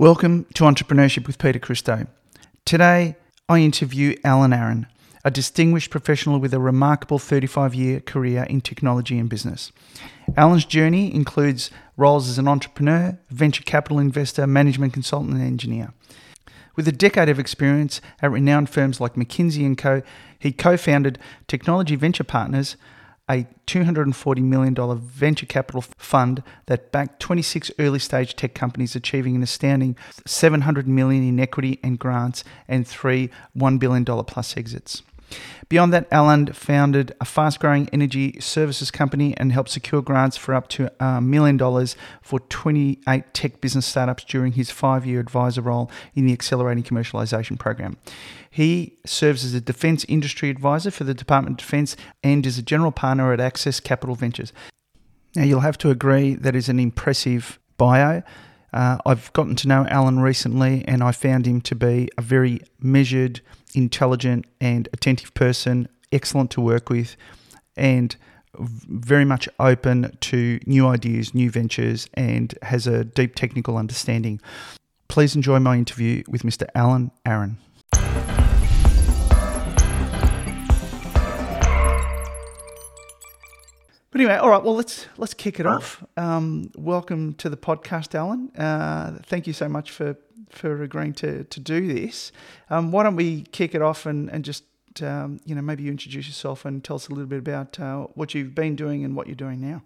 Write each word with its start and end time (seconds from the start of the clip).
Welcome 0.00 0.46
to 0.54 0.62
Entrepreneurship 0.62 1.26
with 1.26 1.38
Peter 1.38 1.58
Christo. 1.58 2.06
Today, 2.64 3.16
I 3.48 3.58
interview 3.58 4.14
Allan 4.22 4.52
Aaron, 4.52 4.86
a 5.24 5.30
distinguished 5.32 5.90
professional 5.90 6.38
with 6.38 6.54
a 6.54 6.60
remarkable 6.60 7.18
35 7.18 7.74
year 7.74 7.98
career 7.98 8.44
in 8.44 8.60
technology 8.60 9.18
and 9.18 9.28
business. 9.28 9.72
Allan's 10.36 10.64
journey 10.64 11.12
includes 11.12 11.72
roles 11.96 12.28
as 12.28 12.38
an 12.38 12.46
entrepreneur, 12.46 13.18
venture 13.30 13.64
capital 13.64 13.98
investor, 13.98 14.46
management 14.46 14.92
consultant, 14.92 15.32
and 15.32 15.42
engineer. 15.42 15.92
With 16.76 16.86
a 16.86 16.92
decade 16.92 17.28
of 17.28 17.40
experience 17.40 18.00
at 18.22 18.30
renowned 18.30 18.70
firms 18.70 19.00
like 19.00 19.14
McKinsey 19.14 19.76
& 19.76 19.78
Co, 19.78 20.02
he 20.38 20.52
co-founded 20.52 21.18
Technology 21.48 21.96
Venture 21.96 22.22
Partners, 22.22 22.76
a 23.30 23.46
$240 23.66 24.42
million 24.42 24.74
venture 25.00 25.46
capital 25.46 25.82
fund 25.96 26.42
that 26.66 26.90
backed 26.90 27.20
26 27.20 27.70
early 27.78 27.98
stage 27.98 28.34
tech 28.34 28.54
companies 28.54 28.96
achieving 28.96 29.36
an 29.36 29.42
astounding 29.42 29.96
700 30.26 30.88
million 30.88 31.22
in 31.22 31.38
equity 31.38 31.78
and 31.82 31.98
grants 31.98 32.44
and 32.66 32.86
three 32.86 33.30
$1 33.56 33.78
billion 33.78 34.04
plus 34.04 34.56
exits. 34.56 35.02
Beyond 35.68 35.92
that, 35.92 36.08
Allan 36.10 36.46
founded 36.52 37.14
a 37.20 37.24
fast 37.24 37.60
growing 37.60 37.88
energy 37.92 38.38
services 38.40 38.90
company 38.90 39.36
and 39.36 39.52
helped 39.52 39.68
secure 39.68 40.00
grants 40.00 40.36
for 40.36 40.54
up 40.54 40.68
to 40.68 40.90
a 40.98 41.20
million 41.20 41.56
dollars 41.56 41.94
for 42.22 42.40
28 42.40 43.34
tech 43.34 43.60
business 43.60 43.84
startups 43.84 44.24
during 44.24 44.52
his 44.52 44.70
five 44.70 45.04
year 45.04 45.20
advisor 45.20 45.60
role 45.60 45.90
in 46.14 46.26
the 46.26 46.32
Accelerating 46.32 46.84
Commercialization 46.84 47.58
Program. 47.58 47.98
He 48.50 48.98
serves 49.04 49.44
as 49.44 49.52
a 49.52 49.60
defense 49.60 50.04
industry 50.08 50.48
advisor 50.48 50.90
for 50.90 51.04
the 51.04 51.14
Department 51.14 51.60
of 51.60 51.66
Defense 51.66 51.96
and 52.22 52.46
is 52.46 52.58
a 52.58 52.62
general 52.62 52.92
partner 52.92 53.32
at 53.32 53.40
Access 53.40 53.78
Capital 53.78 54.14
Ventures. 54.14 54.52
Now, 55.36 55.44
you'll 55.44 55.60
have 55.60 55.78
to 55.78 55.90
agree 55.90 56.34
that 56.34 56.56
is 56.56 56.68
an 56.68 56.80
impressive 56.80 57.58
bio. 57.76 58.22
Uh, 58.72 58.98
I've 59.06 59.32
gotten 59.32 59.56
to 59.56 59.68
know 59.68 59.86
Allan 59.88 60.20
recently, 60.20 60.84
and 60.86 61.02
I 61.02 61.12
found 61.12 61.46
him 61.46 61.60
to 61.62 61.74
be 61.74 62.08
a 62.18 62.22
very 62.22 62.60
measured, 62.80 63.40
intelligent, 63.74 64.46
and 64.60 64.88
attentive 64.92 65.34
person, 65.34 65.88
excellent 66.12 66.50
to 66.52 66.60
work 66.60 66.90
with, 66.90 67.16
and 67.76 68.14
very 68.58 69.24
much 69.24 69.48
open 69.60 70.16
to 70.20 70.58
new 70.66 70.86
ideas, 70.86 71.34
new 71.34 71.50
ventures, 71.50 72.08
and 72.14 72.54
has 72.62 72.86
a 72.86 73.04
deep 73.04 73.34
technical 73.34 73.76
understanding. 73.76 74.40
Please 75.08 75.34
enjoy 75.34 75.58
my 75.58 75.76
interview 75.76 76.22
with 76.28 76.42
Mr. 76.42 76.66
Allan 76.74 77.10
Aaron. 77.24 77.58
But 84.18 84.24
anyway, 84.24 84.38
all 84.40 84.50
right. 84.50 84.64
Well, 84.64 84.74
let's 84.74 85.06
let's 85.16 85.32
kick 85.32 85.60
it 85.60 85.66
off. 85.66 86.02
Um, 86.16 86.72
welcome 86.76 87.34
to 87.34 87.48
the 87.48 87.56
podcast, 87.56 88.16
Allan. 88.16 88.50
Uh, 88.56 89.20
thank 89.22 89.46
you 89.46 89.52
so 89.52 89.68
much 89.68 89.92
for 89.92 90.16
for 90.50 90.82
agreeing 90.82 91.12
to 91.12 91.44
to 91.44 91.60
do 91.60 91.86
this. 91.86 92.32
Um, 92.68 92.90
why 92.90 93.04
don't 93.04 93.14
we 93.14 93.42
kick 93.52 93.76
it 93.76 93.80
off 93.80 94.06
and 94.06 94.28
and 94.28 94.44
just 94.44 94.64
um, 95.02 95.38
you 95.44 95.54
know 95.54 95.62
maybe 95.62 95.84
you 95.84 95.92
introduce 95.92 96.26
yourself 96.26 96.64
and 96.64 96.82
tell 96.82 96.96
us 96.96 97.06
a 97.06 97.12
little 97.12 97.28
bit 97.28 97.38
about 97.38 97.78
uh, 97.78 98.08
what 98.14 98.34
you've 98.34 98.56
been 98.56 98.74
doing 98.74 99.04
and 99.04 99.14
what 99.14 99.28
you're 99.28 99.36
doing 99.36 99.60
now. 99.60 99.82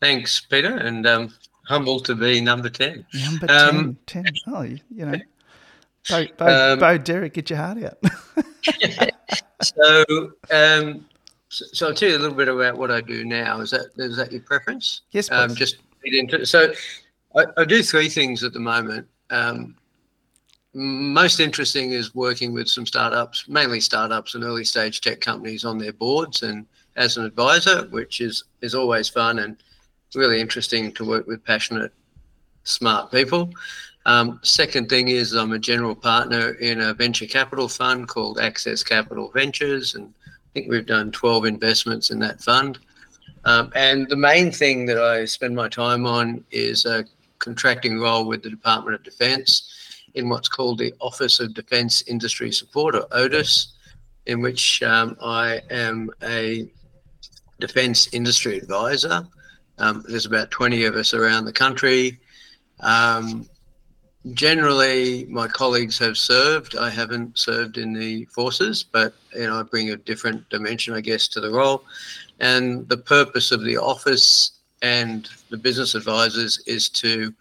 Thanks, 0.00 0.40
Peter, 0.40 0.74
and 0.74 1.06
um, 1.06 1.34
humble 1.66 2.00
to 2.00 2.14
be 2.14 2.40
number 2.40 2.70
ten. 2.70 3.04
Number 3.12 3.50
um, 3.50 3.98
10, 4.06 4.24
10. 4.24 4.34
Oh, 4.46 4.62
you, 4.62 4.78
you 4.90 5.04
know, 5.04 5.18
Bo, 6.08 6.24
Bo, 6.38 6.72
um, 6.72 6.78
Bo 6.78 6.96
Derek, 6.96 7.34
get 7.34 7.50
your 7.50 7.58
heart 7.58 7.82
out. 7.84 7.98
so 9.62 10.32
um, 10.50 11.04
so, 11.48 11.64
so, 11.72 11.88
I'll 11.88 11.94
tell 11.94 12.10
you 12.10 12.16
a 12.16 12.18
little 12.18 12.36
bit 12.36 12.48
about 12.48 12.76
what 12.76 12.90
I 12.90 13.00
do 13.00 13.24
now. 13.24 13.60
Is 13.60 13.70
that 13.70 13.90
is 13.96 14.16
that 14.16 14.32
your 14.32 14.42
preference? 14.42 15.02
Yes, 15.12 15.30
um, 15.30 15.54
just 15.54 15.78
into 16.04 16.44
so 16.46 16.72
I, 17.36 17.44
I, 17.56 17.64
do 17.64 17.82
three 17.82 18.08
things 18.08 18.42
at 18.44 18.52
the 18.52 18.60
moment. 18.60 19.06
Um, 19.30 19.76
most 20.74 21.40
interesting 21.40 21.92
is 21.92 22.14
working 22.14 22.52
with 22.52 22.68
some 22.68 22.86
startups, 22.86 23.48
mainly 23.48 23.80
startups 23.80 24.34
and 24.34 24.44
early 24.44 24.64
stage 24.64 25.00
tech 25.00 25.20
companies 25.20 25.64
on 25.64 25.78
their 25.78 25.92
boards 25.92 26.42
and 26.42 26.66
as 26.96 27.16
an 27.16 27.24
advisor, 27.24 27.86
which 27.90 28.20
is 28.20 28.44
is 28.60 28.74
always 28.74 29.08
fun 29.08 29.38
and 29.38 29.56
really 30.14 30.40
interesting 30.40 30.92
to 30.92 31.04
work 31.04 31.26
with 31.26 31.44
passionate, 31.44 31.92
smart 32.64 33.10
people. 33.10 33.50
Um, 34.06 34.40
second 34.42 34.88
thing 34.88 35.08
is 35.08 35.32
I'm 35.32 35.52
a 35.52 35.58
general 35.58 35.94
partner 35.94 36.52
in 36.52 36.80
a 36.80 36.94
venture 36.94 37.26
capital 37.26 37.68
fund 37.68 38.08
called 38.08 38.38
Access 38.38 38.82
Capital 38.82 39.30
Ventures, 39.30 39.94
and 39.94 40.14
think 40.58 40.70
we've 40.70 40.86
done 40.86 41.12
12 41.12 41.44
investments 41.44 42.10
in 42.10 42.18
that 42.18 42.40
fund. 42.40 42.78
Um, 43.44 43.70
and 43.76 44.08
the 44.08 44.16
main 44.16 44.50
thing 44.50 44.86
that 44.86 44.98
I 44.98 45.24
spend 45.24 45.54
my 45.54 45.68
time 45.68 46.04
on 46.04 46.44
is 46.50 46.84
a 46.84 47.04
contracting 47.38 48.00
role 48.00 48.26
with 48.26 48.42
the 48.42 48.50
Department 48.50 48.96
of 48.96 49.04
Defence 49.04 49.72
in 50.14 50.28
what's 50.28 50.48
called 50.48 50.78
the 50.78 50.92
Office 51.00 51.38
of 51.38 51.54
Defence 51.54 52.02
Industry 52.08 52.50
Support, 52.50 52.96
or 52.96 53.06
ODIS, 53.12 53.74
in 54.26 54.40
which 54.40 54.82
um, 54.82 55.16
I 55.22 55.60
am 55.70 56.10
a 56.24 56.68
defence 57.60 58.12
industry 58.12 58.58
advisor. 58.58 59.24
Um, 59.78 60.04
there's 60.08 60.26
about 60.26 60.50
20 60.50 60.86
of 60.86 60.96
us 60.96 61.14
around 61.14 61.44
the 61.44 61.52
country. 61.52 62.18
Um, 62.80 63.48
generally 64.32 65.26
my 65.26 65.46
colleagues 65.48 65.98
have 65.98 66.16
served. 66.16 66.76
I 66.76 66.90
haven't 66.90 67.38
served 67.38 67.78
in 67.78 67.92
the 67.92 68.24
forces, 68.26 68.84
but 68.84 69.14
you 69.34 69.46
know 69.46 69.60
I 69.60 69.62
bring 69.62 69.90
a 69.90 69.96
different 69.96 70.48
dimension, 70.48 70.94
I 70.94 71.00
guess, 71.00 71.28
to 71.28 71.40
the 71.40 71.50
role. 71.50 71.84
And 72.40 72.88
the 72.88 72.96
purpose 72.96 73.52
of 73.52 73.64
the 73.64 73.76
office 73.76 74.52
and 74.82 75.28
the 75.50 75.56
business 75.56 75.94
advisors 75.94 76.58
is 76.66 76.88
to 76.90 77.34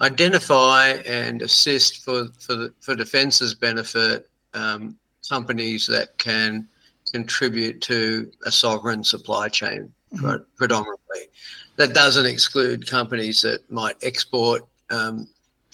identify 0.00 0.92
and 1.06 1.42
assist 1.42 2.04
for 2.04 2.28
for 2.38 2.54
the, 2.54 2.74
for 2.80 2.94
defence's 2.94 3.54
benefit 3.54 4.28
um, 4.54 4.96
companies 5.28 5.86
that 5.86 6.16
can 6.18 6.66
contribute 7.12 7.80
to 7.80 8.30
a 8.46 8.52
sovereign 8.52 9.02
supply 9.02 9.48
chain 9.48 9.92
mm-hmm. 10.14 10.42
predominantly. 10.56 11.28
That 11.76 11.94
doesn't 11.94 12.26
exclude 12.26 12.88
companies 12.88 13.40
that 13.42 13.70
might 13.70 13.96
export 14.02 14.66
um, 14.90 15.28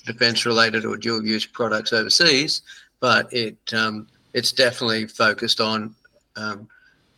defence 0.07 0.47
related 0.47 0.85
or 0.85 0.97
dual 0.97 1.25
use 1.25 1.45
products 1.45 1.93
overseas, 1.93 2.63
but 3.01 3.31
it 3.33 3.57
um, 3.75 4.07
it's 4.33 4.53
definitely 4.53 5.07
focused 5.07 5.61
on 5.61 5.95
um, 6.37 6.69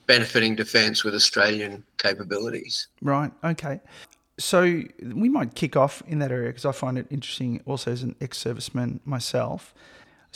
benefiting 0.06 0.56
defence 0.56 1.04
with 1.04 1.14
Australian 1.14 1.84
capabilities. 1.98 2.88
Right. 3.02 3.30
Okay. 3.44 3.80
So 4.38 4.62
we 5.02 5.28
might 5.28 5.54
kick 5.54 5.76
off 5.76 6.02
in 6.06 6.20
that 6.20 6.30
area 6.30 6.50
because 6.50 6.64
I 6.64 6.72
find 6.72 6.96
it 6.96 7.06
interesting 7.10 7.60
also 7.66 7.90
as 7.90 8.02
an 8.02 8.14
ex-serviceman 8.20 9.00
myself. 9.04 9.74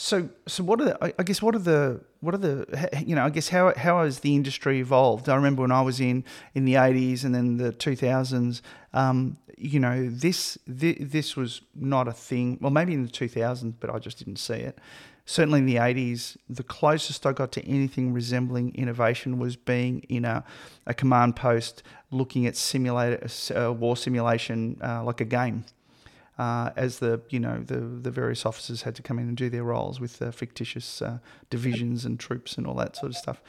So, 0.03 0.27
so 0.47 0.65
what 0.65 0.81
are 0.81 0.83
the, 0.83 1.13
I 1.17 1.23
guess 1.23 1.41
what 1.41 1.55
are 1.55 1.59
the 1.59 2.01
what 2.19 2.35
are 2.35 2.37
the 2.37 2.89
you 3.07 3.15
know 3.15 3.23
I 3.23 3.29
guess 3.29 3.47
how 3.47 3.73
how 3.77 4.03
has 4.03 4.19
the 4.19 4.35
industry 4.35 4.79
evolved? 4.81 5.29
I 5.29 5.35
remember 5.35 5.61
when 5.61 5.71
I 5.71 5.81
was 5.81 6.01
in 6.01 6.25
in 6.53 6.65
the 6.65 6.75
eighties 6.75 7.23
and 7.23 7.33
then 7.33 7.55
the 7.55 7.71
two 7.71 7.95
thousands. 7.95 8.61
Um, 8.93 9.37
you 9.57 9.79
know 9.79 10.09
this, 10.09 10.57
this 10.67 10.97
this 10.99 11.37
was 11.37 11.61
not 11.73 12.09
a 12.09 12.11
thing. 12.11 12.57
Well, 12.59 12.69
maybe 12.69 12.93
in 12.93 13.03
the 13.03 13.09
two 13.09 13.29
thousands, 13.29 13.75
but 13.79 13.89
I 13.89 13.97
just 13.97 14.17
didn't 14.17 14.39
see 14.39 14.55
it. 14.55 14.77
Certainly 15.23 15.59
in 15.59 15.67
the 15.67 15.77
eighties, 15.77 16.37
the 16.49 16.63
closest 16.63 17.25
I 17.25 17.31
got 17.31 17.53
to 17.53 17.65
anything 17.65 18.11
resembling 18.11 18.75
innovation 18.75 19.39
was 19.39 19.55
being 19.55 20.01
in 20.09 20.25
a, 20.25 20.43
a 20.85 20.93
command 20.93 21.37
post 21.37 21.81
looking 22.11 22.45
at 22.45 22.57
simulator 22.57 23.25
uh, 23.55 23.71
war 23.71 23.95
simulation 23.95 24.77
uh, 24.83 25.01
like 25.01 25.21
a 25.21 25.25
game 25.25 25.63
uh, 26.37 26.71
as 26.75 26.99
the 26.99 27.21
you 27.29 27.39
know 27.39 27.61
the 27.63 27.79
the 27.79 28.11
various 28.11 28.45
officers 28.45 28.81
had 28.81 28.95
to 28.95 29.01
come 29.01 29.19
in 29.19 29.27
and 29.27 29.37
do 29.37 29.49
their 29.49 29.63
roles 29.63 29.99
with 29.99 30.19
the 30.19 30.31
fictitious 30.31 31.01
uh, 31.01 31.19
divisions 31.49 32.05
and 32.05 32.19
troops 32.19 32.57
and 32.57 32.65
all 32.65 32.75
that 32.75 32.95
sort 32.95 33.11
of 33.11 33.17
stuff. 33.17 33.41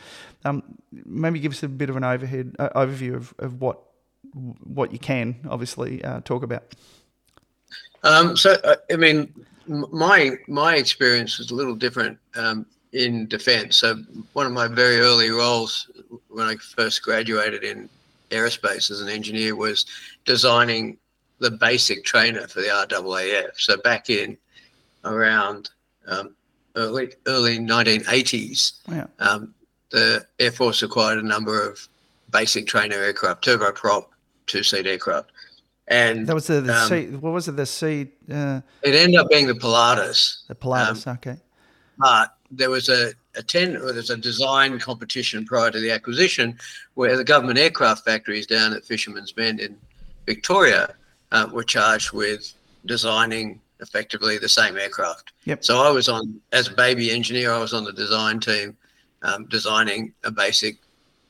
Um, 0.45 0.63
maybe 0.93 1.41
give 1.41 1.53
us 1.53 1.63
a 1.63 1.69
bit 1.69 1.89
of 1.91 1.97
an 1.97 2.05
overhead 2.05 2.55
uh, 2.59 2.69
overview 2.71 3.15
of, 3.15 3.35
of 3.39 3.61
what 3.61 3.81
what 4.65 4.93
you 4.93 4.99
can 4.99 5.37
obviously 5.49 6.05
uh, 6.05 6.21
talk 6.21 6.43
about. 6.43 6.75
Um, 8.03 8.37
so 8.37 8.53
uh, 8.65 8.77
I 8.91 8.97
mean, 8.97 9.33
my 9.67 10.37
my 10.47 10.77
experience 10.77 11.39
was 11.39 11.51
a 11.51 11.55
little 11.55 11.75
different 11.75 12.19
um, 12.37 12.67
in 12.93 13.27
defence. 13.27 13.77
So 13.77 13.97
one 14.35 14.47
of 14.47 14.53
my 14.53 14.69
very 14.69 14.99
early 15.01 15.31
roles 15.31 15.91
when 16.29 16.47
I 16.47 16.57
first 16.57 17.03
graduated 17.03 17.65
in 17.65 17.89
aerospace 18.31 18.91
as 18.91 19.01
an 19.01 19.09
engineer 19.09 19.57
was 19.57 19.87
designing 20.25 20.99
the 21.39 21.51
basic 21.51 22.05
trainer 22.05 22.47
for 22.47 22.61
the 22.61 22.69
RAAF. 22.69 23.51
So 23.57 23.77
back 23.79 24.11
in 24.11 24.37
around 25.05 25.71
um, 26.07 26.35
early 26.77 27.13
early 27.27 27.59
1980s, 27.59 28.81
yeah. 28.89 29.07
um, 29.19 29.55
the 29.91 30.27
Air 30.39 30.53
Force 30.53 30.83
acquired 30.83 31.19
a 31.19 31.27
number 31.27 31.69
of 31.69 31.87
basic 32.31 32.67
trainer 32.67 32.97
aircraft, 32.97 33.45
turboprop 33.45 34.07
two-seat 34.47 34.87
aircraft. 34.87 35.31
And 35.89 36.27
that 36.27 36.35
was 36.35 36.47
the, 36.47 36.61
the 36.63 36.75
um, 36.75 36.89
C. 36.89 37.07
What 37.17 37.33
was 37.33 37.47
it? 37.47 37.57
The 37.57 37.67
C. 37.67 38.09
Uh, 38.31 38.61
it 38.83 38.95
ended 38.95 39.21
up 39.21 39.29
being 39.29 39.47
the 39.47 39.55
Pilatus. 39.55 40.45
The 40.49 40.55
Pilatus. 40.55 41.07
Um, 41.07 41.15
okay. 41.15 41.37
But 41.99 42.35
there 42.51 42.71
was 42.71 42.89
a, 42.89 43.13
a 43.37 43.43
ten. 43.43 43.77
Or 43.77 43.93
there's 43.93 44.09
a 44.09 44.17
design 44.17 44.79
competition 44.79 45.45
prior 45.45 45.71
to 45.71 45.79
the 45.79 45.91
acquisition, 45.91 46.59
where 46.95 47.19
the 47.19 47.25
government 47.25 47.59
aircraft 47.59 48.03
factories 48.03 48.47
down 48.47 48.73
at 48.73 48.83
Fisherman's 48.87 49.33
Bend 49.33 49.61
in 49.61 49.77
Victoria 50.25 50.95
uh, 51.35 51.47
were 51.57 51.69
charged 51.77 52.11
with 52.23 52.43
designing 52.95 53.61
effectively 53.81 54.35
the 54.39 54.49
same 54.61 54.75
aircraft. 54.85 55.27
Yep. 55.45 55.65
So 55.69 55.73
I 55.89 55.91
was 55.99 56.09
on, 56.09 56.23
as 56.53 56.69
a 56.69 56.75
baby 56.87 57.07
engineer, 57.19 57.49
I 57.53 57.59
was 57.67 57.75
on 57.79 57.85
the 57.85 57.93
design 58.05 58.37
team 58.49 58.69
um, 59.23 59.41
designing 59.57 60.03
a 60.23 60.31
basic 60.31 60.75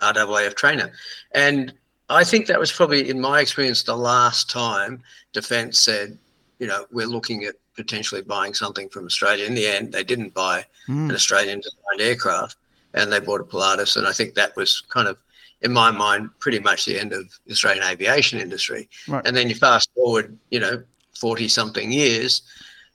RAAF 0.00 0.54
trainer. 0.62 0.88
And 1.32 1.72
I 2.20 2.22
think 2.30 2.46
that 2.46 2.60
was 2.64 2.70
probably, 2.78 3.08
in 3.12 3.18
my 3.30 3.40
experience, 3.40 3.82
the 3.82 3.96
last 3.96 4.50
time 4.50 5.02
Defence 5.32 5.78
said, 5.88 6.18
you 6.60 6.66
know, 6.70 6.86
we're 6.96 7.12
looking 7.16 7.44
at 7.48 7.54
potentially 7.74 8.22
buying 8.22 8.54
something 8.54 8.88
from 8.88 9.04
Australia. 9.06 9.46
In 9.46 9.54
the 9.54 9.66
end, 9.66 9.92
they 9.92 10.04
didn't 10.04 10.34
buy 10.34 10.66
Mm. 10.86 11.08
an 11.08 11.14
Australian 11.14 11.60
designed 11.60 12.02
aircraft 12.10 12.56
and 12.92 13.10
they 13.10 13.18
bought 13.18 13.40
a 13.40 13.44
Pilatus. 13.44 13.96
And 13.96 14.06
I 14.06 14.12
think 14.12 14.34
that 14.34 14.54
was 14.54 14.82
kind 14.96 15.08
of, 15.08 15.16
in 15.64 15.72
my 15.72 15.90
mind, 15.90 16.28
pretty 16.38 16.60
much 16.60 16.84
the 16.84 17.00
end 17.00 17.12
of 17.12 17.26
the 17.46 17.52
Australian 17.52 17.84
aviation 17.84 18.38
industry. 18.38 18.88
Right. 19.08 19.26
And 19.26 19.34
then 19.34 19.48
you 19.48 19.54
fast 19.54 19.90
forward, 19.94 20.38
you 20.50 20.60
know, 20.60 20.82
40 21.18 21.48
something 21.48 21.90
years, 21.90 22.42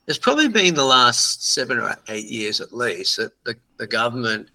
it's 0.07 0.19
probably 0.19 0.47
been 0.47 0.75
the 0.75 0.85
last 0.85 1.51
seven 1.51 1.79
or 1.79 1.95
eight 2.07 2.27
years 2.27 2.61
at 2.61 2.71
least 2.71 3.17
that 3.17 3.31
the, 3.43 3.55
the 3.77 3.87
government 3.87 4.49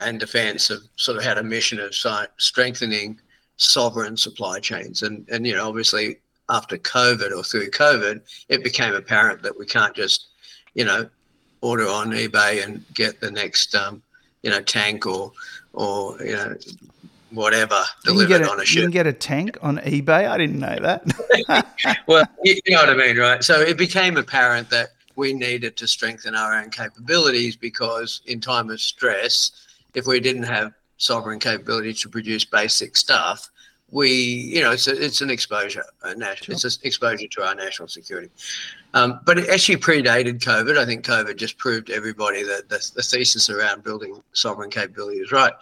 and 0.00 0.18
defence 0.18 0.68
have 0.68 0.80
sort 0.96 1.16
of 1.16 1.22
had 1.22 1.38
a 1.38 1.42
mission 1.42 1.78
of 1.78 1.94
strengthening 2.38 3.20
sovereign 3.56 4.16
supply 4.16 4.58
chains. 4.58 5.02
And, 5.02 5.28
and, 5.28 5.46
you 5.46 5.54
know, 5.54 5.68
obviously 5.68 6.18
after 6.48 6.76
COVID 6.76 7.36
or 7.36 7.44
through 7.44 7.70
COVID, 7.70 8.20
it 8.48 8.64
became 8.64 8.94
apparent 8.94 9.42
that 9.42 9.56
we 9.56 9.66
can't 9.66 9.94
just, 9.94 10.30
you 10.74 10.84
know, 10.84 11.08
order 11.60 11.88
on 11.88 12.10
eBay 12.10 12.64
and 12.64 12.84
get 12.92 13.20
the 13.20 13.30
next, 13.30 13.76
um, 13.76 14.02
you 14.42 14.50
know, 14.50 14.60
tank 14.60 15.06
or, 15.06 15.30
or, 15.72 16.20
you 16.20 16.32
know, 16.32 16.56
whatever 17.34 17.82
delivered 18.04 18.28
get 18.28 18.42
a, 18.42 18.50
on 18.50 18.60
a 18.60 18.64
you 18.64 18.82
can 18.82 18.90
get 18.90 19.06
a 19.06 19.12
tank 19.12 19.58
on 19.62 19.78
eBay. 19.78 20.28
I 20.28 20.38
didn't 20.38 20.58
know 20.58 20.78
that. 20.80 21.96
well, 22.06 22.26
you 22.44 22.60
know 22.68 22.78
what 22.78 22.90
I 22.90 22.94
mean, 22.94 23.16
right? 23.16 23.42
So 23.42 23.60
it 23.60 23.76
became 23.76 24.16
apparent 24.16 24.70
that 24.70 24.90
we 25.16 25.32
needed 25.32 25.76
to 25.76 25.86
strengthen 25.86 26.34
our 26.34 26.54
own 26.58 26.70
capabilities 26.70 27.56
because 27.56 28.22
in 28.26 28.40
time 28.40 28.70
of 28.70 28.80
stress, 28.80 29.52
if 29.94 30.06
we 30.06 30.20
didn't 30.20 30.44
have 30.44 30.72
sovereign 30.96 31.38
capability 31.38 31.92
to 31.92 32.08
produce 32.08 32.44
basic 32.44 32.96
stuff, 32.96 33.50
we, 33.90 34.10
you 34.10 34.62
know, 34.62 34.72
it's 34.72 34.88
a, 34.88 35.04
it's 35.04 35.20
an 35.20 35.28
exposure, 35.28 35.84
a 36.02 36.14
national, 36.14 36.54
it's 36.54 36.64
an 36.64 36.80
exposure 36.82 37.28
to 37.28 37.46
our 37.46 37.54
national 37.54 37.88
security. 37.88 38.30
Um, 38.94 39.20
but 39.24 39.38
it 39.38 39.48
actually 39.50 39.76
predated 39.76 40.40
COVID. 40.40 40.78
I 40.78 40.86
think 40.86 41.04
COVID 41.04 41.36
just 41.36 41.58
proved 41.58 41.88
to 41.88 41.94
everybody 41.94 42.42
that 42.42 42.70
the, 42.70 42.90
the 42.94 43.02
thesis 43.02 43.50
around 43.50 43.84
building 43.84 44.22
sovereign 44.32 44.70
capability 44.70 45.18
is 45.18 45.30
right. 45.30 45.52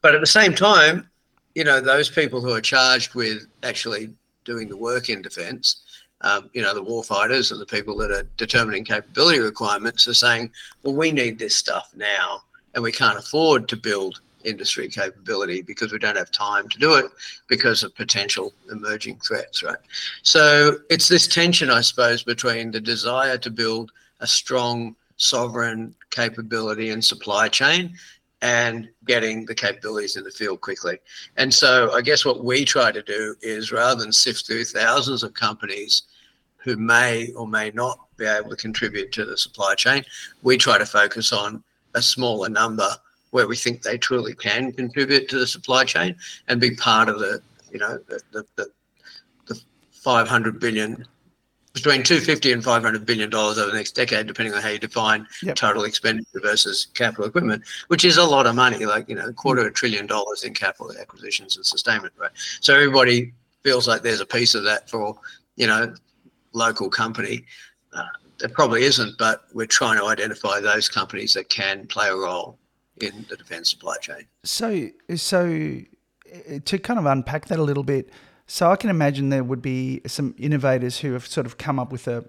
But 0.00 0.14
at 0.14 0.22
the 0.22 0.26
same 0.26 0.54
time, 0.54 1.08
you 1.54 1.64
know, 1.64 1.80
those 1.80 2.10
people 2.10 2.40
who 2.40 2.52
are 2.52 2.60
charged 2.60 3.14
with 3.14 3.46
actually 3.62 4.12
doing 4.44 4.68
the 4.68 4.76
work 4.76 5.08
in 5.08 5.22
defence, 5.22 5.82
um, 6.20 6.50
you 6.52 6.62
know, 6.62 6.74
the 6.74 6.82
warfighters 6.82 7.52
and 7.52 7.60
the 7.60 7.66
people 7.66 7.96
that 7.98 8.10
are 8.10 8.26
determining 8.36 8.84
capability 8.84 9.38
requirements 9.38 10.08
are 10.08 10.14
saying, 10.14 10.50
well, 10.82 10.94
we 10.94 11.12
need 11.12 11.38
this 11.38 11.54
stuff 11.54 11.90
now 11.94 12.40
and 12.74 12.82
we 12.82 12.92
can't 12.92 13.18
afford 13.18 13.68
to 13.68 13.76
build 13.76 14.20
industry 14.44 14.88
capability 14.88 15.62
because 15.62 15.92
we 15.92 15.98
don't 15.98 16.16
have 16.16 16.30
time 16.30 16.68
to 16.68 16.78
do 16.78 16.94
it 16.94 17.06
because 17.48 17.82
of 17.82 17.94
potential 17.94 18.52
emerging 18.70 19.18
threats, 19.20 19.62
right? 19.62 19.78
So 20.22 20.78
it's 20.90 21.08
this 21.08 21.26
tension, 21.26 21.70
I 21.70 21.80
suppose, 21.80 22.22
between 22.22 22.70
the 22.70 22.80
desire 22.80 23.38
to 23.38 23.50
build 23.50 23.92
a 24.20 24.26
strong 24.26 24.96
sovereign 25.16 25.94
capability 26.10 26.90
and 26.90 27.04
supply 27.04 27.48
chain 27.48 27.96
and 28.44 28.90
getting 29.06 29.46
the 29.46 29.54
capabilities 29.54 30.16
in 30.16 30.22
the 30.22 30.30
field 30.30 30.60
quickly. 30.60 30.98
And 31.38 31.52
so 31.52 31.90
I 31.92 32.02
guess 32.02 32.26
what 32.26 32.44
we 32.44 32.66
try 32.66 32.92
to 32.92 33.02
do 33.02 33.34
is 33.40 33.72
rather 33.72 34.02
than 34.02 34.12
sift 34.12 34.46
through 34.46 34.66
thousands 34.66 35.22
of 35.22 35.32
companies 35.32 36.02
who 36.58 36.76
may 36.76 37.32
or 37.32 37.48
may 37.48 37.70
not 37.70 38.06
be 38.18 38.26
able 38.26 38.50
to 38.50 38.56
contribute 38.56 39.12
to 39.12 39.24
the 39.24 39.38
supply 39.38 39.74
chain, 39.74 40.04
we 40.42 40.58
try 40.58 40.76
to 40.76 40.84
focus 40.84 41.32
on 41.32 41.64
a 41.94 42.02
smaller 42.02 42.50
number 42.50 42.90
where 43.30 43.48
we 43.48 43.56
think 43.56 43.80
they 43.80 43.96
truly 43.96 44.34
can 44.34 44.72
contribute 44.72 45.26
to 45.30 45.38
the 45.38 45.46
supply 45.46 45.84
chain 45.84 46.14
and 46.48 46.60
be 46.60 46.76
part 46.76 47.08
of 47.08 47.20
the, 47.20 47.40
you 47.72 47.78
know, 47.78 47.98
the, 48.08 48.20
the, 48.32 48.44
the, 48.56 48.66
the 49.46 49.60
500 49.90 50.60
billion 50.60 51.06
between 51.74 52.02
250 52.04 52.52
and 52.52 52.64
500 52.64 53.04
billion 53.04 53.28
dollars 53.28 53.58
over 53.58 53.70
the 53.70 53.76
next 53.76 53.92
decade, 53.92 54.26
depending 54.26 54.54
on 54.54 54.62
how 54.62 54.68
you 54.68 54.78
define 54.78 55.26
Yep. 55.42 55.56
total 55.56 55.84
expenditure 55.84 56.40
versus 56.40 56.86
capital 56.94 57.24
equipment, 57.26 57.64
which 57.88 58.04
is 58.04 58.16
a 58.16 58.24
lot 58.24 58.46
of 58.46 58.54
money, 58.54 58.86
like 58.86 59.08
you 59.08 59.16
know, 59.16 59.26
a 59.26 59.32
quarter 59.32 59.60
of 59.62 59.66
a 59.66 59.70
trillion 59.72 60.06
dollars 60.06 60.44
in 60.44 60.54
capital 60.54 60.92
acquisitions 60.98 61.56
and 61.56 61.66
sustainment, 61.66 62.14
right? 62.16 62.30
So 62.60 62.74
everybody 62.74 63.32
feels 63.64 63.88
like 63.88 64.02
there's 64.02 64.20
a 64.20 64.26
piece 64.26 64.54
of 64.54 64.62
that 64.64 64.88
for 64.88 65.16
you 65.56 65.66
know, 65.66 65.94
local 66.52 66.88
company. 66.88 67.44
Uh, 67.92 68.04
there 68.38 68.48
probably 68.48 68.84
isn't, 68.84 69.16
but 69.18 69.44
we're 69.52 69.66
trying 69.66 69.98
to 69.98 70.04
identify 70.06 70.60
those 70.60 70.88
companies 70.88 71.32
that 71.34 71.48
can 71.48 71.86
play 71.86 72.08
a 72.08 72.14
role 72.16 72.58
in 73.00 73.24
the 73.28 73.36
defence 73.36 73.70
supply 73.70 73.96
chain. 74.00 74.24
So, 74.44 74.88
so 75.16 75.76
uh, 76.34 76.58
to 76.64 76.78
kind 76.78 76.98
of 76.98 77.06
unpack 77.06 77.46
that 77.46 77.58
a 77.58 77.62
little 77.62 77.84
bit, 77.84 78.10
so 78.46 78.70
I 78.70 78.76
can 78.76 78.90
imagine 78.90 79.30
there 79.30 79.44
would 79.44 79.62
be 79.62 80.00
some 80.06 80.34
innovators 80.38 80.98
who 80.98 81.12
have 81.14 81.26
sort 81.26 81.46
of 81.46 81.56
come 81.58 81.78
up 81.78 81.90
with 81.92 82.06
a, 82.08 82.24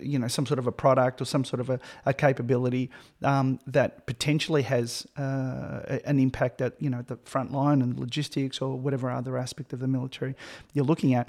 you 0.00 0.18
know, 0.18 0.28
some 0.28 0.46
sort 0.46 0.58
of 0.58 0.66
a 0.66 0.72
product 0.72 1.20
or 1.20 1.24
some 1.24 1.44
sort 1.44 1.60
of 1.60 1.70
a, 1.70 1.80
a 2.06 2.14
capability 2.14 2.90
um, 3.22 3.58
that 3.66 4.06
potentially 4.06 4.62
has 4.62 5.06
uh, 5.16 5.98
an 6.04 6.18
impact 6.18 6.60
at 6.60 6.80
you 6.80 6.90
know 6.90 7.02
the 7.02 7.16
front 7.24 7.52
line 7.52 7.82
and 7.82 7.98
logistics 7.98 8.60
or 8.60 8.76
whatever 8.78 9.10
other 9.10 9.36
aspect 9.36 9.72
of 9.72 9.80
the 9.80 9.88
military 9.88 10.34
you're 10.72 10.84
looking 10.84 11.14
at. 11.14 11.28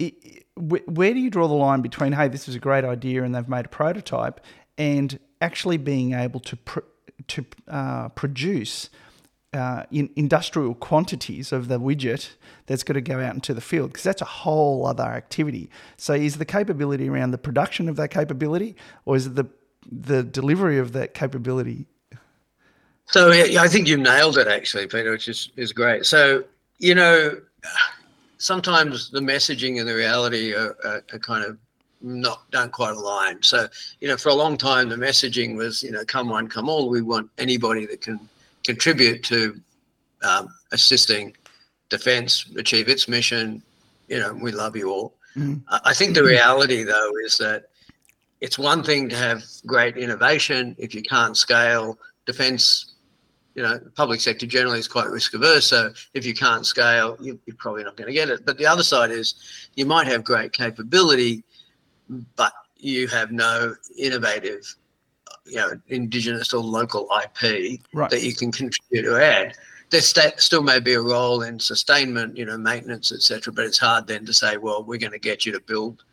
I- 0.00 0.12
I- 0.24 0.40
Where 0.56 1.12
do 1.14 1.20
you 1.20 1.30
draw 1.30 1.48
the 1.48 1.54
line 1.54 1.80
between 1.82 2.12
hey, 2.12 2.28
this 2.28 2.48
is 2.48 2.54
a 2.54 2.60
great 2.60 2.84
idea 2.84 3.22
and 3.24 3.34
they've 3.34 3.48
made 3.48 3.66
a 3.66 3.68
prototype, 3.68 4.40
and 4.76 5.18
actually 5.40 5.76
being 5.76 6.12
able 6.14 6.40
to 6.40 6.56
pr- 6.56 6.80
to 7.28 7.44
uh, 7.68 8.08
produce 8.10 8.90
uh, 9.52 9.84
in 9.90 10.10
industrial 10.16 10.74
quantities 10.74 11.52
of 11.52 11.68
the 11.68 11.80
widget 11.80 12.30
that's 12.66 12.82
got 12.82 12.94
to 12.94 13.00
go 13.00 13.20
out 13.20 13.34
into 13.34 13.54
the 13.54 13.60
field 13.60 13.90
because 13.90 14.04
that's 14.04 14.20
a 14.20 14.26
whole 14.26 14.86
other 14.86 15.04
activity. 15.04 15.70
So, 15.96 16.12
is 16.12 16.36
the 16.36 16.44
capability 16.44 17.08
around 17.08 17.30
the 17.30 17.38
production 17.38 17.88
of 17.88 17.96
that 17.96 18.10
capability, 18.10 18.76
or 19.06 19.16
is 19.16 19.26
it 19.26 19.34
the 19.36 19.46
the 19.90 20.22
delivery 20.22 20.78
of 20.78 20.92
that 20.92 21.14
capability? 21.14 21.86
So 23.06 23.32
yeah, 23.32 23.62
I 23.62 23.68
think 23.68 23.88
you 23.88 23.96
nailed 23.96 24.36
it 24.36 24.48
actually, 24.48 24.86
Peter, 24.86 25.10
which 25.10 25.28
is, 25.28 25.50
is 25.56 25.72
great. 25.72 26.04
So, 26.04 26.44
you 26.78 26.94
know, 26.94 27.40
sometimes 28.36 29.10
the 29.10 29.20
messaging 29.20 29.80
and 29.80 29.88
the 29.88 29.94
reality 29.94 30.52
are, 30.54 30.76
are, 30.84 31.02
are 31.12 31.18
kind 31.18 31.44
of 31.44 31.56
not 32.02 32.50
don't 32.50 32.70
quite 32.70 32.94
align. 32.94 33.42
So, 33.42 33.66
you 34.00 34.08
know, 34.08 34.18
for 34.18 34.28
a 34.28 34.34
long 34.34 34.58
time 34.58 34.90
the 34.90 34.96
messaging 34.96 35.56
was, 35.56 35.82
you 35.82 35.90
know, 35.90 36.04
come 36.04 36.28
one, 36.28 36.48
come 36.48 36.68
all. 36.68 36.90
We 36.90 37.00
want 37.00 37.30
anybody 37.38 37.86
that 37.86 38.02
can 38.02 38.20
contribute 38.64 39.22
to 39.24 39.60
um, 40.22 40.48
assisting 40.72 41.36
defence 41.88 42.50
achieve 42.56 42.88
its 42.88 43.08
mission. 43.08 43.62
You 44.08 44.20
know, 44.20 44.34
we 44.34 44.52
love 44.52 44.76
you 44.76 44.90
all. 44.90 45.14
Mhm. 45.36 45.62
I 45.68 45.94
think 45.94 46.14
the 46.14 46.24
reality 46.24 46.82
though 46.82 47.12
is 47.24 47.38
that 47.38 47.70
it's 48.40 48.58
one 48.58 48.82
thing 48.82 49.08
to 49.08 49.16
have 49.16 49.42
great 49.66 49.96
innovation 49.96 50.74
if 50.78 50.94
you 50.94 51.02
can't 51.02 51.36
scale 51.36 51.98
defence 52.26 52.94
you 53.58 53.64
know, 53.64 53.76
the 53.76 53.90
public 53.90 54.20
sector 54.20 54.46
generally 54.46 54.78
is 54.78 54.86
quite 54.86 55.08
risk 55.08 55.34
averse. 55.34 55.66
So 55.66 55.92
if 56.14 56.24
you 56.24 56.32
can't 56.32 56.64
scale, 56.64 57.16
you, 57.20 57.40
you're 57.44 57.56
probably 57.56 57.82
not 57.82 57.96
going 57.96 58.06
to 58.06 58.12
get 58.12 58.30
it. 58.30 58.46
But 58.46 58.56
the 58.56 58.66
other 58.66 58.84
side 58.84 59.10
is 59.10 59.34
you 59.74 59.84
might 59.84 60.06
have 60.06 60.22
great 60.22 60.52
capability, 60.52 61.42
but 62.36 62.52
you 62.76 63.08
have 63.08 63.32
no 63.32 63.74
innovative, 63.98 64.62
you 65.48 65.56
know, 65.56 65.72
indigenous 65.88 66.52
or 66.52 66.62
local 66.62 67.08
IP 67.22 67.80
Right. 67.92 68.10
that 68.10 68.22
you 68.22 68.34
can 68.34 68.52
contribute 68.52 69.06
or 69.06 69.20
add. 69.20 69.56
There 69.90 70.00
sta- 70.00 70.36
still 70.36 70.62
may 70.62 70.80
be 70.80 70.94
a 70.94 71.00
role 71.00 71.42
in 71.42 71.58
sustainment, 71.58 72.36
you 72.36 72.44
know, 72.44 72.58
maintenance, 72.58 73.10
etc. 73.10 73.52
But 73.52 73.64
it's 73.64 73.78
hard 73.78 74.06
then 74.06 74.26
to 74.26 74.32
say, 74.32 74.56
well, 74.58 74.84
we're 74.84 74.98
going 74.98 75.12
to 75.12 75.18
get 75.18 75.46
you 75.46 75.52
to 75.52 75.60
build, 75.60 76.04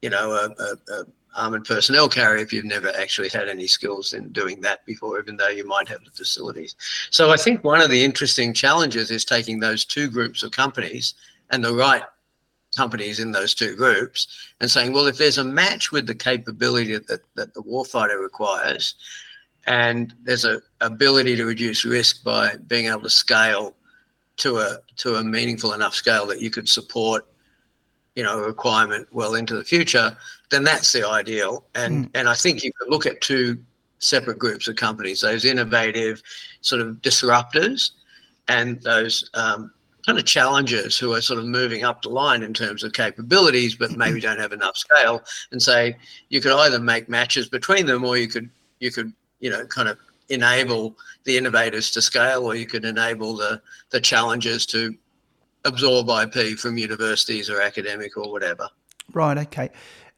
you 0.00 0.10
know, 0.10 0.30
a, 0.32 0.62
a, 0.62 0.94
a 0.94 1.04
armored 1.36 1.64
personnel 1.64 2.08
carrier 2.08 2.42
if 2.42 2.52
you've 2.52 2.64
never 2.64 2.88
actually 2.96 3.28
had 3.28 3.48
any 3.48 3.66
skills 3.66 4.12
in 4.12 4.28
doing 4.30 4.60
that 4.62 4.84
before, 4.86 5.18
even 5.18 5.36
though 5.36 5.48
you 5.48 5.66
might 5.66 5.88
have 5.88 6.02
the 6.04 6.10
facilities. 6.10 6.74
So 7.10 7.30
I 7.30 7.36
think 7.36 7.62
one 7.62 7.80
of 7.80 7.90
the 7.90 8.02
interesting 8.02 8.54
challenges 8.54 9.10
is 9.10 9.24
taking 9.24 9.60
those 9.60 9.84
two 9.84 10.08
groups 10.08 10.42
of 10.42 10.50
companies 10.52 11.14
and 11.50 11.64
the 11.64 11.74
right 11.74 12.02
companies 12.76 13.20
in 13.20 13.32
those 13.32 13.54
two 13.54 13.74
groups 13.74 14.28
and 14.60 14.70
saying, 14.70 14.92
well, 14.92 15.06
if 15.06 15.18
there's 15.18 15.38
a 15.38 15.44
match 15.44 15.92
with 15.92 16.06
the 16.06 16.14
capability 16.14 16.96
that, 16.96 17.20
that 17.34 17.54
the 17.54 17.62
warfighter 17.62 18.20
requires, 18.20 18.94
and 19.66 20.14
there's 20.22 20.44
a 20.44 20.60
ability 20.80 21.36
to 21.36 21.44
reduce 21.44 21.84
risk 21.84 22.22
by 22.22 22.54
being 22.68 22.86
able 22.86 23.02
to 23.02 23.10
scale 23.10 23.74
to 24.36 24.58
a 24.58 24.78
to 24.96 25.16
a 25.16 25.24
meaningful 25.24 25.72
enough 25.72 25.94
scale 25.94 26.26
that 26.26 26.40
you 26.40 26.50
could 26.50 26.68
support 26.68 27.26
you 28.14 28.22
know 28.22 28.38
a 28.38 28.46
requirement 28.46 29.08
well 29.12 29.34
into 29.34 29.56
the 29.56 29.64
future 29.64 30.16
then 30.50 30.62
that's 30.62 30.92
the 30.92 31.06
ideal. 31.06 31.64
And 31.74 32.10
and 32.14 32.28
i 32.28 32.34
think 32.34 32.62
you 32.62 32.72
could 32.78 32.90
look 32.90 33.06
at 33.06 33.20
two 33.20 33.58
separate 33.98 34.38
groups 34.38 34.68
of 34.68 34.76
companies 34.76 35.20
those 35.20 35.44
innovative 35.44 36.22
sort 36.60 36.82
of 36.82 36.96
disruptors 36.96 37.92
and 38.48 38.80
those 38.82 39.30
um, 39.34 39.72
kind 40.06 40.18
of 40.18 40.24
challengers 40.24 40.96
who 40.96 41.12
are 41.12 41.20
sort 41.20 41.40
of 41.40 41.46
moving 41.46 41.84
up 41.84 42.02
the 42.02 42.08
line 42.08 42.42
in 42.42 42.54
terms 42.54 42.84
of 42.84 42.92
capabilities, 42.92 43.74
but 43.74 43.90
maybe 43.96 44.20
don't 44.20 44.38
have 44.38 44.52
enough 44.52 44.76
scale, 44.76 45.22
and 45.50 45.60
say 45.60 45.96
you 46.28 46.40
could 46.40 46.52
either 46.52 46.78
make 46.78 47.08
matches 47.08 47.48
between 47.48 47.86
them, 47.86 48.04
or 48.04 48.16
you 48.16 48.28
could 48.28 48.48
you 48.80 48.90
could 48.90 49.12
you 49.40 49.50
know 49.50 49.66
kind 49.66 49.88
of 49.88 49.98
enable 50.28 50.96
the 51.24 51.36
innovators 51.36 51.90
to 51.90 52.02
scale, 52.02 52.44
or 52.44 52.54
you 52.54 52.66
could 52.66 52.84
enable 52.84 53.36
the 53.36 53.60
the 53.90 54.00
challengers 54.00 54.64
to 54.66 54.96
absorb 55.64 56.08
IP 56.08 56.56
from 56.58 56.78
universities 56.78 57.50
or 57.50 57.60
academic 57.60 58.16
or 58.16 58.30
whatever. 58.30 58.68
Right. 59.12 59.36
Okay. 59.36 59.70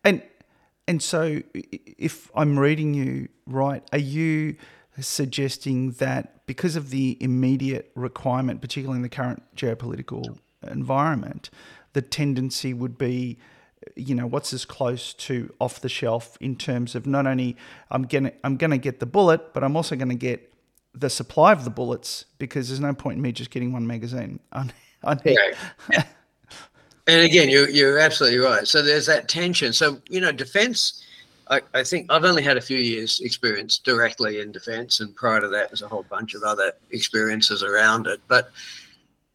And 0.05 0.23
and 0.87 1.03
so, 1.03 1.43
if 1.55 2.31
I'm 2.35 2.59
reading 2.59 2.95
you 2.95 3.29
right, 3.47 3.83
are 3.93 3.99
you 3.99 4.57
suggesting 5.01 5.93
that 5.93 6.47
because 6.47 6.77
of 6.77 6.91
the 6.91 7.17
immediate 7.21 7.91
requirement, 7.95 8.61
particularly 8.61 8.99
in 8.99 9.03
the 9.03 9.09
current 9.09 9.43
geopolitical 9.57 10.39
environment, 10.63 11.51
the 11.93 12.03
tendency 12.03 12.75
would 12.75 12.99
be, 12.99 13.39
you 13.97 14.15
know, 14.15 14.27
what's 14.27 14.53
as 14.53 14.65
close 14.65 15.15
to 15.15 15.53
off 15.61 15.81
the 15.81 15.89
shelf 15.89 16.37
in 16.41 16.57
terms 16.57 16.95
of 16.95 17.07
not 17.07 17.27
only 17.27 17.57
I'm 17.91 18.03
gonna 18.03 18.33
I'm 18.45 18.57
gonna 18.57 18.79
get 18.79 19.01
the 19.01 19.07
bullet, 19.07 19.55
but 19.55 19.65
I'm 19.65 19.77
also 19.77 19.97
gonna 19.97 20.15
get 20.15 20.53
the 20.95 21.11
supply 21.11 21.53
of 21.53 21.65
the 21.65 21.71
bullets 21.71 22.25
because 22.39 22.69
there's 22.69 22.81
no 22.81 22.93
point 22.93 23.17
in 23.17 23.23
me 23.23 23.33
just 23.33 23.51
getting 23.51 23.73
one 23.73 23.87
magazine. 23.87 24.41
I, 24.53 24.69
I 25.05 25.15
need, 25.25 25.39
and 27.07 27.25
again, 27.25 27.49
you're 27.49 27.69
you're 27.69 27.99
absolutely 27.99 28.39
right. 28.39 28.67
So 28.67 28.83
there's 28.83 29.07
that 29.07 29.29
tension. 29.29 29.73
So 29.73 30.01
you 30.09 30.21
know, 30.21 30.33
defence 30.33 31.05
I, 31.51 31.63
I 31.75 31.83
think 31.83 32.07
I've 32.11 32.25
only 32.25 32.43
had 32.43 32.57
a 32.57 32.61
few 32.61 32.79
years 32.79 33.21
experience 33.21 33.79
directly 33.79 34.41
in 34.41 34.53
defence, 34.53 35.01
and 35.01 35.15
prior 35.15 35.41
to 35.41 35.49
that, 35.49 35.71
there's 35.71 35.83
a 35.83 35.89
whole 35.89 36.05
bunch 36.05 36.35
of 36.35 36.43
other 36.43 36.73
experiences 36.91 37.63
around 37.63 38.07
it. 38.07 38.21
But 38.29 38.51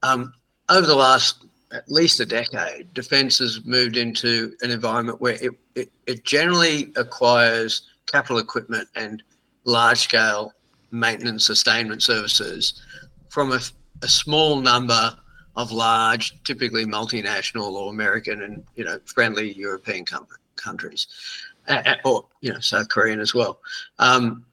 um, 0.03 0.33
over 0.69 0.85
the 0.85 0.95
last 0.95 1.45
at 1.71 1.89
least 1.89 2.19
a 2.19 2.25
decade, 2.25 2.93
defence 2.93 3.39
has 3.39 3.65
moved 3.65 3.97
into 3.97 4.55
an 4.61 4.69
environment 4.69 5.19
where 5.19 5.37
it, 5.41 5.51
it, 5.75 5.91
it 6.05 6.23
generally 6.23 6.93
acquires 6.95 7.89
capital 8.05 8.37
equipment 8.37 8.87
and 8.95 9.23
large 9.65 9.97
scale 9.97 10.53
maintenance 10.91 11.45
sustainment 11.45 12.03
services 12.03 12.81
from 13.29 13.51
a, 13.51 13.59
a 14.03 14.07
small 14.07 14.57
number 14.57 15.15
of 15.55 15.71
large, 15.71 16.43
typically 16.43 16.85
multinational 16.85 17.71
or 17.71 17.89
American 17.89 18.43
and 18.43 18.63
you 18.75 18.83
know 18.83 18.99
friendly 19.05 19.53
European 19.53 20.05
com- 20.05 20.27
countries 20.55 21.07
or 22.05 22.25
you 22.41 22.53
know 22.53 22.59
South 22.59 22.89
Korean 22.89 23.19
as 23.19 23.33
well. 23.33 23.59
Um, 23.99 24.45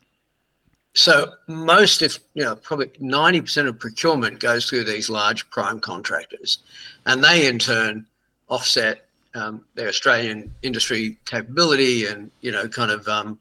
so 0.95 1.33
most, 1.47 2.02
if 2.02 2.19
you 2.35 2.43
know, 2.43 2.57
probably 2.57 2.90
ninety 2.99 3.40
percent 3.40 3.69
of 3.69 3.79
procurement 3.79 4.40
goes 4.40 4.69
through 4.69 4.85
these 4.85 5.09
large 5.09 5.49
prime 5.50 5.81
contractors, 5.81 6.59
and 7.07 7.23
they 7.23 7.47
in 7.47 7.59
turn 7.59 8.07
offset 8.49 9.07
um, 9.35 9.64
their 9.75 9.88
Australian 9.88 10.52
industry 10.62 11.17
capability 11.26 12.07
and 12.07 12.31
you 12.40 12.50
know 12.50 12.69
kind 12.69 12.90
of 12.90 13.07
um, 13.07 13.38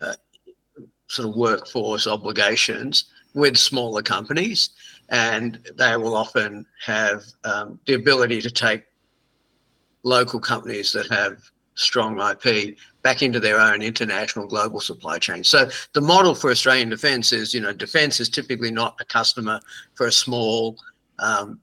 uh, 0.00 0.14
sort 1.06 1.28
of 1.28 1.36
workforce 1.36 2.06
obligations 2.06 3.06
with 3.34 3.56
smaller 3.56 4.02
companies, 4.02 4.70
and 5.10 5.58
they 5.76 5.96
will 5.96 6.16
often 6.16 6.66
have 6.84 7.24
um, 7.44 7.78
the 7.86 7.94
ability 7.94 8.40
to 8.40 8.50
take 8.50 8.82
local 10.02 10.40
companies 10.40 10.92
that 10.92 11.08
have 11.08 11.38
strong 11.74 12.20
IP 12.20 12.76
back 13.02 13.22
into 13.22 13.40
their 13.40 13.58
own 13.58 13.82
international 13.82 14.46
global 14.46 14.80
supply 14.80 15.18
chain. 15.18 15.42
So 15.42 15.70
the 15.94 16.00
model 16.00 16.34
for 16.34 16.50
Australian 16.50 16.90
defence 16.90 17.32
is, 17.32 17.54
you 17.54 17.60
know, 17.60 17.72
defence 17.72 18.20
is 18.20 18.28
typically 18.28 18.70
not 18.70 18.96
a 19.00 19.04
customer 19.04 19.60
for 19.94 20.06
a 20.06 20.12
small, 20.12 20.76
um, 21.18 21.60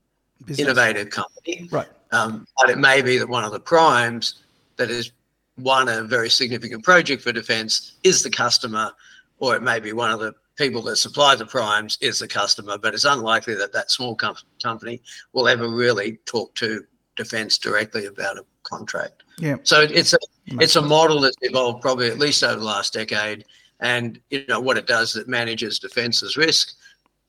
innovative 0.56 1.10
company. 1.10 1.68
Right. 1.70 1.88
Um, 2.12 2.46
but 2.60 2.70
it 2.70 2.78
may 2.78 3.02
be 3.02 3.18
that 3.18 3.28
one 3.28 3.44
of 3.44 3.52
the 3.52 3.60
primes 3.60 4.42
that 4.76 4.88
has 4.88 5.12
won 5.58 5.88
a 5.88 6.02
very 6.02 6.30
significant 6.30 6.84
project 6.84 7.22
for 7.22 7.32
defence 7.32 7.94
is 8.02 8.22
the 8.22 8.30
customer, 8.30 8.92
or 9.38 9.56
it 9.56 9.62
may 9.62 9.80
be 9.80 9.92
one 9.92 10.10
of 10.10 10.20
the 10.20 10.32
people 10.56 10.82
that 10.82 10.96
supply 10.96 11.34
the 11.34 11.46
primes 11.46 11.98
is 12.00 12.18
the 12.18 12.28
customer, 12.28 12.78
but 12.78 12.94
it's 12.94 13.04
unlikely 13.04 13.54
that 13.54 13.72
that 13.72 13.90
small 13.90 14.14
com- 14.14 14.36
company 14.62 15.00
will 15.32 15.48
ever 15.48 15.68
really 15.68 16.18
talk 16.24 16.54
to 16.54 16.84
defence 17.16 17.58
directly 17.58 18.06
about 18.06 18.38
a 18.38 18.44
contract. 18.68 19.22
Yeah. 19.38 19.56
So 19.62 19.80
it's 19.80 20.12
a 20.12 20.18
it's 20.46 20.76
a 20.76 20.82
model 20.82 21.20
that's 21.20 21.36
evolved 21.42 21.82
probably 21.82 22.10
at 22.10 22.18
least 22.18 22.42
over 22.42 22.58
the 22.58 22.64
last 22.64 22.92
decade, 22.92 23.44
and 23.80 24.20
you 24.30 24.44
know 24.48 24.60
what 24.60 24.76
it 24.76 24.86
does 24.86 25.16
it 25.16 25.28
manages 25.28 25.78
defence's 25.78 26.36
risk 26.36 26.74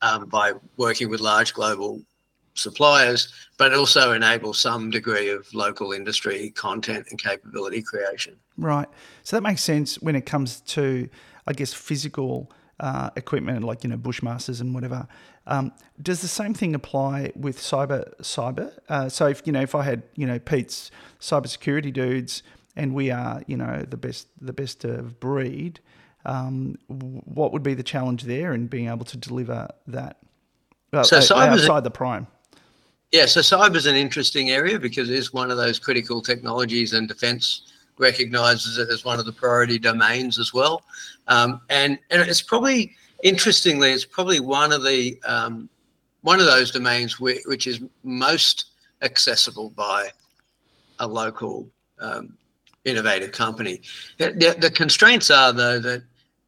um, 0.02 0.26
by 0.26 0.54
working 0.78 1.10
with 1.10 1.20
large 1.20 1.54
global 1.54 2.02
suppliers, 2.56 3.34
but 3.58 3.72
it 3.72 3.78
also 3.78 4.12
enables 4.12 4.60
some 4.60 4.90
degree 4.90 5.30
of 5.30 5.52
local 5.54 5.94
industry 5.94 6.52
content 6.52 7.08
and 7.10 7.22
capability 7.22 7.82
creation. 7.82 8.36
Right. 8.58 8.88
So 9.24 9.38
that 9.38 9.42
makes 9.42 9.64
sense 9.64 9.96
when 10.02 10.16
it 10.16 10.26
comes 10.26 10.62
to, 10.62 11.10
I 11.48 11.54
guess, 11.54 11.74
physical 11.74 12.52
uh, 12.80 13.10
equipment 13.16 13.64
like 13.64 13.84
you 13.84 13.90
know 13.90 13.98
Bushmasters 13.98 14.62
and 14.62 14.74
whatever. 14.74 15.08
Um, 15.50 15.74
does 16.02 16.22
the 16.22 16.28
same 16.28 16.54
thing 16.54 16.76
apply 16.76 17.34
with 17.36 17.58
cyber 17.58 18.16
cyber? 18.22 18.72
Uh, 18.88 19.10
so 19.10 19.28
if 19.28 19.42
you 19.46 19.52
know 19.52 19.62
if 19.62 19.76
I 19.76 19.84
had 19.84 20.04
you 20.16 20.26
know 20.26 20.40
Pete's 20.40 20.92
cybersecurity 21.20 21.92
dudes 21.92 22.44
and 22.76 22.94
we 22.94 23.12
are 23.12 23.44
you 23.48 23.58
know 23.58 23.84
the 23.90 23.98
best 23.98 24.28
the 24.40 24.54
best 24.54 24.86
of 24.86 25.20
breed, 25.20 25.82
um, 26.26 26.78
what 26.88 27.52
would 27.52 27.64
be 27.64 27.74
the 27.74 27.84
challenge 27.84 28.24
there 28.24 28.54
in 28.54 28.68
being 28.68 28.88
able 28.88 29.06
to 29.06 29.18
deliver 29.18 29.68
that? 29.88 30.18
Uh, 30.94 31.04
so 31.04 31.18
outside 31.36 31.84
the 31.84 31.92
prime. 31.92 32.28
Yeah, 33.12 33.26
so 33.26 33.42
cyber 33.42 33.76
is 33.76 33.88
an 33.88 33.96
interesting 33.96 34.52
area 34.52 34.80
because 34.80 35.10
it 35.10 35.16
is 35.16 35.34
one 35.34 35.50
of 35.50 35.58
those 35.58 35.80
critical 35.80 36.22
technologies 36.22 36.94
and 36.94 37.08
defence 37.08 37.74
recognizes 37.98 38.78
it 38.78 38.90
as 38.90 39.04
one 39.04 39.20
of 39.20 39.26
the 39.26 39.32
priority 39.32 39.80
domains 39.80 40.38
as 40.38 40.54
well. 40.54 40.84
Um, 41.28 41.62
and, 41.70 41.98
and 42.12 42.22
it's 42.22 42.42
probably, 42.42 42.96
interestingly, 43.24 43.92
it's 43.92 44.06
probably 44.06 44.40
one 44.40 44.72
of 44.72 44.84
the 44.84 45.20
um, 45.26 45.70
one 46.22 46.40
of 46.40 46.46
those 46.46 46.72
domains 46.72 47.20
which, 47.20 47.42
which 47.46 47.68
is 47.68 47.82
most 48.04 48.72
accessible 49.02 49.70
by 49.70 50.10
a 51.00 51.08
local 51.08 51.70
um, 52.00 52.38
innovative 52.86 53.32
company. 53.32 53.82
The, 54.18 54.56
the, 54.60 54.70
constraints 54.72 55.30
are 55.32 55.54
though 55.54 55.80
that 55.80 56.04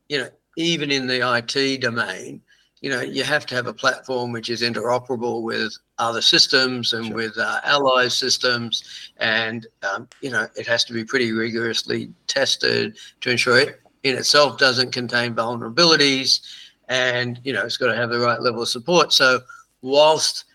you 0.09 0.17
know 0.17 0.29
even 0.57 0.91
in 0.91 1.07
the 1.07 1.37
IT 1.37 1.81
domain, 1.81 2.41
you 2.81 2.89
know 2.89 3.01
you 3.01 3.23
have 3.23 3.45
to 3.47 3.55
have 3.55 3.67
a 3.67 3.73
platform 3.73 4.31
which 4.31 4.49
is 4.49 4.61
interoperable 4.61 5.43
with 5.43 5.73
other 5.97 6.21
systems 6.21 6.93
and 6.93 7.07
sure. 7.07 7.15
with 7.15 7.37
uh, 7.37 7.61
allies 7.63 8.17
systems 8.17 9.11
and 9.17 9.67
um, 9.83 10.07
you 10.21 10.31
know 10.31 10.47
it 10.55 10.67
has 10.67 10.83
to 10.85 10.93
be 10.93 11.05
pretty 11.05 11.31
rigorously 11.31 12.11
tested 12.27 12.97
to 13.21 13.31
ensure 13.31 13.59
it 13.59 13.81
in 14.03 14.17
itself 14.17 14.57
doesn't 14.57 14.91
contain 14.91 15.35
vulnerabilities 15.35 16.41
and 16.89 17.39
you 17.43 17.53
know 17.53 17.63
it's 17.63 17.77
got 17.77 17.87
to 17.87 17.95
have 17.95 18.09
the 18.09 18.19
right 18.19 18.41
level 18.41 18.61
of 18.61 18.69
support 18.69 19.13
so 19.13 19.39
whilst 19.81 20.45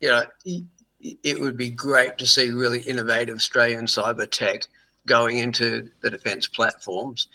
you 0.00 0.08
know 0.08 0.22
it 1.00 1.38
would 1.38 1.56
be 1.56 1.70
great 1.70 2.16
to 2.18 2.26
see 2.26 2.50
really 2.50 2.80
innovative 2.80 3.36
australian 3.36 3.86
cyber 3.86 4.30
tech 4.30 4.66
going 5.06 5.38
into 5.38 5.90
the 6.00 6.10
defence 6.10 6.46
platforms 6.46 7.28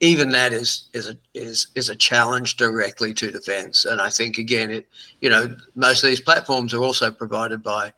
even 0.00 0.30
that 0.30 0.52
is 0.52 0.88
is 0.92 1.08
a 1.08 1.16
is 1.34 1.68
is 1.74 1.88
a 1.88 1.96
challenge 1.96 2.56
directly 2.56 3.12
to 3.14 3.30
defence. 3.30 3.84
And 3.84 4.00
I 4.00 4.08
think 4.08 4.38
again, 4.38 4.70
it 4.70 4.88
you 5.20 5.30
know 5.30 5.54
most 5.74 6.02
of 6.02 6.08
these 6.08 6.20
platforms 6.20 6.72
are 6.74 6.82
also 6.82 7.10
provided 7.10 7.62
by 7.62 7.92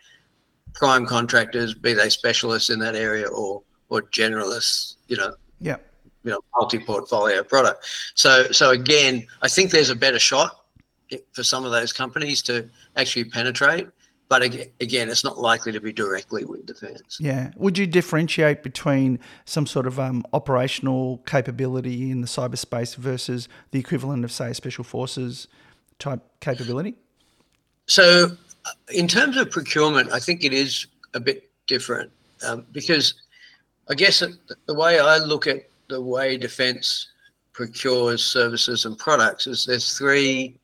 prime 0.75 1.07
contractors, 1.07 1.75
be 1.75 1.93
they 1.93 2.09
specialists 2.09 2.71
in 2.71 2.79
that 2.81 2.97
area 2.97 3.29
or 3.29 3.63
or 3.89 4.03
generalists. 4.03 4.97
You 5.09 5.19
know. 5.19 5.35
Yeah. 5.61 5.77
You 6.27 6.33
know, 6.33 6.41
multi-portfolio 6.57 7.43
product. 7.43 7.87
So 8.15 8.51
so 8.53 8.71
again, 8.71 9.27
I 9.43 9.49
think 9.49 9.71
there's 9.71 9.91
a 9.91 9.97
better 9.97 10.19
shot 10.19 10.65
for 11.33 11.45
some 11.45 11.65
of 11.65 11.71
those 11.71 11.93
companies 11.93 12.43
to 12.43 12.69
actually 12.97 13.25
penetrate 13.25 13.87
but 14.29 14.43
again, 14.43 15.09
it's 15.09 15.23
not 15.23 15.39
likely 15.39 15.71
to 15.73 15.81
be 15.81 15.93
directly 15.93 16.45
with 16.45 16.67
defence. 16.67 17.19
Yeah. 17.21 17.53
Would 17.57 17.79
you 17.79 17.87
differentiate 17.87 18.63
between 18.63 19.21
some 19.45 19.67
sort 19.67 19.87
of 19.87 20.01
um, 20.01 20.25
operational 20.33 21.19
capability 21.27 22.11
in 22.11 22.23
the 22.23 22.27
cyberspace 22.27 22.97
versus 22.97 23.49
the 23.71 23.79
equivalent 23.79 24.25
of, 24.25 24.33
say, 24.33 24.53
special 24.53 24.83
forces 24.83 25.47
type 26.01 26.21
capability? 26.41 26.97
So, 27.87 28.33
uh, 28.65 28.71
in 28.93 29.07
terms 29.07 29.37
of 29.37 29.51
procurement, 29.51 30.11
I 30.11 30.19
think 30.19 30.43
it 30.43 30.53
is 30.53 30.89
a 31.15 31.21
bit 31.21 31.49
different 31.69 32.11
um, 32.45 32.67
because 32.73 33.15
I 33.89 33.95
guess 33.95 34.19
the 34.19 34.75
way 34.75 34.99
I 34.99 35.19
look 35.19 35.47
at 35.47 35.69
the 35.89 36.01
way 36.01 36.37
defence 36.37 37.09
procures 37.53 38.25
services 38.25 38.85
and 38.85 38.99
products 38.99 39.47
is 39.47 39.65
there's 39.65 39.97
three 39.97 40.59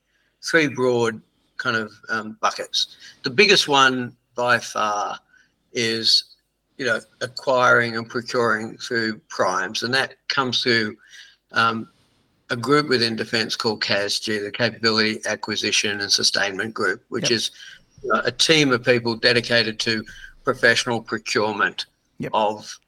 three 0.44 0.68
broad 0.68 1.20
kind 1.56 1.76
of 1.76 1.92
um, 2.08 2.36
buckets. 2.40 2.96
The 3.22 3.30
biggest 3.30 3.68
one 3.68 4.16
by 4.34 4.58
far 4.58 5.18
is 5.72 6.24
you 6.76 6.86
know 6.86 7.00
acquiring 7.20 7.96
and 7.96 8.08
procuring 8.08 8.76
through 8.78 9.18
primes, 9.28 9.82
and 9.82 9.94
that 9.94 10.14
comes 10.28 10.62
through 10.62 10.96
um, 11.52 11.88
a 12.50 12.56
group 12.56 12.88
within 12.88 13.16
defence 13.16 13.56
called 13.56 13.82
CASG, 13.82 14.42
the 14.42 14.50
Capability 14.50 15.20
Acquisition 15.26 16.00
and 16.00 16.12
Sustainment 16.12 16.74
Group, 16.74 17.02
which 17.08 17.30
yep. 17.30 17.32
is 17.32 17.50
you 18.02 18.12
know, 18.12 18.20
a 18.24 18.32
team 18.32 18.72
of 18.72 18.84
people 18.84 19.14
dedicated 19.16 19.78
to 19.80 20.04
professional 20.44 21.00
procurement 21.00 21.86
Yep. 22.22 22.30
of 22.34 22.78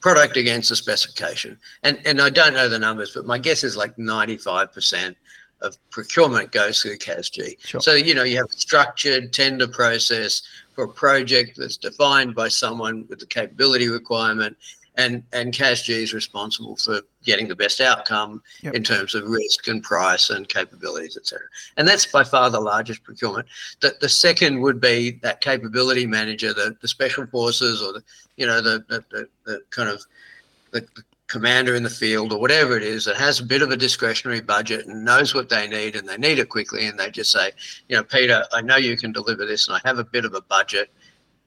product 0.00 0.36
against 0.36 0.68
the 0.68 0.76
specification. 0.76 1.58
And 1.82 2.00
and 2.04 2.20
I 2.20 2.30
don't 2.30 2.54
know 2.54 2.68
the 2.68 2.78
numbers, 2.78 3.12
but 3.14 3.26
my 3.26 3.38
guess 3.38 3.64
is 3.64 3.76
like 3.76 3.96
95% 3.96 5.14
of 5.60 5.76
procurement 5.90 6.52
goes 6.52 6.80
through 6.80 6.98
CASG. 6.98 7.56
Sure. 7.60 7.80
So 7.80 7.94
you 7.94 8.14
know 8.14 8.22
you 8.22 8.36
have 8.36 8.46
a 8.50 8.58
structured 8.58 9.32
tender 9.32 9.66
process 9.66 10.42
for 10.74 10.84
a 10.84 10.88
project 10.88 11.56
that's 11.56 11.76
defined 11.76 12.34
by 12.34 12.48
someone 12.48 13.06
with 13.08 13.18
the 13.18 13.26
capability 13.26 13.88
requirement. 13.88 14.56
And, 14.98 15.22
and 15.32 15.54
CASG 15.54 15.88
is 15.90 16.12
responsible 16.12 16.76
for 16.76 17.00
getting 17.24 17.46
the 17.46 17.54
best 17.54 17.80
outcome 17.80 18.42
Yep. 18.62 18.74
in 18.74 18.82
terms 18.82 19.14
of 19.14 19.22
risk 19.28 19.68
and 19.68 19.80
price 19.80 20.28
and 20.30 20.48
capabilities, 20.48 21.16
et 21.16 21.24
cetera. 21.24 21.46
And 21.76 21.86
that's 21.86 22.04
by 22.04 22.24
far 22.24 22.50
the 22.50 22.60
largest 22.60 23.04
procurement. 23.04 23.46
The, 23.80 23.94
the 24.00 24.08
second 24.08 24.60
would 24.60 24.80
be 24.80 25.12
that 25.22 25.40
capability 25.40 26.04
manager, 26.04 26.52
the, 26.52 26.76
the 26.82 26.88
special 26.88 27.26
forces 27.26 27.80
or 27.80 27.92
the, 27.92 28.02
you 28.36 28.46
know, 28.46 28.60
the, 28.60 28.84
the, 28.88 29.04
the, 29.10 29.28
the 29.46 29.60
kind 29.70 29.88
of 29.88 30.04
the, 30.72 30.80
the 30.96 31.04
commander 31.28 31.76
in 31.76 31.84
the 31.84 31.90
field 31.90 32.32
or 32.32 32.40
whatever 32.40 32.76
it 32.76 32.82
is 32.82 33.04
that 33.04 33.16
has 33.16 33.38
a 33.38 33.44
bit 33.44 33.62
of 33.62 33.70
a 33.70 33.76
discretionary 33.76 34.40
budget 34.40 34.86
and 34.86 35.04
knows 35.04 35.32
what 35.32 35.48
they 35.48 35.68
need 35.68 35.94
and 35.94 36.08
they 36.08 36.16
need 36.16 36.40
it 36.40 36.48
quickly. 36.48 36.86
And 36.86 36.98
they 36.98 37.10
just 37.10 37.30
say, 37.30 37.52
you 37.88 37.94
know, 37.96 38.02
Peter, 38.02 38.44
I 38.52 38.62
know 38.62 38.76
you 38.76 38.96
can 38.96 39.12
deliver 39.12 39.46
this 39.46 39.68
and 39.68 39.76
I 39.76 39.80
have 39.86 39.98
a 39.98 40.04
bit 40.04 40.24
of 40.24 40.34
a 40.34 40.40
budget 40.40 40.90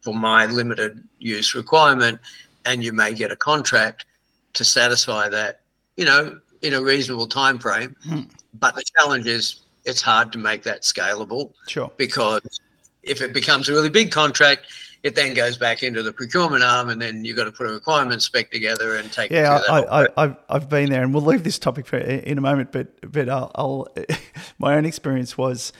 for 0.01 0.13
my 0.13 0.45
limited 0.45 1.03
use 1.19 1.53
requirement. 1.53 2.19
And 2.65 2.83
you 2.83 2.93
may 2.93 3.13
get 3.13 3.31
a 3.31 3.35
contract 3.35 4.05
to 4.53 4.63
satisfy 4.63 5.29
that, 5.29 5.61
you 5.97 6.05
know, 6.05 6.39
in 6.61 6.73
a 6.73 6.81
reasonable 6.81 7.27
time 7.27 7.57
frame. 7.57 7.95
Hmm. 8.03 8.21
But 8.59 8.75
the 8.75 8.83
challenge 8.97 9.27
is 9.27 9.61
it's 9.85 10.01
hard 10.01 10.31
to 10.33 10.37
make 10.37 10.63
that 10.63 10.83
scalable 10.83 11.51
Sure. 11.67 11.91
because 11.97 12.59
if 13.03 13.21
it 13.21 13.33
becomes 13.33 13.67
a 13.67 13.73
really 13.73 13.89
big 13.89 14.11
contract, 14.11 14.67
it 15.03 15.15
then 15.15 15.33
goes 15.33 15.57
back 15.57 15.81
into 15.81 16.03
the 16.03 16.13
procurement 16.13 16.63
arm, 16.63 16.89
and 16.89 17.01
then 17.01 17.25
you've 17.25 17.35
got 17.35 17.45
to 17.45 17.51
put 17.51 17.67
a 17.67 17.71
requirement 17.73 18.21
spec 18.21 18.51
together 18.51 18.97
and 18.97 19.11
take. 19.11 19.31
Yeah, 19.31 19.59
I, 19.67 20.07
I've, 20.15 20.35
I've 20.47 20.69
been 20.69 20.91
there, 20.91 21.01
and 21.01 21.13
we'll 21.13 21.23
leave 21.23 21.43
this 21.43 21.57
topic 21.57 21.87
for 21.87 21.97
in 21.97 22.37
a 22.37 22.41
moment. 22.41 22.71
But 22.71 23.11
but 23.11 23.27
I'll, 23.27 23.51
I'll 23.55 23.87
my 24.59 24.75
own 24.75 24.85
experience 24.85 25.37
was 25.37 25.73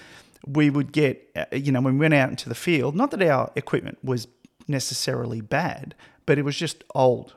we 0.48 0.72
would 0.72 0.92
get 0.92 1.30
uh, 1.36 1.46
you 1.56 1.72
know 1.72 1.82
when 1.82 1.94
we 1.94 2.00
went 2.00 2.16
out 2.16 2.30
into 2.30 2.50
the 2.50 2.56
field. 2.56 2.96
Not 2.96 3.12
that 3.12 3.22
our 3.22 3.52
equipment 3.56 4.00
was 4.04 4.28
necessarily 4.68 5.42
bad, 5.42 5.94
but 6.26 6.38
it 6.38 6.44
was 6.46 6.56
just 6.56 6.84
old. 6.96 7.34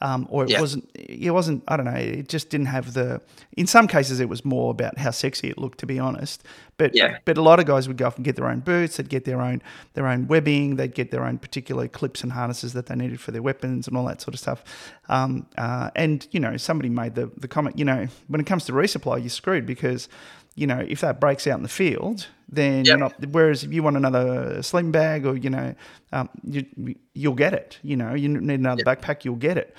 Um, 0.00 0.26
or 0.28 0.44
it 0.44 0.50
Yeah. 0.50 0.60
wasn't. 0.60 0.90
It 0.94 1.30
wasn't. 1.30 1.62
I 1.68 1.76
don't 1.76 1.86
know. 1.86 1.92
It 1.92 2.28
just 2.28 2.50
didn't 2.50 2.66
have 2.66 2.92
the. 2.92 3.22
In 3.56 3.66
some 3.66 3.86
cases, 3.88 4.20
it 4.20 4.28
was 4.28 4.44
more 4.44 4.70
about 4.70 4.98
how 4.98 5.12
sexy 5.12 5.48
it 5.48 5.56
looked, 5.56 5.78
to 5.78 5.86
be 5.86 5.98
honest. 5.98 6.42
But 6.76 6.94
Yeah. 6.94 7.18
but 7.24 7.38
a 7.38 7.42
lot 7.42 7.58
of 7.60 7.64
guys 7.64 7.86
would 7.88 7.96
go 7.96 8.06
off 8.08 8.16
and 8.16 8.24
get 8.24 8.34
their 8.36 8.48
own 8.48 8.58
boots. 8.60 8.96
They'd 8.96 9.08
get 9.08 9.24
their 9.24 9.40
own 9.40 9.62
their 9.94 10.06
own 10.08 10.26
webbing. 10.26 10.76
They'd 10.76 10.94
get 10.94 11.10
their 11.10 11.24
own 11.24 11.38
particular 11.38 11.86
clips 11.88 12.22
and 12.22 12.32
harnesses 12.32 12.72
that 12.74 12.86
they 12.86 12.96
needed 12.96 13.20
for 13.20 13.30
their 13.30 13.40
weapons 13.40 13.86
and 13.88 13.96
all 13.96 14.04
that 14.06 14.20
sort 14.20 14.34
of 14.34 14.40
stuff. 14.40 14.62
Um, 15.08 15.46
uh, 15.56 15.90
and 15.94 16.26
you 16.32 16.40
know, 16.40 16.56
somebody 16.58 16.90
made 16.90 17.14
the 17.14 17.30
the 17.38 17.48
comment. 17.48 17.78
You 17.78 17.84
know, 17.86 18.08
when 18.26 18.40
it 18.40 18.46
comes 18.46 18.64
to 18.66 18.72
resupply, 18.72 19.20
you're 19.20 19.30
screwed 19.30 19.64
because 19.64 20.08
you 20.54 20.66
know 20.66 20.78
if 20.88 21.00
that 21.00 21.20
breaks 21.20 21.46
out 21.46 21.56
in 21.56 21.62
the 21.62 21.68
field, 21.68 22.26
then 22.48 22.88
you're 22.88 22.98
Yep. 22.98 22.98
not. 22.98 23.26
Whereas 23.32 23.64
if 23.64 23.72
you 23.72 23.82
want 23.82 23.96
another 23.96 24.62
sleeping 24.62 24.92
bag 24.92 25.26
or 25.26 25.36
you 25.36 25.50
know, 25.50 25.74
um, 26.12 26.28
you 26.44 26.64
you'll 27.14 27.34
get 27.34 27.52
it. 27.54 27.78
You 27.82 27.96
know, 27.96 28.14
you 28.14 28.28
need 28.28 28.60
another 28.60 28.82
backpack, 28.82 29.24
you'll 29.24 29.36
get 29.36 29.56
it. 29.58 29.74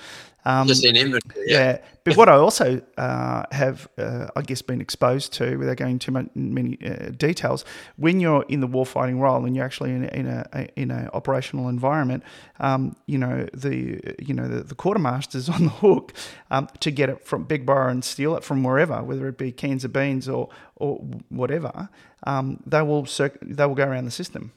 Um, 0.46 0.68
just 0.68 0.86
in 0.86 0.96
inventory. 0.96 1.46
Yeah. 1.48 1.58
yeah. 1.58 1.78
But 2.04 2.18
what 2.18 2.30
I 2.30 2.34
also 2.34 2.82
uh, 3.00 3.46
have, 3.52 3.90
uh, 3.98 4.28
I 4.36 4.44
guess, 4.44 4.62
been 4.62 4.80
exposed 4.80 5.34
to, 5.34 5.58
without 5.58 5.78
going 5.78 5.98
too 5.98 6.12
mon- 6.12 6.30
many 6.36 6.78
uh, 6.86 7.10
details, 7.10 7.66
when 7.96 8.20
you're 8.20 8.46
in 8.48 8.60
the 8.60 8.68
warfighting 8.68 9.20
role 9.20 9.44
and 9.44 9.56
you're 9.56 9.66
actually 9.66 9.90
in 9.90 10.04
a, 10.04 10.08
in 10.10 10.28
a, 10.28 10.68
in 10.76 10.92
a 10.92 11.10
operational 11.14 11.68
environment, 11.68 12.24
um, 12.60 12.96
you 13.08 13.18
know 13.18 13.48
the 13.54 14.00
you 14.20 14.36
know 14.36 14.48
the, 14.48 14.62
the 14.62 14.76
quartermaster's 14.76 15.50
on 15.56 15.64
the 15.64 15.72
hook 15.72 16.14
um, 16.52 16.68
to 16.80 16.92
get 16.92 17.10
it 17.10 17.26
from 17.26 17.44
Big 17.44 17.66
Bar 17.66 17.90
and 17.90 18.06
steal 18.06 18.36
it 18.36 18.44
from 18.44 18.64
wherever, 18.64 19.02
whether 19.02 19.28
it 19.28 19.40
be 19.40 19.52
cans 19.52 19.84
of 19.84 19.92
beans 19.92 20.30
or 20.30 20.50
or 20.76 20.98
whatever. 21.30 21.90
Um, 22.28 22.62
they 22.68 22.84
will 22.84 23.08
circ- 23.08 23.40
they 23.42 23.66
will 23.66 23.76
go 23.76 23.86
around 23.86 24.06
the 24.06 24.12
system 24.12 24.52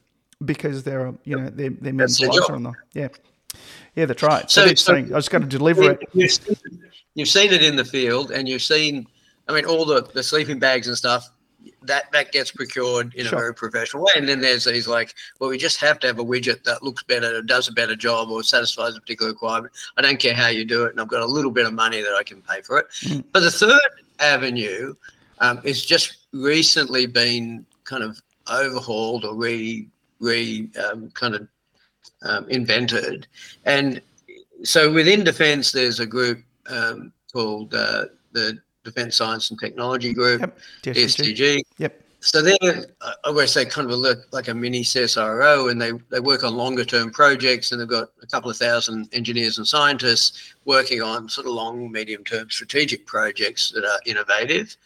because 0.44 0.82
they're 0.82 1.14
you 1.24 1.38
know 1.40 1.48
their 1.48 1.70
their 1.70 1.94
men's 1.94 2.20
lives 2.20 2.38
are 2.50 2.56
on 2.56 2.64
the 2.64 2.72
yeah. 2.92 3.08
Yeah, 3.96 4.06
that's 4.06 4.22
right. 4.22 4.50
So, 4.50 4.74
So- 4.74 4.94
I 4.94 5.02
just 5.02 5.30
going 5.30 5.42
to 5.42 5.48
deliver 5.48 5.90
it. 5.90 6.00
You've 6.12 6.30
seen, 6.30 6.56
you've 7.14 7.28
seen 7.28 7.52
it 7.52 7.62
in 7.62 7.76
the 7.76 7.84
field, 7.84 8.30
and 8.30 8.48
you've 8.48 8.62
seen, 8.62 9.06
I 9.48 9.52
mean, 9.52 9.64
all 9.64 9.84
the, 9.84 10.02
the 10.14 10.22
sleeping 10.22 10.58
bags 10.58 10.88
and 10.88 10.96
stuff. 10.96 11.30
That 11.82 12.10
that 12.12 12.32
gets 12.32 12.50
procured 12.50 13.14
in 13.14 13.26
Sure. 13.26 13.38
a 13.38 13.40
very 13.40 13.54
professional 13.54 14.04
way, 14.04 14.12
and 14.16 14.28
then 14.28 14.40
there's 14.40 14.64
these 14.64 14.86
like, 14.86 15.14
well, 15.38 15.50
we 15.50 15.58
just 15.58 15.78
have 15.78 15.98
to 16.00 16.06
have 16.06 16.18
a 16.18 16.24
widget 16.24 16.62
that 16.64 16.82
looks 16.82 17.02
better, 17.02 17.36
or 17.36 17.42
does 17.42 17.68
a 17.68 17.72
better 17.72 17.96
job, 17.96 18.30
or 18.30 18.42
satisfies 18.42 18.96
a 18.96 19.00
particular 19.00 19.32
requirement. 19.32 19.72
I 19.96 20.02
don't 20.02 20.18
care 20.18 20.34
how 20.34 20.48
you 20.48 20.64
do 20.64 20.84
it, 20.84 20.90
and 20.92 21.00
I've 21.00 21.08
got 21.08 21.22
a 21.22 21.26
little 21.26 21.50
bit 21.50 21.66
of 21.66 21.72
money 21.72 22.00
that 22.00 22.14
I 22.14 22.22
can 22.22 22.42
pay 22.42 22.62
for 22.62 22.78
it. 22.78 22.86
Mm. 23.02 23.24
But 23.32 23.40
the 23.40 23.50
third 23.50 23.80
avenue 24.20 24.94
um, 25.40 25.60
is 25.64 25.84
just 25.84 26.26
recently 26.32 27.06
been 27.06 27.64
kind 27.84 28.02
of 28.02 28.20
overhauled 28.50 29.24
or 29.24 29.34
re 29.34 29.88
re 30.20 30.68
um, 30.90 31.10
kind 31.12 31.34
of 31.34 31.48
um, 32.22 32.48
invented, 32.48 33.26
and 33.64 34.00
so 34.64 34.92
within 34.92 35.24
defence, 35.24 35.72
there's 35.72 36.00
a 36.00 36.06
group 36.06 36.42
um, 36.68 37.12
called 37.32 37.74
uh, 37.74 38.06
the 38.32 38.58
Defence 38.84 39.16
Science 39.16 39.50
and 39.50 39.58
Technology 39.58 40.12
Group, 40.12 40.40
Yep. 40.40 40.58
DSTG. 40.82 41.60
Yep. 41.78 42.04
So 42.20 42.42
they're, 42.42 42.86
I 43.00 43.14
always 43.24 43.52
say, 43.52 43.64
kind 43.64 43.84
of 43.86 43.92
a, 43.92 43.96
look 43.96 44.26
like 44.32 44.48
a 44.48 44.54
mini 44.54 44.82
CSIRO, 44.82 45.70
and 45.70 45.80
they, 45.80 45.92
they 46.10 46.18
work 46.18 46.42
on 46.42 46.56
longer 46.56 46.84
term 46.84 47.12
projects, 47.12 47.70
and 47.70 47.80
they've 47.80 47.88
got 47.88 48.08
a 48.22 48.26
couple 48.26 48.50
of 48.50 48.56
thousand 48.56 49.08
engineers 49.12 49.58
and 49.58 49.66
scientists 49.66 50.54
working 50.64 51.00
on 51.00 51.28
sort 51.28 51.46
of 51.46 51.52
long, 51.52 51.92
medium 51.92 52.24
term 52.24 52.50
strategic 52.50 53.06
projects 53.06 53.70
that 53.70 53.84
are 53.84 54.00
innovative. 54.04 54.76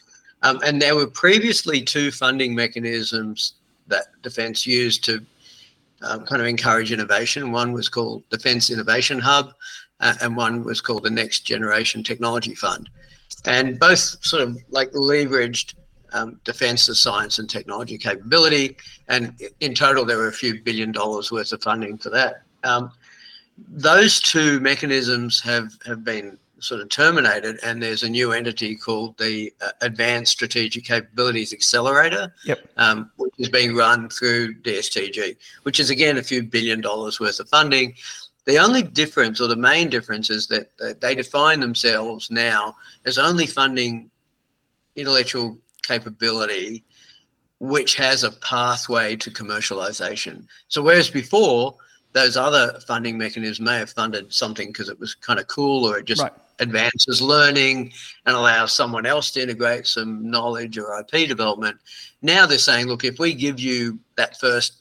Um, 0.42 0.60
and 0.64 0.82
there 0.82 0.94
were 0.94 1.06
previously 1.06 1.80
two 1.80 2.10
funding 2.10 2.54
mechanisms 2.54 3.54
that 3.86 4.06
Defence 4.22 4.66
used 4.66 5.02
to 5.04 5.24
um, 6.02 6.24
kind 6.24 6.40
of 6.40 6.48
encourage 6.48 6.92
innovation. 6.92 7.52
One 7.52 7.72
was 7.72 7.88
called 7.88 8.22
Defence 8.30 8.70
Innovation 8.70 9.18
Hub, 9.18 9.52
uh, 10.00 10.14
and 10.20 10.36
one 10.36 10.64
was 10.64 10.80
called 10.80 11.04
the 11.04 11.10
Next 11.10 11.40
Generation 11.40 12.02
Technology 12.02 12.54
Fund. 12.54 12.88
And 13.44 13.78
both 13.78 13.98
sort 13.98 14.42
of 14.42 14.56
like 14.70 14.90
leveraged 14.92 15.74
um, 16.12 16.40
defence's 16.44 16.98
science 16.98 17.38
and 17.38 17.48
technology 17.48 17.98
capability. 17.98 18.76
And 19.08 19.40
in 19.60 19.74
total, 19.74 20.04
there 20.04 20.18
were 20.18 20.28
a 20.28 20.32
few 20.32 20.62
billion 20.62 20.92
dollars 20.92 21.32
worth 21.32 21.52
of 21.52 21.62
funding 21.62 21.98
for 21.98 22.10
that. 22.10 22.42
Um, 22.64 22.92
those 23.68 24.20
two 24.20 24.60
mechanisms 24.60 25.40
have, 25.40 25.72
have 25.86 26.04
been 26.04 26.38
sort 26.62 26.80
of 26.80 26.88
terminated, 26.88 27.58
and 27.62 27.82
there's 27.82 28.02
a 28.02 28.08
new 28.08 28.32
entity 28.32 28.76
called 28.76 29.18
the 29.18 29.52
uh, 29.60 29.70
Advanced 29.80 30.32
Strategic 30.32 30.84
Capabilities 30.84 31.52
Accelerator, 31.52 32.32
Yep. 32.44 32.66
um, 32.76 33.10
which 33.16 33.34
is 33.38 33.48
being 33.48 33.74
run 33.74 34.08
through 34.08 34.54
DSTG, 34.62 35.36
which 35.64 35.80
is 35.80 35.90
again 35.90 36.18
a 36.18 36.22
few 36.22 36.42
billion 36.42 36.80
dollars 36.80 37.18
worth 37.20 37.40
of 37.40 37.48
funding. 37.48 37.94
The 38.44 38.58
only 38.58 38.82
difference, 38.82 39.40
or 39.40 39.48
the 39.48 39.56
main 39.56 39.88
difference, 39.88 40.30
is 40.30 40.46
that 40.48 40.76
that 40.78 41.00
they 41.00 41.14
define 41.14 41.60
themselves 41.60 42.30
now 42.30 42.76
as 43.04 43.18
only 43.18 43.46
funding 43.46 44.10
intellectual 44.96 45.58
capability 45.82 46.84
which 47.62 47.94
has 47.94 48.24
a 48.24 48.30
pathway 48.32 49.14
to 49.14 49.30
commercialization. 49.30 50.44
So 50.66 50.82
whereas 50.82 51.08
before 51.08 51.76
those 52.12 52.36
other 52.36 52.78
funding 52.86 53.16
mechanisms 53.16 53.60
may 53.60 53.78
have 53.78 53.90
funded 53.90 54.32
something 54.32 54.68
because 54.68 54.88
it 54.88 54.98
was 55.00 55.14
kind 55.14 55.40
of 55.40 55.46
cool 55.48 55.84
or 55.86 55.98
it 55.98 56.04
just 56.04 56.22
Right. 56.22 56.32
advances 56.58 57.22
learning 57.22 57.92
and 58.26 58.36
allows 58.36 58.72
someone 58.72 59.06
else 59.06 59.30
to 59.32 59.42
integrate 59.42 59.86
some 59.86 60.30
knowledge 60.30 60.76
or 60.78 60.98
IP 61.00 61.26
development. 61.26 61.78
Now 62.20 62.44
they're 62.46 62.58
saying, 62.58 62.86
look, 62.86 63.04
if 63.04 63.18
we 63.18 63.32
give 63.34 63.58
you 63.58 63.98
that 64.16 64.38
first 64.38 64.74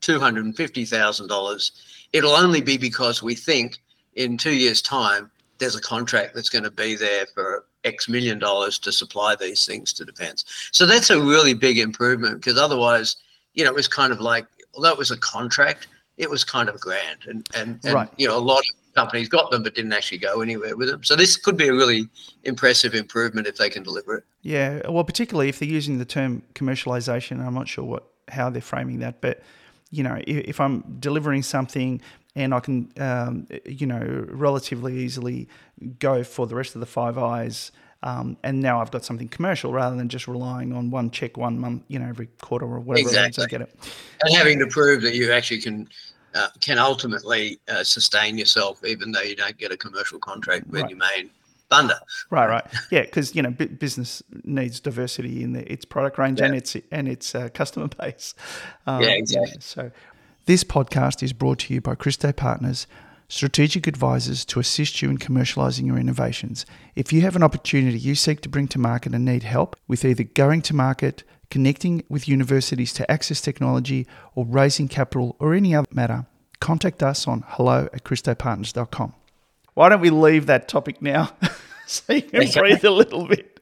$250,000, 0.00 1.70
it'll 2.12 2.32
only 2.32 2.60
be 2.60 2.76
because 2.76 3.22
we 3.22 3.34
think 3.34 3.78
in 4.14 4.36
two 4.36 4.54
years' 4.54 4.82
time 4.82 5.30
there's 5.58 5.76
a 5.76 5.80
contract 5.80 6.34
that's 6.34 6.48
going 6.48 6.64
to 6.64 6.70
be 6.70 6.96
there 6.96 7.26
for 7.34 7.66
X 7.84 8.08
million 8.08 8.38
dollars 8.38 8.78
to 8.80 8.92
supply 8.92 9.34
these 9.36 9.64
things 9.64 9.92
to 9.92 10.04
defense. 10.04 10.44
So 10.72 10.86
that's 10.86 11.10
a 11.10 11.20
really 11.20 11.54
big 11.54 11.78
improvement 11.78 12.40
because 12.40 12.58
otherwise, 12.58 13.16
you 13.54 13.64
know, 13.64 13.70
it 13.70 13.76
was 13.76 13.88
kind 13.88 14.12
of 14.12 14.20
like, 14.20 14.46
although 14.74 14.90
it 14.90 14.98
was 14.98 15.10
a 15.10 15.16
contract, 15.18 15.88
it 16.22 16.30
was 16.30 16.44
kind 16.44 16.68
of 16.68 16.80
grand. 16.80 17.20
And, 17.28 17.46
and, 17.54 17.80
and 17.84 17.94
Right. 17.94 18.08
you 18.16 18.26
know, 18.28 18.38
a 18.38 18.40
lot 18.40 18.60
of 18.60 18.94
companies 18.94 19.28
got 19.28 19.50
them 19.50 19.62
but 19.62 19.74
didn't 19.74 19.92
actually 19.92 20.18
go 20.18 20.40
anywhere 20.40 20.76
with 20.76 20.88
them. 20.88 21.02
So 21.02 21.16
this 21.16 21.36
could 21.36 21.56
be 21.56 21.68
a 21.68 21.74
really 21.74 22.08
impressive 22.44 22.94
improvement 22.94 23.46
if 23.46 23.56
they 23.56 23.70
can 23.70 23.82
deliver 23.82 24.16
it. 24.18 24.24
Yeah, 24.42 24.88
well, 24.88 25.04
particularly 25.04 25.48
if 25.48 25.58
they're 25.58 25.68
using 25.68 25.98
the 25.98 26.04
term 26.04 26.42
commercialization, 26.54 27.44
I'm 27.44 27.54
not 27.54 27.68
sure 27.68 27.84
what 27.84 28.04
how 28.28 28.50
they're 28.50 28.62
framing 28.62 29.00
that, 29.00 29.20
but 29.20 29.42
you 29.90 30.02
know, 30.02 30.16
if, 30.26 30.36
if 30.48 30.60
I'm 30.60 30.82
delivering 31.00 31.42
something 31.42 32.00
and 32.34 32.54
I 32.54 32.60
can, 32.60 32.92
um, 32.98 33.46
you 33.66 33.86
know, 33.86 34.24
relatively 34.28 34.98
easily 34.98 35.48
go 35.98 36.22
for 36.24 36.46
the 36.46 36.54
rest 36.54 36.74
of 36.74 36.80
the 36.80 36.86
Five 36.86 37.18
Eyes 37.18 37.72
Um, 38.04 38.36
and 38.42 38.60
now 38.60 38.80
I've 38.80 38.90
got 38.90 39.04
something 39.04 39.28
commercial 39.28 39.72
rather 39.72 39.96
than 39.96 40.08
just 40.08 40.26
relying 40.26 40.72
on 40.72 40.90
one 40.90 41.10
check 41.10 41.36
one 41.36 41.58
month, 41.58 41.84
you 41.88 41.98
know, 41.98 42.08
every 42.08 42.26
quarter 42.40 42.66
or 42.66 42.80
whatever 42.80 43.08
exactly. 43.08 43.44
I 43.44 43.46
get 43.46 43.60
it. 43.60 43.74
And 44.22 44.34
having 44.34 44.58
to 44.58 44.66
prove 44.66 45.02
that 45.02 45.14
you 45.14 45.30
actually 45.30 45.60
can 45.60 45.88
uh, 46.34 46.48
can 46.60 46.78
ultimately 46.78 47.58
uh, 47.68 47.84
sustain 47.84 48.38
yourself, 48.38 48.84
even 48.84 49.12
though 49.12 49.20
you 49.20 49.36
don't 49.36 49.56
get 49.58 49.72
a 49.72 49.76
commercial 49.76 50.18
contract 50.18 50.66
with 50.68 50.82
right. 50.82 50.90
your 50.90 50.98
main 50.98 51.30
funder. 51.70 51.98
Right, 52.30 52.48
right, 52.48 52.64
yeah, 52.90 53.02
because 53.02 53.34
you 53.34 53.42
know 53.42 53.50
b- 53.50 53.66
business 53.66 54.22
needs 54.44 54.80
diversity 54.80 55.42
in 55.42 55.52
the, 55.52 55.70
its 55.70 55.84
product 55.84 56.18
range 56.18 56.40
yeah. 56.40 56.46
and 56.46 56.56
its 56.56 56.76
and 56.90 57.08
its 57.08 57.34
uh, 57.34 57.48
customer 57.54 57.88
base. 57.88 58.34
Um, 58.86 59.02
yeah, 59.02 59.10
exactly. 59.10 59.60
So, 59.60 59.90
this 60.46 60.64
podcast 60.64 61.22
is 61.22 61.32
brought 61.32 61.60
to 61.60 61.74
you 61.74 61.80
by 61.80 61.94
Christo 61.94 62.32
Partners 62.32 62.86
strategic 63.32 63.86
advisors 63.86 64.44
to 64.44 64.60
assist 64.60 65.00
you 65.00 65.08
in 65.08 65.16
commercializing 65.16 65.86
your 65.86 65.96
innovations. 65.96 66.66
If 66.94 67.14
you 67.14 67.22
have 67.22 67.34
an 67.34 67.42
opportunity 67.42 67.98
you 67.98 68.14
seek 68.14 68.42
to 68.42 68.48
bring 68.50 68.68
to 68.68 68.78
market 68.78 69.14
and 69.14 69.24
need 69.24 69.42
help 69.42 69.74
with 69.88 70.04
either 70.04 70.24
going 70.24 70.60
to 70.62 70.74
market, 70.74 71.24
connecting 71.52 72.02
with 72.08 72.26
universities 72.26 72.94
to 72.94 73.10
access 73.10 73.38
technology, 73.38 74.06
or 74.34 74.46
raising 74.46 74.88
capital 74.88 75.36
or 75.38 75.52
any 75.52 75.74
other 75.74 75.86
matter, 75.92 76.24
contact 76.60 77.02
us 77.02 77.28
on 77.28 77.44
hello 77.46 77.90
at 77.92 78.04
christopartners.com. 78.04 79.12
Why 79.74 79.90
don't 79.90 80.00
we 80.00 80.08
leave 80.08 80.46
that 80.46 80.66
topic 80.66 81.02
now 81.02 81.30
so 81.86 82.14
you 82.14 82.22
can 82.22 82.50
breathe 82.50 82.82
a 82.86 82.90
little 82.90 83.26
bit? 83.26 83.60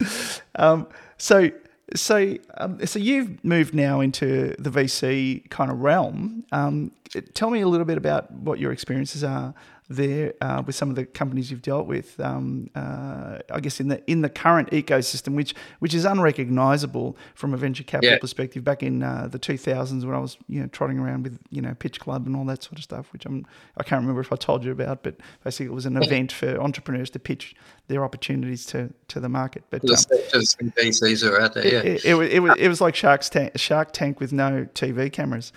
Um, 0.55 0.87
so, 1.19 1.51
so, 1.97 2.37
um, 2.59 2.87
so 2.87 3.01
you've 3.01 3.45
moved 3.45 3.75
now 3.75 3.99
into 3.99 4.55
the 4.57 4.71
VC 4.71 5.51
kind 5.51 5.73
of 5.73 5.81
realm. 5.81 6.45
Um, 6.53 6.93
tell 7.35 7.51
me 7.51 7.61
a 7.61 7.67
little 7.67 7.87
bit 7.87 7.99
about 7.99 8.31
what 8.31 8.61
your 8.61 8.71
experiences 8.71 9.25
are 9.25 9.53
there 9.91 10.35
uh, 10.41 10.63
with 10.65 10.77
some 10.77 10.89
of 10.89 10.95
the 10.95 11.05
companies 11.05 11.51
you've 11.51 11.63
dealt 11.63 11.87
with. 11.87 12.19
Um, 12.21 12.71
uh, 12.77 13.39
I 13.53 13.59
guess 13.61 13.81
in 13.81 13.89
the 13.89 14.03
in 14.09 14.23
the 14.23 14.29
current 14.29 14.71
ecosystem, 14.71 15.35
which 15.35 15.53
which 15.81 15.93
is 15.95 16.05
unrecognizable 16.05 17.17
from 17.35 17.53
a 17.53 17.57
venture 17.57 17.83
capital 17.83 18.13
yeah. 18.13 18.19
perspective. 18.19 18.63
Back 18.63 18.85
in 18.85 19.03
uh, 19.03 19.29
the 19.31 19.39
2000s, 19.39 20.05
when 20.05 20.15
I 20.15 20.21
was 20.21 20.39
you 20.49 20.61
know 20.61 20.69
trotting 20.69 21.01
around 21.01 21.25
with 21.25 21.39
you 21.51 21.61
know 21.61 21.75
Pitch 21.75 21.99
Club 21.99 22.27
and 22.27 22.37
all 22.37 22.45
that 22.45 22.63
sort 22.63 22.79
of 22.79 22.85
stuff, 22.85 23.13
which 23.13 23.27
I'm 23.27 23.45
I 23.77 23.83
can't 23.83 24.01
remember 24.01 24.21
if 24.21 24.33
I 24.33 24.37
told 24.37 24.65
you 24.65 24.71
about, 24.71 25.03
but 25.03 25.17
basically 25.43 25.67
it 25.67 25.75
was 25.75 25.87
an 25.87 25.97
event 26.03 26.31
for 26.31 26.61
entrepreneurs 26.61 27.11
to 27.11 27.19
pitch 27.19 27.57
their 27.89 28.05
opportunities 28.05 28.65
to 28.67 28.95
to 29.09 29.19
the 29.19 29.29
market. 29.29 29.65
But 29.71 29.83
um, 29.83 29.97
VCs 29.97 31.29
are 31.29 31.41
out 31.41 31.55
there. 31.55 31.67
Yeah, 31.67 31.81
it, 31.81 32.05
it, 32.05 32.15
it, 32.15 32.33
it, 32.35 32.41
was 32.41 32.55
it 32.59 32.69
was 32.69 32.81
like 32.81 32.95
Shark's 32.95 33.29
Tank, 33.29 33.53
Shark 33.57 33.93
Tank 33.93 34.21
with 34.21 34.33
no 34.33 34.69
TV 34.73 35.13
cameras. 35.13 35.53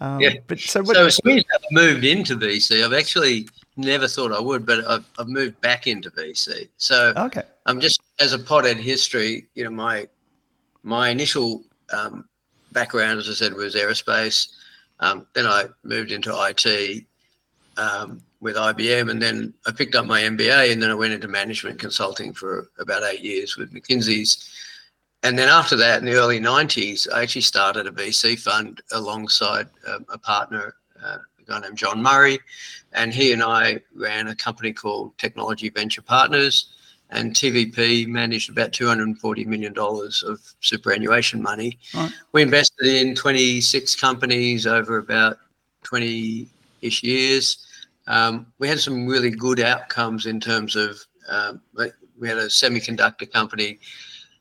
Um, 0.00 0.20
yeah. 0.20 0.34
But 0.46 0.60
so, 0.60 0.82
what, 0.82 0.96
so 0.96 1.08
since 1.08 1.44
I've 1.54 1.60
moved 1.70 2.04
into 2.04 2.36
VC, 2.36 2.84
I've 2.84 2.92
actually 2.92 3.48
never 3.76 4.08
thought 4.08 4.32
I 4.32 4.40
would, 4.40 4.66
but 4.66 4.86
I've, 4.86 5.04
I've 5.18 5.28
moved 5.28 5.60
back 5.60 5.86
into 5.86 6.10
VC. 6.10 6.68
So 6.76 7.12
okay. 7.16 7.42
I'm 7.66 7.80
just 7.80 8.00
as 8.18 8.32
a 8.32 8.38
pothead 8.38 8.76
history. 8.76 9.46
You 9.54 9.64
know, 9.64 9.70
my 9.70 10.08
my 10.82 11.08
initial 11.08 11.62
um, 11.92 12.28
background, 12.72 13.18
as 13.18 13.28
I 13.28 13.32
said, 13.32 13.54
was 13.54 13.74
aerospace. 13.74 14.48
Um, 15.00 15.26
then 15.34 15.46
I 15.46 15.66
moved 15.82 16.10
into 16.10 16.32
IT 16.32 17.04
um, 17.76 18.22
with 18.40 18.56
IBM, 18.56 19.10
and 19.10 19.20
then 19.20 19.52
I 19.66 19.72
picked 19.72 19.94
up 19.94 20.06
my 20.06 20.22
MBA, 20.22 20.72
and 20.72 20.82
then 20.82 20.90
I 20.90 20.94
went 20.94 21.12
into 21.12 21.28
management 21.28 21.78
consulting 21.78 22.32
for 22.32 22.68
about 22.78 23.02
eight 23.02 23.22
years 23.22 23.56
with 23.56 23.72
McKinsey's. 23.72 24.50
And 25.26 25.36
then 25.36 25.48
after 25.48 25.74
that, 25.74 25.98
in 25.98 26.04
the 26.04 26.12
early 26.12 26.38
90s, 26.38 27.12
I 27.12 27.20
actually 27.20 27.42
started 27.42 27.88
a 27.88 27.90
VC 27.90 28.38
fund 28.38 28.80
alongside 28.92 29.66
um, 29.88 30.06
a 30.08 30.16
partner, 30.16 30.76
uh, 31.04 31.18
a 31.40 31.42
guy 31.44 31.58
named 31.58 31.76
John 31.76 32.00
Murray. 32.00 32.38
And 32.92 33.12
he 33.12 33.32
and 33.32 33.42
I 33.42 33.80
ran 33.96 34.28
a 34.28 34.36
company 34.36 34.72
called 34.72 35.18
Technology 35.18 35.68
Venture 35.68 36.00
Partners. 36.00 36.68
And 37.10 37.34
TVP 37.34 38.06
managed 38.06 38.50
about 38.50 38.70
$240 38.70 39.46
million 39.46 39.74
of 39.76 40.54
superannuation 40.60 41.42
money. 41.42 41.76
Right. 41.92 42.12
We 42.30 42.42
invested 42.42 42.86
in 42.86 43.16
26 43.16 43.96
companies 43.96 44.64
over 44.64 44.98
about 44.98 45.38
20 45.82 46.46
ish 46.82 47.02
years. 47.02 47.66
Um, 48.06 48.46
we 48.60 48.68
had 48.68 48.78
some 48.78 49.08
really 49.08 49.30
good 49.30 49.58
outcomes 49.58 50.26
in 50.26 50.38
terms 50.38 50.76
of 50.76 51.04
um, 51.28 51.60
we 52.16 52.28
had 52.28 52.38
a 52.38 52.46
semiconductor 52.46 53.28
company 53.28 53.80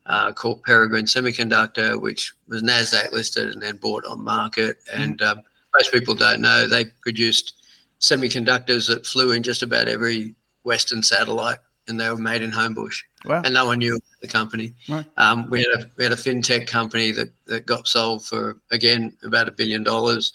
uh, 0.05 0.31
called 0.31 0.63
Peregrine 0.63 1.05
Semiconductor, 1.05 1.99
which 1.99 2.33
was 2.47 2.61
Nasdaq 2.61 3.11
listed 3.11 3.51
and 3.51 3.61
then 3.61 3.77
bought 3.77 4.05
on 4.05 4.23
market. 4.23 4.77
Mm-hmm. 4.91 5.01
And 5.01 5.21
um, 5.21 5.41
most 5.73 5.91
people 5.91 6.15
don't 6.15 6.41
know 6.41 6.67
they 6.67 6.85
produced 7.01 7.53
semiconductors 7.99 8.87
that 8.87 9.05
flew 9.05 9.31
in 9.31 9.43
just 9.43 9.63
about 9.63 9.87
every 9.87 10.35
Western 10.63 11.01
satellite, 11.01 11.59
and 11.87 11.99
they 11.99 12.09
were 12.09 12.17
made 12.17 12.41
in 12.41 12.51
Homebush. 12.51 12.97
Wow. 13.25 13.41
And 13.43 13.53
no 13.53 13.65
one 13.65 13.79
knew 13.79 13.99
the 14.21 14.27
company. 14.27 14.73
Right. 14.87 15.05
Um, 15.17 15.49
we 15.49 15.59
had 15.59 15.81
a 15.81 15.91
we 15.97 16.03
had 16.03 16.13
a 16.13 16.17
fintech 16.17 16.67
company 16.67 17.11
that 17.11 17.29
that 17.45 17.65
got 17.65 17.87
sold 17.87 18.25
for 18.25 18.57
again 18.71 19.15
about 19.23 19.47
a 19.47 19.51
billion 19.51 19.83
dollars. 19.83 20.33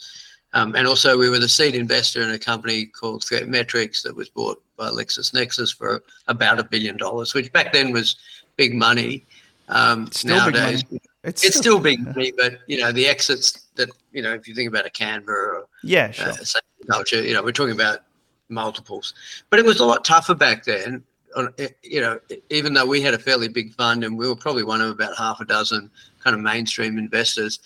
Um, 0.52 0.74
and 0.74 0.86
also, 0.86 1.16
we 1.16 1.30
were 1.30 1.38
the 1.38 1.48
seed 1.48 1.76
investor 1.76 2.22
in 2.22 2.30
a 2.30 2.38
company 2.38 2.86
called 2.86 3.22
ThreatMetrix 3.22 4.02
that 4.02 4.16
was 4.16 4.28
bought 4.28 4.60
by 4.76 4.88
LexisNexis 4.88 5.76
for 5.76 6.02
about 6.26 6.58
a 6.58 6.64
billion 6.64 6.96
dollars, 6.96 7.34
which 7.34 7.52
back 7.52 7.72
then 7.72 7.92
was 7.92 8.16
big 8.56 8.74
money. 8.74 9.24
Um, 9.70 10.10
still 10.10 10.36
nowadays, 10.36 10.84
it's, 11.22 11.44
it's, 11.44 11.58
still, 11.58 11.62
still 11.62 11.80
big 11.80 12.04
money, 12.04 12.32
but 12.36 12.58
you 12.66 12.78
know 12.78 12.90
the 12.90 13.06
exits 13.06 13.68
that 13.76 13.88
you 14.12 14.20
know 14.20 14.34
if 14.34 14.48
you 14.48 14.54
think 14.54 14.68
about 14.68 14.86
a 14.86 14.90
Canva 14.90 15.28
or 15.28 15.66
yeah, 15.84 16.10
sure. 16.10 16.32
Uh, 16.32 16.60
culture, 16.90 17.22
you 17.22 17.34
know 17.34 17.42
we're 17.42 17.52
talking 17.52 17.74
about 17.74 18.00
multiples, 18.48 19.14
but 19.48 19.60
it 19.60 19.64
was 19.64 19.80
a 19.80 19.84
lot 19.84 20.04
tougher 20.04 20.34
back 20.34 20.64
then. 20.64 21.04
On, 21.36 21.54
You 21.84 22.00
know, 22.00 22.18
even 22.50 22.74
though 22.74 22.86
we 22.86 23.00
had 23.00 23.14
a 23.14 23.18
fairly 23.18 23.46
big 23.46 23.72
fund 23.74 24.02
and 24.02 24.18
we 24.18 24.26
were 24.26 24.34
probably 24.34 24.64
one 24.64 24.80
of 24.80 24.90
about 24.90 25.16
half 25.16 25.40
a 25.40 25.44
dozen 25.44 25.88
kind 26.18 26.34
of 26.34 26.42
mainstream 26.42 26.98
investors, 26.98 27.60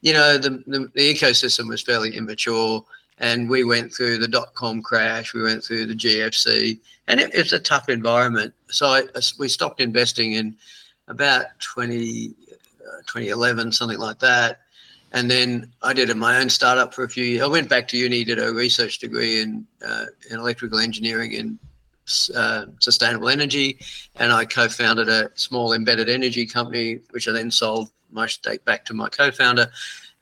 you 0.00 0.14
know 0.14 0.38
the, 0.38 0.62
the, 0.66 0.90
the 0.94 1.14
ecosystem 1.14 1.68
was 1.68 1.82
fairly 1.82 2.16
immature 2.16 2.82
and 3.18 3.50
we 3.50 3.64
went 3.64 3.92
through 3.92 4.16
the 4.16 4.28
dot 4.28 4.54
com 4.54 4.80
crash, 4.80 5.34
we 5.34 5.42
went 5.42 5.62
through 5.62 5.84
the 5.84 5.94
GFC, 5.94 6.78
and 7.06 7.20
it, 7.20 7.30
it's 7.34 7.52
a 7.52 7.58
tough 7.58 7.90
environment. 7.90 8.54
So 8.70 8.86
I, 8.86 9.02
we 9.38 9.48
stopped 9.48 9.82
investing 9.82 10.32
in 10.32 10.56
about 11.10 11.46
20, 11.60 12.34
uh, 12.50 13.02
2011, 13.06 13.72
something 13.72 13.98
like 13.98 14.18
that. 14.20 14.60
And 15.12 15.30
then 15.30 15.72
I 15.82 15.92
did 15.92 16.14
my 16.16 16.38
own 16.38 16.48
startup 16.48 16.94
for 16.94 17.04
a 17.04 17.08
few 17.08 17.24
years. 17.24 17.42
I 17.42 17.48
went 17.48 17.68
back 17.68 17.88
to 17.88 17.98
uni, 17.98 18.24
did 18.24 18.38
a 18.38 18.52
research 18.52 18.98
degree 18.98 19.42
in, 19.42 19.66
uh, 19.84 20.06
in 20.30 20.38
electrical 20.38 20.78
engineering 20.78 21.34
and 21.34 21.58
uh, 22.34 22.66
sustainable 22.80 23.28
energy, 23.28 23.78
and 24.16 24.32
I 24.32 24.44
co-founded 24.44 25.08
a 25.08 25.30
small 25.34 25.74
embedded 25.74 26.08
energy 26.08 26.46
company, 26.46 27.00
which 27.10 27.28
I 27.28 27.32
then 27.32 27.50
sold 27.50 27.90
my 28.10 28.26
stake 28.26 28.64
back 28.64 28.84
to 28.86 28.94
my 28.94 29.08
co-founder. 29.08 29.70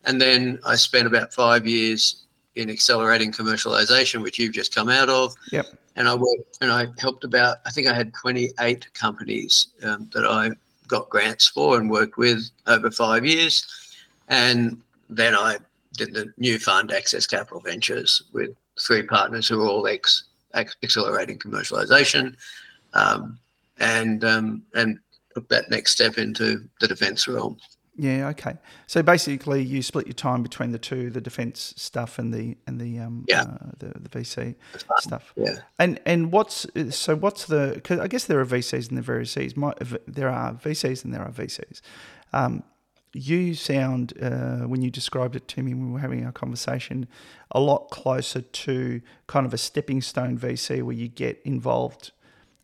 And 0.05 0.21
then 0.21 0.59
I 0.67 0.77
spent 0.77 1.07
about 1.07 1.33
five 1.33 1.67
years 1.67 2.27
in 2.57 2.71
accelerating 2.71 3.33
commercialization, 3.33 4.23
which 4.23 4.39
you've 4.39 4.53
just 4.53 4.75
come 4.75 4.89
out 4.89 5.09
of. 5.09 5.35
Yep. 5.53 5.67
And 5.97 6.09
I 6.09 6.15
worked 6.15 6.59
and 6.61 6.71
I 6.71 6.87
helped 6.99 7.25
about 7.25 7.59
I 7.67 7.71
think 7.71 7.87
I 7.87 7.95
had 7.95 8.13
28 8.15 8.93
companies 8.95 9.69
um, 9.83 10.09
that 10.13 10.27
I 10.27 10.51
got 10.89 11.09
grants 11.11 11.47
for 11.47 11.77
and 11.79 11.91
worked 11.91 12.17
with 12.17 12.51
over 12.67 12.91
five 12.91 13.25
years. 13.25 13.67
And 14.29 14.83
then 15.09 15.35
I 15.35 15.59
did 15.97 16.15
the 16.15 16.33
new 16.37 16.59
fund, 16.59 16.93
Access 16.93 17.27
Capital 17.27 17.61
Ventures, 17.61 18.25
with 18.33 18.51
three 18.81 19.03
partners 19.03 19.49
who 19.49 19.63
are 19.63 19.69
all 19.69 19.87
ex, 19.87 20.25
accelerating 20.55 21.39
commercialization, 21.39 22.35
um, 22.95 23.39
and 23.79 24.25
um, 24.25 24.63
and 24.75 24.99
took 25.35 25.49
that 25.49 25.71
next 25.71 25.93
step 25.93 26.19
into 26.19 26.69
the 26.81 26.89
defence 26.89 27.29
realm. 27.29 27.57
Yeah. 28.01 28.29
Okay. 28.29 28.55
So 28.87 29.03
basically, 29.03 29.63
you 29.63 29.83
split 29.83 30.07
your 30.07 30.15
time 30.15 30.45
between 30.45 30.71
the 30.71 30.79
two, 30.79 31.11
the 31.11 31.21
defence 31.21 31.75
stuff 31.77 32.21
and 32.21 32.33
the 32.33 32.57
and 32.69 32.81
the 32.81 33.01
um 33.01 33.25
yeah. 33.29 33.43
uh, 33.43 33.71
the 33.79 33.99
the 33.99 34.09
VC 34.09 34.55
stuff. 34.99 35.33
Yeah. 35.37 35.57
And 35.81 36.01
and 36.07 36.31
what's 36.31 36.65
so 36.91 37.17
what's 37.17 37.47
the? 37.47 37.73
Because 37.75 37.99
I 37.99 38.07
guess 38.07 38.25
there 38.25 38.39
are 38.39 38.47
VCs 38.47 38.89
and 38.89 39.03
there 39.03 39.17
are 39.17 39.23
VCs. 39.23 39.99
there 40.07 40.31
are 40.31 40.55
VCs 40.55 41.05
and 41.05 41.13
there 41.13 41.23
are 41.23 41.31
VCs. 41.31 41.81
Um, 42.33 42.63
you 43.13 43.55
sound 43.55 44.13
uh, 44.23 44.59
when 44.59 44.81
you 44.83 44.91
described 44.91 45.35
it 45.35 45.49
to 45.49 45.63
me 45.63 45.75
when 45.75 45.89
we 45.89 45.93
were 45.95 45.99
having 45.99 46.25
our 46.25 46.31
conversation 46.31 47.09
a 47.51 47.59
lot 47.59 47.91
closer 47.91 48.43
to 48.43 49.01
kind 49.27 49.45
of 49.45 49.53
a 49.53 49.59
stepping 49.59 50.03
stone 50.03 50.39
VC 50.39 50.83
where 50.83 50.95
you 50.95 51.09
get 51.09 51.41
involved 51.45 52.13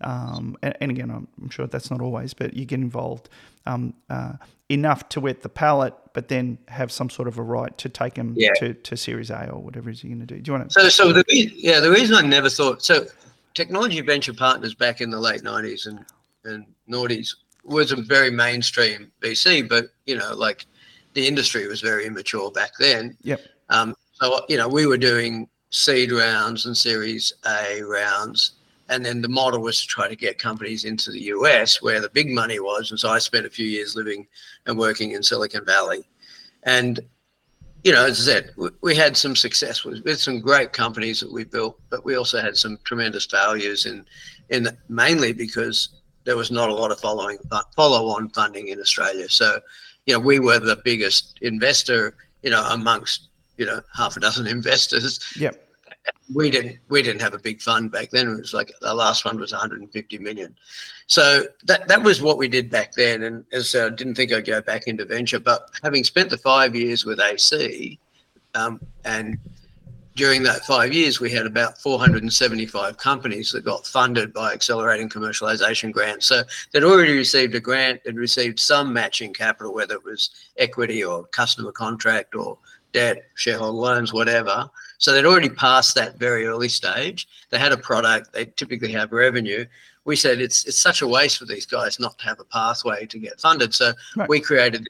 um, 0.01 0.57
and, 0.62 0.77
and, 0.81 0.90
again, 0.90 1.11
I'm, 1.11 1.29
I'm, 1.40 1.51
sure 1.51 1.66
that's 1.66 1.90
not 1.90 2.03
always, 2.03 2.35
but 2.35 2.55
you 2.55 2.66
get 2.66 2.81
involved 2.81 3.29
um, 3.64 3.94
uh, 4.11 4.35
enough 4.68 5.09
to 5.11 5.20
wet 5.20 5.42
the 5.42 5.48
palate, 5.48 5.94
but 6.12 6.29
then 6.29 6.59
have 6.68 6.90
some 6.90 7.11
sort 7.11 7.29
of 7.29 7.38
a 7.38 7.42
right 7.42 7.77
to 7.79 7.88
take 7.88 8.14
them 8.14 8.35
yeah. 8.37 8.53
to, 8.55 8.74
to 8.74 8.96
Series 8.96 9.31
A 9.31 9.50
or 9.50 9.61
whatever 9.61 9.90
it 9.90 9.94
is 9.94 10.05
you're 10.05 10.14
going 10.14 10.27
to 10.27 10.35
do. 10.35 10.40
Do 10.40 10.50
you 10.50 10.59
want 10.59 10.70
to? 10.70 10.81
So, 10.81 10.88
so 10.88 11.12
the 11.12 11.24
yeah, 11.29 11.81
the 11.81 11.90
reason 11.90 12.16
I 12.16 12.22
never 12.22 12.48
thought 12.48 12.83
so, 12.83 13.07
technology 13.55 14.00
venture 14.00 14.35
partners 14.35 14.74
back 14.74 15.00
in 15.00 15.11
the 15.11 15.20
late 15.20 15.42
'90s 15.42 15.87
and 15.87 16.05
and 16.44 16.66
noughties 16.88 17.35
was 17.64 17.92
a 17.92 17.96
very 17.96 18.31
mainstream 18.31 19.11
VC, 19.20 19.68
but 19.68 19.87
you 20.07 20.16
know, 20.16 20.35
like 20.35 20.66
the 21.14 21.27
industry 21.27 21.66
was 21.66 21.81
very 21.81 22.07
immature 22.07 22.50
back 22.50 22.72
then. 22.79 23.16
Yep. 23.22 23.40
Um, 23.70 23.94
so 24.12 24.44
you 24.48 24.57
know, 24.57 24.68
we 24.68 24.87
were 24.87 24.98
doing 24.98 25.48
seed 25.70 26.12
rounds 26.12 26.66
and 26.66 26.77
Series 26.77 27.33
A 27.46 27.83
rounds 27.83 28.53
and 28.88 29.05
then 29.05 29.23
the 29.23 29.29
model 29.29 29.61
was 29.61 29.81
to 29.81 29.87
try 29.87 30.09
to 30.09 30.16
get 30.16 30.38
companies 30.38 30.85
into 30.85 31.11
the 31.11 31.23
US 31.23 31.81
where 31.81 32.01
the 32.01 32.11
big 32.11 32.31
money 32.31 32.61
was. 32.61 32.90
And 32.90 33.01
so 33.01 33.09
I 33.09 33.18
spent 33.18 33.47
a 33.47 33.51
few 33.51 33.66
years 33.66 33.97
living 33.97 34.27
and 34.66 34.79
working 34.79 35.12
in 35.12 35.23
Silicon 35.23 35.64
Valley. 35.64 36.07
And, 36.64 37.01
you 37.83 37.92
know, 37.92 38.05
as 38.05 38.20
I 38.20 38.33
said, 38.33 38.51
we, 38.83 38.94
had 38.94 39.16
some 39.16 39.37
success 39.37 39.85
with, 39.85 40.05
with 40.05 40.20
some 40.20 40.40
great 40.40 40.73
companies 40.73 41.20
that 41.20 41.33
we 41.33 41.44
built, 41.44 41.81
but 41.90 42.05
we 42.05 42.16
also 42.16 42.40
had 42.40 42.57
some 42.57 42.79
tremendous 42.85 43.27
failures 43.27 43.87
in, 43.87 44.05
in 44.51 44.68
mainly 44.88 45.33
because 45.33 46.01
there 46.25 46.37
was 46.37 46.51
not 46.51 46.68
a 46.68 46.75
lot 46.75 46.90
of 46.90 47.01
following 47.01 47.38
uh, 47.53 47.62
follow-on 47.77 48.29
funding 48.31 48.68
in 48.68 48.81
Australia. 48.81 49.29
So, 49.29 49.61
you 50.07 50.14
know, 50.14 50.20
we 50.20 50.40
were 50.40 50.59
the 50.59 50.81
biggest 50.85 51.38
investor, 51.40 52.16
you 52.42 52.51
know, 52.51 52.66
amongst, 52.70 53.29
you 53.57 53.66
know, 53.66 53.81
half 53.94 54.16
a 54.16 54.20
dozen 54.20 54.47
investors. 54.59 55.20
Yep 55.37 55.63
we 56.33 56.51
didn't 56.51 56.79
we 56.88 57.03
didn't 57.03 57.21
have 57.21 57.35
a 57.35 57.38
big 57.38 57.61
fund 57.61 57.90
back 57.90 58.11
then. 58.11 58.29
It 58.29 58.38
was 58.38 58.55
like 58.55 58.73
the 58.81 58.95
last 58.95 59.23
fund 59.23 59.38
was 59.38 59.53
150 59.53 60.19
million. 60.19 60.55
So 61.07 61.45
that 61.64 61.88
that 61.88 62.03
was 62.03 62.23
what 62.23 62.38
we 62.38 62.49
did 62.49 62.71
back 62.71 62.93
then. 62.93 63.23
And 63.23 63.45
as 63.53 63.75
I 63.75 63.90
didn't 63.90 64.14
think 64.14 64.33
I'd 64.33 64.47
go 64.47 64.61
back 64.61 64.87
into 64.87 65.05
venture, 65.05 65.40
but 65.40 65.71
having 65.83 66.05
spent 66.05 66.31
the 66.31 66.38
five 66.38 66.75
years 66.75 67.05
with 67.05 67.21
AC, 67.21 67.99
um, 68.55 68.81
and 69.05 69.38
during 70.17 70.45
that 70.45 70.64
five 70.64 70.93
years, 70.93 71.19
we 71.19 71.31
had 71.31 71.45
about 71.45 71.79
475 71.79 72.97
companies 72.97 73.51
that 73.51 73.64
got 73.64 73.85
funded 73.85 74.33
by 74.33 74.53
accelerating 74.53 75.09
commercialization 75.09 75.90
grants. 75.90 76.27
So 76.27 76.43
they'd 76.73 76.85
already 76.85 77.17
received 77.17 77.55
a 77.57 77.61
grant, 77.61 78.05
they'd 78.05 78.17
received 78.17 78.61
some 78.61 78.93
matching 78.93 79.33
capital, 79.33 79.75
whether 79.75 79.95
it 79.95 80.05
was 80.05 80.31
equity 80.57 81.03
or 81.03 81.25
customer 81.25 81.73
contract 81.73 82.37
or 82.37 82.59
debt, 82.93 83.25
shareholder 83.35 83.77
loans, 83.77 84.12
whatever. 84.12 84.71
So 84.98 85.12
they'd 85.12 85.26
already 85.26 85.48
passed 85.48 85.94
that 85.96 86.18
very 86.18 86.46
early 86.46 86.68
stage. 86.68 87.28
They 87.50 87.59
had 87.59 87.72
a 87.72 87.76
product, 87.76 88.33
they 88.33 88.46
typically 88.46 88.92
have 88.92 89.12
revenue. 89.12 89.64
We 90.04 90.16
said 90.16 90.40
it's 90.40 90.66
it's 90.66 90.78
such 90.78 91.02
a 91.02 91.09
waste 91.09 91.38
for 91.38 91.46
these 91.46 91.66
guys 91.66 91.98
not 91.98 92.18
to 92.18 92.24
have 92.26 92.40
a 92.40 92.44
pathway 92.44 93.07
to 93.07 93.18
get 93.18 93.40
funded. 93.40 93.74
So 93.74 93.92
right. 94.16 94.28
we 94.28 94.40
created 94.40 94.87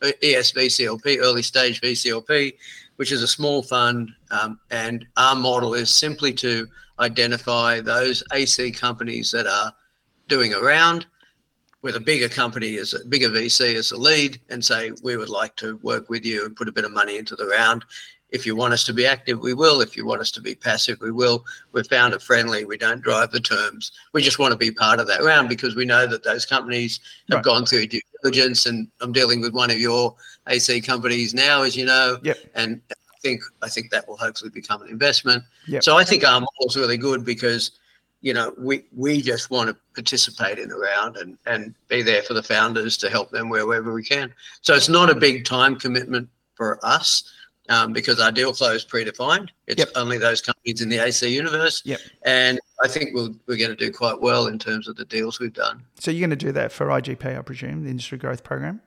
ESVCLP, 0.00 1.18
early 1.20 1.42
stage 1.42 1.80
VCLP, 1.80 2.54
which 2.96 3.12
is 3.12 3.22
a 3.22 3.28
small 3.28 3.62
fund. 3.62 4.10
Um, 4.30 4.58
and 4.70 5.06
our 5.16 5.34
model 5.34 5.74
is 5.74 5.92
simply 5.92 6.32
to 6.34 6.66
identify 6.98 7.80
those 7.80 8.22
AC 8.32 8.70
companies 8.72 9.30
that 9.32 9.46
are 9.46 9.72
doing 10.28 10.54
around 10.54 11.06
with 11.82 11.96
a 11.96 12.00
bigger 12.00 12.30
company 12.30 12.76
as 12.78 12.94
a 12.94 13.04
bigger 13.04 13.28
VC 13.28 13.74
as 13.74 13.92
a 13.92 13.96
lead 13.96 14.40
and 14.48 14.64
say, 14.64 14.90
we 15.02 15.18
would 15.18 15.28
like 15.28 15.54
to 15.56 15.76
work 15.82 16.08
with 16.08 16.24
you 16.24 16.46
and 16.46 16.56
put 16.56 16.68
a 16.68 16.72
bit 16.72 16.86
of 16.86 16.92
money 16.92 17.18
into 17.18 17.36
the 17.36 17.46
round. 17.46 17.84
If 18.34 18.44
you 18.44 18.56
want 18.56 18.74
us 18.74 18.82
to 18.86 18.92
be 18.92 19.06
active, 19.06 19.38
we 19.38 19.54
will. 19.54 19.80
If 19.80 19.96
you 19.96 20.04
want 20.04 20.20
us 20.20 20.32
to 20.32 20.40
be 20.40 20.56
passive, 20.56 21.00
we 21.00 21.12
will. 21.12 21.44
We're 21.70 21.84
founder 21.84 22.18
friendly. 22.18 22.64
We 22.64 22.76
don't 22.76 23.00
drive 23.00 23.30
the 23.30 23.38
terms. 23.38 23.92
We 24.12 24.22
just 24.22 24.40
want 24.40 24.50
to 24.50 24.58
be 24.58 24.72
part 24.72 24.98
of 24.98 25.06
that 25.06 25.22
round 25.22 25.48
because 25.48 25.76
we 25.76 25.84
know 25.84 26.04
that 26.08 26.24
those 26.24 26.44
companies 26.44 26.98
have 27.30 27.36
right. 27.36 27.44
gone 27.44 27.64
through 27.64 27.86
due 27.86 28.00
diligence. 28.20 28.66
And 28.66 28.88
I'm 29.00 29.12
dealing 29.12 29.40
with 29.40 29.54
one 29.54 29.70
of 29.70 29.78
your 29.78 30.16
AC 30.48 30.80
companies 30.80 31.32
now, 31.32 31.62
as 31.62 31.76
you 31.76 31.86
know. 31.86 32.18
Yep. 32.24 32.38
And 32.56 32.80
I 32.90 33.16
think 33.22 33.40
I 33.62 33.68
think 33.68 33.92
that 33.92 34.08
will 34.08 34.16
hopefully 34.16 34.50
become 34.50 34.82
an 34.82 34.88
investment. 34.88 35.44
Yep. 35.68 35.84
So 35.84 35.96
I 35.96 36.02
think 36.02 36.24
our 36.24 36.40
model's 36.40 36.76
really 36.76 36.96
good 36.96 37.24
because 37.24 37.70
you 38.20 38.34
know, 38.34 38.52
we 38.58 38.82
we 38.96 39.22
just 39.22 39.50
want 39.50 39.68
to 39.68 39.76
participate 39.94 40.58
in 40.58 40.70
the 40.70 40.76
round 40.76 41.18
and 41.18 41.38
and 41.46 41.72
be 41.86 42.02
there 42.02 42.22
for 42.22 42.34
the 42.34 42.42
founders 42.42 42.96
to 42.96 43.10
help 43.10 43.30
them 43.30 43.48
wherever 43.48 43.92
we 43.92 44.02
can. 44.02 44.34
So 44.62 44.74
it's 44.74 44.88
not 44.88 45.08
a 45.08 45.14
big 45.14 45.44
time 45.44 45.76
commitment 45.76 46.28
for 46.56 46.84
us 46.84 47.30
um, 47.68 47.92
because 47.92 48.20
our 48.20 48.30
deal 48.30 48.52
flow 48.52 48.72
is 48.72 48.84
predefined. 48.84 49.50
It's 49.66 49.78
yep. 49.78 49.90
only 49.96 50.18
those 50.18 50.40
companies 50.40 50.80
in 50.80 50.88
the 50.88 50.98
AC 50.98 51.28
universe. 51.28 51.82
Yep. 51.84 52.00
And 52.24 52.60
I 52.82 52.88
think 52.88 53.14
we'll, 53.14 53.34
we're 53.46 53.56
going 53.56 53.70
to 53.70 53.76
do 53.76 53.92
quite 53.92 54.20
well 54.20 54.46
in 54.46 54.58
terms 54.58 54.88
of 54.88 54.96
the 54.96 55.04
deals 55.04 55.40
we've 55.40 55.52
done. 55.52 55.82
So 55.98 56.10
you're 56.10 56.20
going 56.20 56.36
to 56.38 56.46
do 56.46 56.52
that 56.52 56.72
for 56.72 56.86
IGP, 56.86 57.38
I 57.38 57.42
presume, 57.42 57.84
the 57.84 57.90
Industry 57.90 58.18
Growth 58.18 58.42
Program? 58.42 58.80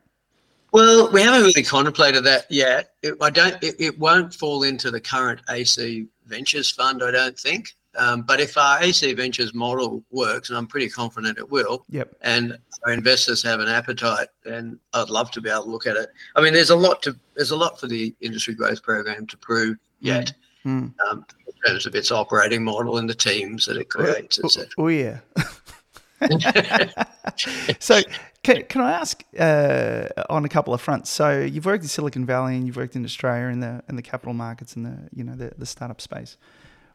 Well, 0.74 1.12
we 1.12 1.22
haven't 1.22 1.42
really 1.42 1.64
contemplated 1.64 2.24
that 2.26 2.46
yet. 2.50 2.92
It, 3.02 3.16
I 3.22 3.30
don't. 3.30 3.62
It, 3.64 3.76
it 3.80 3.98
won't 4.00 4.34
fall 4.34 4.64
into 4.64 4.92
the 4.92 5.00
current 5.00 5.40
AC 5.50 6.08
Ventures 6.26 6.70
Fund, 6.70 7.02
I 7.04 7.12
don't 7.12 7.40
think. 7.40 7.70
Um, 7.98 8.22
but 8.22 8.40
if 8.40 8.58
our 8.58 8.82
AC 8.84 9.14
Ventures 9.14 9.54
model 9.54 10.04
works, 10.12 10.50
and 10.50 10.58
I'm 10.58 10.68
pretty 10.68 10.90
confident 10.90 11.38
it 11.38 11.50
will, 11.50 11.86
yep. 11.90 12.16
and 12.22 12.58
our 12.88 12.94
investors 12.94 13.44
have 13.44 13.60
an 13.60 13.68
appetite, 13.68 14.30
and 14.46 14.80
I'd 14.94 15.10
love 15.10 15.30
to 15.32 15.42
be 15.42 15.50
able 15.50 15.64
to 15.64 15.70
look 15.70 15.88
at 15.88 15.98
it. 15.98 16.10
I 16.36 16.42
mean, 16.42 16.54
there's 16.54 16.70
a 16.70 16.76
lot 16.76 17.02
to 17.04 17.18
there's 17.36 17.52
a 17.52 17.58
lot 17.58 17.78
for 17.80 17.88
the 17.88 18.16
industry 18.22 18.54
growth 18.54 18.82
program 18.82 19.28
to 19.28 19.38
prove 19.38 19.78
yet, 20.00 20.34
mm. 20.66 20.94
um, 21.10 21.26
in 21.46 21.54
terms 21.66 21.86
of 21.86 21.96
its 21.96 22.12
operating 22.12 22.64
model 22.64 22.98
and 22.98 23.10
the 23.10 23.16
teams 23.16 23.66
that 23.66 23.76
it 23.76 23.90
creates, 23.90 24.40
oh, 24.42 24.46
etc. 24.46 24.70
Oh 24.78 24.88
yeah. 24.88 25.20
so 27.80 28.02
can, 28.42 28.64
can 28.64 28.82
I 28.82 28.94
ask 28.94 29.24
uh, 29.38 30.08
on 30.30 30.46
a 30.46 30.50
couple 30.50 30.74
of 30.74 30.80
fronts? 30.80 31.10
So 31.10 31.42
you've 31.42 31.66
worked 31.66 31.84
in 31.84 31.90
Silicon 31.90 32.26
Valley 32.26 32.56
and 32.56 32.66
you've 32.66 32.78
worked 32.78 32.96
in 32.96 33.04
Australia 33.04 33.48
in 33.48 33.60
the 33.60 33.84
in 33.90 33.98
the 33.98 34.02
capital 34.02 34.34
markets 34.34 34.78
and 34.78 34.86
the 34.86 35.10
you 35.14 35.26
know 35.26 35.36
the, 35.36 35.52
the 35.58 35.66
startup 35.66 36.00
space. 36.00 36.38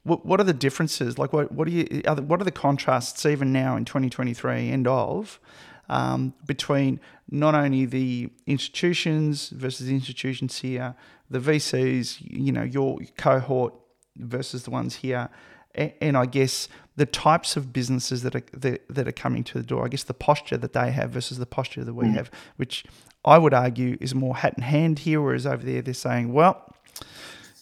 What, 0.05 0.26
what 0.26 0.40
are 0.40 0.44
the 0.44 0.52
differences? 0.52 1.16
Like, 1.16 1.33
what, 1.33 1.52
what, 1.52 1.68
are 1.68 1.70
you, 1.70 2.02
are 2.09 2.16
the, 2.16 2.22
what 2.22 2.40
are 2.40 2.44
the 2.44 2.50
contrasts 2.50 3.24
even 3.24 3.52
now 3.52 3.76
in 3.76 3.85
2023, 3.85 4.68
end 4.68 4.88
of, 4.88 5.38
um, 5.92 6.33
between 6.46 6.98
not 7.31 7.55
only 7.55 7.85
the 7.85 8.31
institutions 8.46 9.50
versus 9.50 9.87
the 9.88 9.92
institutions 9.92 10.59
here, 10.59 10.94
the 11.31 11.38
VCs, 11.38 12.16
you 12.20 12.50
know, 12.50 12.62
your 12.62 12.98
cohort 13.18 13.74
versus 14.16 14.62
the 14.62 14.70
ones 14.70 14.96
here, 14.96 15.28
and, 15.74 15.92
and 16.00 16.16
I 16.16 16.24
guess 16.24 16.68
the 16.96 17.05
types 17.05 17.59
of 17.59 17.74
businesses 17.74 18.22
that 18.22 18.35
are 18.35 18.42
that, 18.55 18.88
that, 18.88 19.07
are 19.07 19.12
coming 19.12 19.44
to 19.44 19.59
the 19.59 19.64
door. 19.64 19.85
I 19.85 19.88
guess 19.88 20.05
the 20.05 20.14
posture 20.14 20.57
that 20.57 20.72
they 20.72 20.90
have 20.92 21.11
versus 21.11 21.37
the 21.38 21.46
posture 21.46 21.85
that 21.85 21.94
we 21.94 22.07
mm. 22.07 22.14
have, 22.14 22.31
which 22.57 22.85
I 23.26 23.37
would 23.37 23.52
argue 23.52 23.98
is 24.00 24.14
more 24.14 24.37
hat 24.37 24.55
in 24.57 24.62
hand 24.62 25.00
here, 25.00 25.20
whereas 25.20 25.46
over 25.46 25.62
there 25.62 25.83
they're 25.83 25.92
saying, 25.92 26.33
well, 26.33 26.74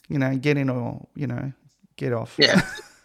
you 0.09 0.21
know, 0.21 0.37
get 0.37 0.57
in 0.57 0.71
or 0.71 1.09
you 1.16 1.27
know, 1.27 1.53
get 1.97 2.12
off. 2.12 2.37
Yeah. 2.38 2.62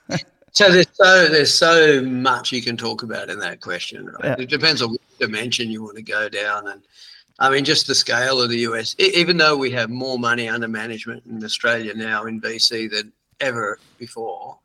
so 0.52 0.72
there's 0.72 0.88
so 0.94 1.28
there's 1.30 1.54
so 1.54 2.02
much 2.04 2.52
you 2.52 2.62
can 2.62 2.78
talk 2.78 3.02
about 3.02 3.32
in 3.32 3.40
that 3.40 3.62
question. 3.62 4.06
Right? 4.06 4.24
Yeah. 4.24 4.36
It 4.44 4.50
depends 4.50 4.84
on 4.84 4.96
dimension 5.26 5.70
you 5.70 5.84
want 5.84 5.98
to 5.98 6.04
go 6.04 6.30
down, 6.30 6.68
and 6.68 6.82
I 7.40 7.50
mean 7.50 7.66
just 7.66 7.88
the 7.88 7.96
scale 7.96 8.42
of 8.42 8.50
the 8.50 8.60
US. 8.60 8.96
Even 9.00 9.38
though 9.38 9.58
we 9.58 9.72
have 9.72 9.90
more 9.90 10.20
money 10.20 10.48
under 10.50 10.68
management 10.68 11.26
in 11.26 11.44
Australia 11.44 11.94
now 11.94 12.26
in 12.26 12.42
VC 12.42 12.90
than 12.90 13.12
ever 13.40 13.80
before, 13.98 14.58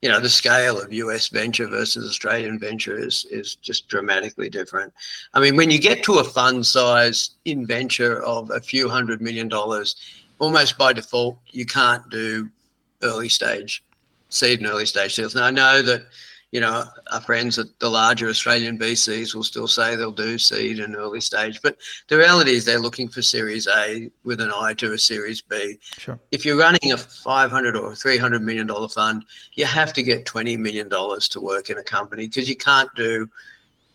you 0.00 0.08
know 0.08 0.20
the 0.20 0.28
scale 0.28 0.80
of 0.80 0.92
US 0.92 1.28
venture 1.28 1.66
versus 1.66 2.08
Australian 2.08 2.58
venture 2.58 2.98
is 2.98 3.24
is 3.30 3.56
just 3.56 3.88
dramatically 3.88 4.48
different. 4.48 4.92
I 5.34 5.40
mean, 5.40 5.56
when 5.56 5.70
you 5.70 5.78
get 5.78 6.02
to 6.04 6.18
a 6.18 6.24
fund 6.24 6.66
size 6.66 7.30
in 7.44 7.66
venture 7.66 8.22
of 8.22 8.50
a 8.50 8.60
few 8.60 8.88
hundred 8.88 9.20
million 9.20 9.48
dollars, 9.48 9.96
almost 10.38 10.76
by 10.78 10.92
default, 10.92 11.38
you 11.50 11.66
can't 11.66 12.08
do 12.10 12.48
early 13.02 13.28
stage 13.28 13.82
seed 14.32 14.60
and 14.60 14.68
early 14.68 14.86
stage 14.86 15.16
deals. 15.16 15.34
Now 15.34 15.44
I 15.44 15.50
know 15.50 15.82
that 15.82 16.06
you 16.52 16.60
know 16.60 16.84
our 17.10 17.20
friends 17.20 17.58
at 17.58 17.66
the 17.80 17.88
larger 17.88 18.28
Australian 18.28 18.78
VCs 18.78 19.34
will 19.34 19.42
still 19.42 19.66
say 19.66 19.96
they'll 19.96 20.12
do 20.12 20.38
seed 20.38 20.78
and 20.78 20.94
early 20.94 21.20
stage, 21.20 21.60
but 21.62 21.76
the 22.08 22.16
reality 22.16 22.52
is 22.52 22.64
they're 22.64 22.78
looking 22.78 23.08
for 23.08 23.22
Series 23.22 23.66
A 23.66 24.10
with 24.22 24.40
an 24.40 24.52
eye 24.54 24.74
to 24.74 24.92
a 24.92 24.98
Series 24.98 25.40
B. 25.40 25.78
Sure. 25.98 26.20
If 26.30 26.44
you're 26.44 26.58
running 26.58 26.92
a 26.92 26.98
500 26.98 27.76
or 27.76 27.94
300 27.96 28.42
million 28.42 28.66
dollar 28.66 28.88
fund, 28.88 29.24
you 29.54 29.64
have 29.64 29.92
to 29.94 30.02
get 30.02 30.26
20 30.26 30.56
million 30.58 30.88
dollars 30.88 31.26
to 31.30 31.40
work 31.40 31.70
in 31.70 31.78
a 31.78 31.82
company 31.82 32.28
because 32.28 32.48
you 32.48 32.56
can't 32.56 32.90
do 32.94 33.28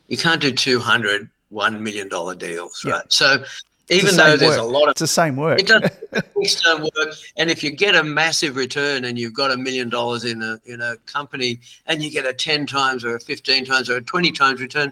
you 0.07 0.17
can't 0.17 0.41
do 0.41 0.51
200 0.51 1.29
one 1.49 1.81
million 1.81 2.09
dollar 2.09 2.35
deals, 2.35 2.83
right? 2.85 3.11
So 3.11 3.43
even 3.89 4.15
the 4.15 4.23
though 4.23 4.37
there's 4.37 4.57
work. 4.57 4.59
a 4.59 4.63
lot 4.63 4.83
of 4.83 4.91
it's 4.91 5.01
the 5.01 5.07
same 5.07 5.35
work. 5.35 5.59
It 5.59 5.67
does 5.67 6.61
don't 6.61 6.81
work. 6.81 7.15
And 7.37 7.49
if 7.49 7.63
you 7.63 7.71
get 7.71 7.95
a 7.95 8.03
massive 8.03 8.55
return 8.55 9.05
and 9.05 9.17
you've 9.17 9.33
got 9.33 9.51
a 9.51 9.57
million 9.57 9.89
dollars 9.89 10.25
in 10.25 10.41
a 10.41 10.59
in 10.65 10.81
a 10.81 10.97
company 11.05 11.59
and 11.85 12.01
you 12.01 12.11
get 12.11 12.25
a 12.25 12.33
10 12.33 12.65
times 12.65 13.05
or 13.05 13.15
a 13.15 13.19
15 13.19 13.65
times 13.65 13.89
or 13.89 13.97
a 13.97 14.01
20 14.01 14.31
times 14.31 14.61
return, 14.61 14.91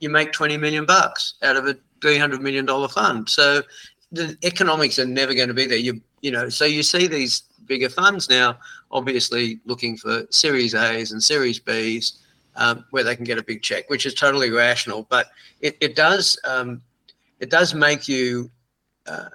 you 0.00 0.08
make 0.08 0.32
20 0.32 0.56
million 0.56 0.86
bucks 0.86 1.34
out 1.42 1.56
of 1.56 1.66
a 1.66 1.76
300 2.00 2.40
million 2.40 2.64
dollar 2.64 2.88
fund. 2.88 3.28
So 3.28 3.62
the 4.12 4.36
economics 4.44 4.98
are 4.98 5.06
never 5.06 5.34
going 5.34 5.48
to 5.48 5.54
be 5.54 5.66
there. 5.66 5.78
You 5.78 6.00
you 6.20 6.30
know, 6.30 6.48
so 6.48 6.64
you 6.64 6.82
see 6.82 7.06
these 7.06 7.42
bigger 7.66 7.88
funds 7.88 8.28
now 8.30 8.58
obviously 8.90 9.60
looking 9.64 9.96
for 9.96 10.26
series 10.30 10.74
A's 10.74 11.12
and 11.12 11.22
series 11.22 11.58
B's 11.58 12.18
um, 12.56 12.84
where 12.90 13.04
they 13.04 13.16
can 13.16 13.24
get 13.24 13.38
a 13.38 13.42
big 13.42 13.62
check, 13.62 13.88
which 13.90 14.06
is 14.06 14.14
totally 14.14 14.50
rational. 14.50 15.06
But 15.08 15.28
it, 15.60 15.76
it 15.80 15.94
does 15.96 16.38
um, 16.44 16.80
it 17.40 17.50
does 17.50 17.74
make 17.74 18.08
you 18.08 18.50
uh, 19.06 19.28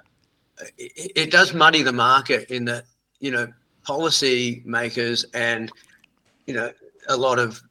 it, 0.78 1.12
it, 1.16 1.30
does 1.30 1.54
muddy 1.54 1.82
the 1.82 1.92
market 1.92 2.50
in 2.50 2.64
that 2.66 2.84
you 3.20 3.30
know 3.30 3.48
policy 3.84 4.62
makers 4.64 5.24
and 5.34 5.72
you 6.46 6.54
know 6.54 6.70
a 7.08 7.16
lot 7.16 7.38
of 7.38 7.62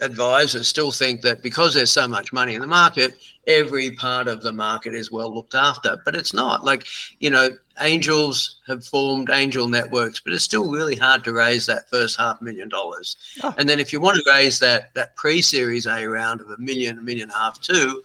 advisors 0.00 0.68
still 0.68 0.92
think 0.92 1.22
that 1.22 1.42
because 1.42 1.74
there's 1.74 1.90
so 1.90 2.06
much 2.06 2.32
money 2.32 2.54
in 2.54 2.60
the 2.60 2.66
market, 2.66 3.14
every 3.46 3.90
part 3.90 4.28
of 4.28 4.42
the 4.42 4.52
market 4.52 4.94
is 4.94 5.10
well 5.10 5.34
looked 5.34 5.54
after. 5.54 6.00
But 6.04 6.14
it's 6.14 6.32
not. 6.32 6.64
Like, 6.64 6.86
you 7.18 7.30
know, 7.30 7.50
angels 7.80 8.60
have 8.66 8.84
formed 8.84 9.30
angel 9.30 9.68
networks, 9.68 10.20
but 10.20 10.32
it's 10.32 10.44
still 10.44 10.70
really 10.70 10.94
hard 10.96 11.24
to 11.24 11.32
raise 11.32 11.66
that 11.66 11.90
first 11.90 12.18
half 12.18 12.40
million 12.40 12.68
dollars. 12.68 13.16
Oh. 13.42 13.54
And 13.58 13.68
then 13.68 13.80
if 13.80 13.92
you 13.92 14.00
want 14.00 14.18
to 14.18 14.30
raise 14.30 14.58
that 14.60 14.94
that 14.94 15.16
pre-series 15.16 15.86
A 15.86 16.06
round 16.06 16.40
of 16.40 16.50
a 16.50 16.58
million, 16.58 16.98
a 16.98 17.02
million 17.02 17.24
and 17.24 17.32
a 17.32 17.38
half, 17.38 17.60
two, 17.60 18.02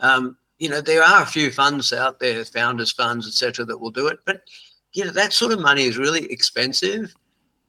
um, 0.00 0.36
you 0.60 0.68
know, 0.68 0.80
there 0.80 1.02
are 1.02 1.22
a 1.22 1.26
few 1.26 1.50
funds 1.50 1.92
out 1.92 2.20
there, 2.20 2.44
founders 2.44 2.92
funds, 2.92 3.26
etc., 3.26 3.64
that 3.64 3.78
will 3.78 3.90
do 3.90 4.06
it. 4.06 4.20
But 4.26 4.42
you 4.92 5.04
know, 5.04 5.10
that 5.10 5.32
sort 5.32 5.52
of 5.52 5.60
money 5.60 5.84
is 5.84 5.96
really 5.96 6.30
expensive 6.30 7.14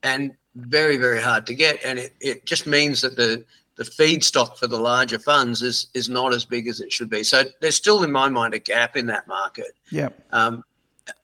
and 0.04 0.32
very, 0.56 0.97
very 0.97 1.21
hard 1.21 1.45
to 1.47 1.56
get. 1.56 1.80
And 1.86 1.97
it, 1.97 2.13
it 2.19 2.45
just 2.45 2.67
means 2.67 3.01
that 3.01 3.15
the 3.15 3.43
the 3.77 3.84
feedstock 3.84 4.58
for 4.58 4.67
the 4.67 4.77
larger 4.77 5.17
funds 5.17 5.62
is 5.62 5.88
is 5.93 6.10
not 6.10 6.34
as 6.34 6.43
big 6.43 6.67
as 6.67 6.82
it 6.82 6.91
should 6.91 7.10
be. 7.10 7.23
So 7.23 7.43
there's 7.62 7.77
still, 7.77 8.04
in 8.04 8.12
my 8.12 8.27
mind, 8.27 8.54
a 8.54 8.60
gap 8.60 8.97
in 8.97 9.06
that 9.08 9.27
market. 9.27 9.71
Yeah. 9.89 10.10
Um, 10.34 10.63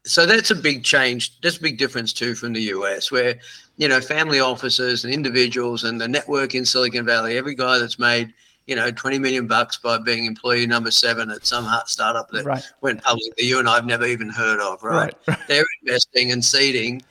so 0.06 0.26
that's 0.26 0.52
a 0.52 0.56
big 0.56 0.84
change. 0.84 1.40
That's 1.42 1.58
a 1.58 1.62
big 1.62 1.78
difference 1.78 2.14
too 2.14 2.34
from 2.34 2.54
the 2.54 2.62
US, 2.62 3.12
where 3.12 3.36
you 3.76 3.90
know 3.90 4.00
family 4.00 4.40
offices 4.40 5.04
and 5.04 5.14
individuals 5.14 5.84
and 5.84 6.00
the 6.00 6.08
network 6.08 6.56
in 6.56 6.66
Silicon 6.66 7.06
Valley, 7.06 7.38
every 7.38 7.56
guy 7.56 7.78
that's 7.78 8.00
made 8.00 8.34
you 8.68 8.76
know 8.76 8.92
20 8.92 9.18
million 9.18 9.48
bucks 9.48 9.78
by 9.78 9.98
being 9.98 10.26
employee 10.26 10.68
number 10.68 10.92
seven 10.92 11.32
at 11.32 11.46
some 11.46 11.68
startup 11.86 12.30
that 12.32 12.46
right. 12.46 12.64
went 12.82 13.02
public 13.02 13.36
that 13.36 13.44
you 13.44 13.60
and 13.60 13.68
I've 13.68 13.86
never 13.86 14.06
even 14.06 14.30
heard 14.30 14.60
of, 14.60 14.84
right? 14.84 15.14
right. 15.28 15.40
They're 15.48 15.66
investing 15.82 16.32
and 16.32 16.44
seeding 16.44 17.02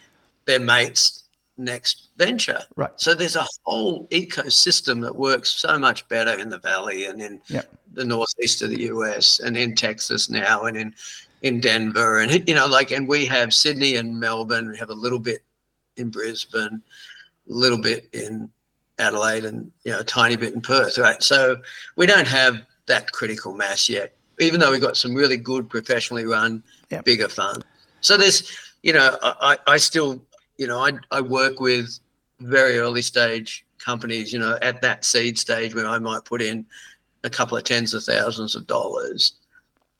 their 0.44 0.60
mates 0.60 1.24
next 1.58 2.08
venture. 2.18 2.60
Right. 2.76 2.90
So 2.96 3.14
there's 3.14 3.36
a 3.36 3.46
whole 3.64 4.06
ecosystem 4.08 5.00
that 5.02 5.16
works 5.16 5.50
so 5.50 5.78
much 5.78 6.06
better 6.08 6.38
in 6.38 6.50
the 6.50 6.58
valley 6.58 7.06
and 7.06 7.20
in 7.20 7.40
yep. 7.48 7.72
the 7.94 8.04
northeast 8.04 8.60
of 8.60 8.70
the 8.70 8.82
US 8.82 9.40
and 9.40 9.56
in 9.56 9.74
Texas 9.74 10.28
now 10.28 10.64
and 10.64 10.76
in 10.76 10.94
in 11.42 11.60
Denver 11.60 12.20
and 12.20 12.46
you 12.48 12.54
know 12.54 12.66
like 12.66 12.90
and 12.90 13.08
we 13.08 13.24
have 13.26 13.54
Sydney 13.54 13.96
and 13.96 14.20
Melbourne. 14.20 14.68
We 14.68 14.78
have 14.78 14.90
a 14.90 14.94
little 14.94 15.18
bit 15.18 15.40
in 15.96 16.10
Brisbane, 16.10 16.82
a 17.48 17.52
little 17.52 17.80
bit 17.80 18.08
in 18.12 18.50
Adelaide, 18.98 19.44
and 19.44 19.70
you 19.84 19.92
know 19.92 20.00
a 20.00 20.04
tiny 20.04 20.36
bit 20.36 20.54
in 20.54 20.60
Perth. 20.60 20.98
Right. 20.98 21.22
So 21.22 21.56
we 21.96 22.06
don't 22.06 22.28
have 22.28 22.62
that 22.86 23.12
critical 23.12 23.54
mass 23.54 23.88
yet, 23.88 24.14
even 24.38 24.60
though 24.60 24.70
we've 24.70 24.80
got 24.80 24.96
some 24.96 25.14
really 25.14 25.36
good 25.36 25.68
professionally 25.68 26.24
run 26.24 26.62
yep. 26.90 27.04
bigger 27.04 27.28
funds. 27.28 27.64
So 28.00 28.16
there's 28.16 28.50
you 28.82 28.92
know 28.92 29.16
I, 29.22 29.58
I 29.66 29.76
still 29.76 30.22
you 30.58 30.66
know, 30.66 30.78
I, 30.78 30.92
I 31.10 31.20
work 31.20 31.60
with 31.60 31.98
very 32.40 32.78
early 32.78 33.02
stage 33.02 33.64
companies, 33.78 34.32
you 34.32 34.38
know, 34.38 34.58
at 34.62 34.82
that 34.82 35.04
seed 35.04 35.38
stage 35.38 35.74
where 35.74 35.86
I 35.86 35.98
might 35.98 36.24
put 36.24 36.42
in 36.42 36.66
a 37.24 37.30
couple 37.30 37.56
of 37.56 37.64
tens 37.64 37.94
of 37.94 38.04
thousands 38.04 38.54
of 38.54 38.66
dollars. 38.66 39.34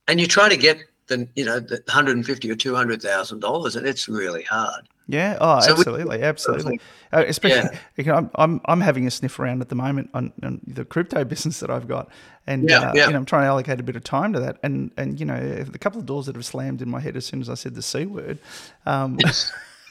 And 0.09 0.21
you 0.21 0.27
try 0.27 0.49
to 0.49 0.57
get 0.57 0.79
the, 1.09 1.29
you 1.35 1.45
know, 1.45 1.61
the 1.61 1.77
150 1.87 2.51
or 2.51 2.55
200,000 2.55 3.41
dollars 3.41 3.77
and 3.77 3.87
it's 3.87 4.09
really 4.09 4.43
hard. 4.45 4.89
Yeah. 5.09 5.39
Oh, 5.41 5.61
so 5.61 5.73
absolutely, 5.73 6.19
we, 6.19 6.25
absolutely. 6.25 6.81
Uh, 7.13 7.25
especially, 7.27 7.79
yeah. 7.97 8.17
I'm, 8.17 8.31
I'm 8.35 8.61
I'm 8.65 8.81
having 8.81 9.07
a 9.07 9.11
sniff 9.11 9.39
around 9.39 9.63
at 9.63 9.69
the 9.69 9.75
moment 9.75 10.11
on, 10.15 10.33
on 10.43 10.61
the 10.67 10.85
crypto 10.85 11.25
business 11.33 11.61
that 11.61 11.71
I've 11.71 11.87
got, 11.87 12.09
and 12.47 12.69
yeah, 12.69 12.91
uh, 12.91 12.93
yeah. 12.95 13.07
You 13.07 13.13
know, 13.13 13.19
I'm 13.19 13.25
trying 13.25 13.43
to 13.43 13.49
allocate 13.49 13.79
a 13.79 13.85
bit 13.85 13.97
of 13.97 14.03
time 14.03 14.33
to 14.33 14.41
that. 14.41 14.59
And 14.63 14.91
and 14.97 15.21
you 15.21 15.27
know, 15.27 15.65
a 15.73 15.79
couple 15.79 16.01
of 16.01 16.07
doors 16.07 16.27
that 16.27 16.35
have 16.35 16.45
slammed 16.45 16.83
in 16.83 16.91
my 16.91 17.01
head 17.01 17.17
as 17.17 17.25
soon 17.25 17.41
as 17.41 17.49
I 17.49 17.55
said 17.55 17.75
the 17.75 17.83
c 17.83 18.07
word. 18.07 18.39
Um, 18.85 19.19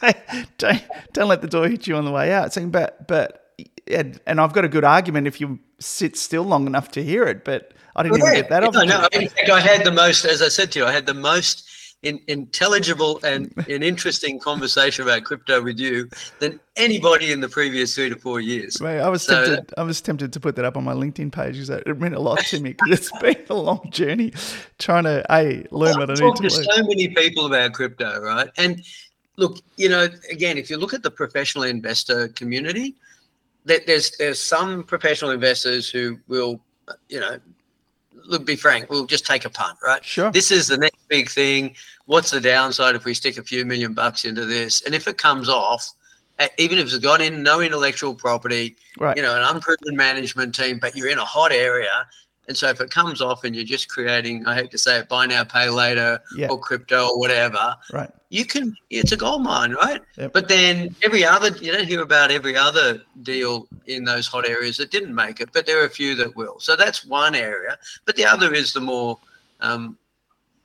don't 0.58 0.84
don't 1.14 1.28
let 1.30 1.42
the 1.42 1.48
door 1.48 1.68
hit 1.68 1.88
you 1.88 1.96
on 1.96 2.06
the 2.06 2.12
way 2.12 2.34
out. 2.34 2.52
Saying, 2.52 2.72
but 2.72 3.08
but 3.08 3.54
and, 3.88 4.20
and 4.26 4.42
I've 4.42 4.54
got 4.54 4.66
a 4.66 4.70
good 4.70 4.84
argument 4.84 5.28
if 5.28 5.40
you 5.40 5.60
sit 5.80 6.18
still 6.18 6.44
long 6.44 6.68
enough 6.68 6.92
to 6.92 7.04
hear 7.04 7.24
it. 7.24 7.46
But 7.46 7.74
I 7.96 8.04
didn't 8.04 8.20
well, 8.20 8.32
even 8.32 8.42
get 8.42 8.50
that 8.50 8.64
off. 8.64 8.74
No, 8.74 8.84
no. 8.84 9.08
In 9.14 9.30
fact, 9.30 9.50
I 9.50 9.60
had 9.60 9.86
the 9.86 9.92
most, 9.92 10.26
as 10.26 10.42
I 10.42 10.50
said 10.50 10.72
to 10.74 10.80
you, 10.80 10.86
I 10.86 10.92
had 10.92 11.06
the 11.06 11.14
most 11.14 11.70
in, 12.04 12.20
intelligible 12.28 13.20
and 13.24 13.54
an 13.70 13.84
interesting 13.84 14.40
conversation 14.40 15.04
about 15.04 15.24
crypto 15.24 15.62
with 15.62 15.80
you 15.80 16.10
than 16.40 16.60
anybody 16.76 17.32
in 17.32 17.42
the 17.42 17.50
previous 17.50 17.96
three 17.96 18.10
to 18.10 18.16
four 18.16 18.40
years. 18.40 18.82
Mate, 18.82 19.00
I 19.00 19.10
was 19.10 19.24
so, 19.24 19.46
tempted. 19.46 19.74
I 19.78 19.84
was 19.84 20.02
tempted 20.02 20.32
to 20.34 20.40
put 20.40 20.56
that 20.56 20.66
up 20.66 20.78
on 20.78 20.84
my 20.84 20.94
LinkedIn 20.94 21.32
page 21.32 21.54
because 21.54 21.70
it 21.70 22.00
meant 22.00 22.16
a 22.16 22.20
lot 22.20 22.40
to 22.40 22.60
me 22.60 22.74
because 22.74 23.00
it's 23.00 23.12
been 23.22 23.46
a 23.50 23.56
long 23.56 23.90
journey 23.92 24.34
trying 24.80 25.04
to 25.06 25.26
a 25.30 25.66
learn 25.72 25.98
what 26.00 26.10
I 26.10 26.14
need 26.14 26.36
to, 26.36 26.44
to. 26.44 26.50
So 26.50 26.84
many 26.84 27.10
people 27.10 27.46
about 27.48 27.74
crypto, 27.74 28.22
right? 28.22 28.50
And 28.58 28.84
look, 29.38 29.60
you 29.78 29.90
know, 29.90 30.08
again, 30.32 30.58
if 30.58 30.70
you 30.70 30.78
look 30.78 30.94
at 30.94 31.04
the 31.04 31.12
professional 31.12 31.64
investor 31.64 32.30
community, 32.30 32.96
that 33.66 33.88
there's 33.88 34.12
there's 34.18 34.40
some 34.40 34.84
professional 34.84 35.32
investors 35.32 35.90
who 35.90 36.20
will, 36.28 36.62
you 37.10 37.20
know, 37.20 37.40
look, 38.28 38.46
be 38.46 38.56
frank, 38.56 38.90
we'll 38.90 39.06
just 39.06 39.26
take 39.26 39.46
a 39.46 39.50
punt, 39.50 39.78
right? 39.84 40.04
Sure. 40.04 40.32
This 40.32 40.52
is 40.52 40.68
the 40.68 40.78
next 40.78 41.08
big 41.08 41.30
thing. 41.30 41.76
What's 42.06 42.32
the 42.32 42.42
downside 42.42 42.96
if 42.96 43.06
we 43.06 43.14
stick 43.14 43.38
a 43.38 43.44
few 43.44 43.66
million 43.66 43.94
bucks 43.94 44.26
into 44.26 44.46
this? 44.46 44.82
And 44.82 44.94
if 44.94 45.08
it 45.08 45.18
comes 45.18 45.50
off, 45.50 45.90
uh, 46.40 46.48
even 46.58 46.78
if 46.78 46.86
it's 46.86 46.98
got 46.98 47.22
in 47.22 47.44
no 47.44 47.62
intellectual 47.62 48.14
property, 48.14 48.76
right. 49.00 49.16
you 49.16 49.24
know, 49.24 49.36
an 49.36 49.56
unproven 49.56 49.96
management 49.96 50.54
team, 50.54 50.80
but 50.80 50.96
you're 50.96 51.10
in 51.10 51.18
a 51.18 51.26
hot 51.26 51.52
area 51.52 52.06
and 52.48 52.56
so 52.56 52.70
if 52.70 52.80
it 52.80 52.92
comes 52.92 53.22
off 53.22 53.44
and 53.44 53.56
you're 53.56 53.66
just 53.66 53.90
creating, 53.90 54.46
I 54.46 54.56
hate 54.56 54.72
to 54.72 54.78
say 54.78 55.00
it, 55.00 55.10
buy 55.10 55.26
now, 55.26 55.44
pay 55.44 55.70
later 55.70 56.22
yeah. 56.36 56.48
or 56.50 56.60
crypto 56.60 57.08
or 57.08 57.20
whatever, 57.20 57.76
right? 57.92 58.12
You 58.30 58.46
can, 58.46 58.76
it's 58.90 59.12
a 59.12 59.18
gold 59.18 59.44
mine, 59.44 59.74
right? 59.74 60.02
Yep. 60.18 60.34
But 60.34 60.48
then 60.48 60.96
every 61.04 61.24
other, 61.24 61.50
you 61.58 61.72
don't 61.72 61.88
hear 61.88 62.02
about 62.02 62.32
every 62.32 62.56
other 62.56 63.02
deal 63.24 63.68
in 63.88 64.04
those 64.04 64.28
hot 64.28 64.48
areas 64.48 64.78
that 64.78 64.92
didn't 64.92 65.16
make 65.16 65.40
it, 65.40 65.50
but 65.54 65.66
there 65.66 65.82
are 65.82 65.86
a 65.86 65.90
few 65.90 66.16
that 66.16 66.36
will. 66.36 66.60
So 66.60 66.76
that's 66.76 67.06
one 67.06 67.36
area. 67.36 67.78
But 68.06 68.16
the 68.16 68.26
other 68.26 68.54
is 68.54 68.74
the 68.74 68.82
more 68.82 69.18
um, 69.62 69.98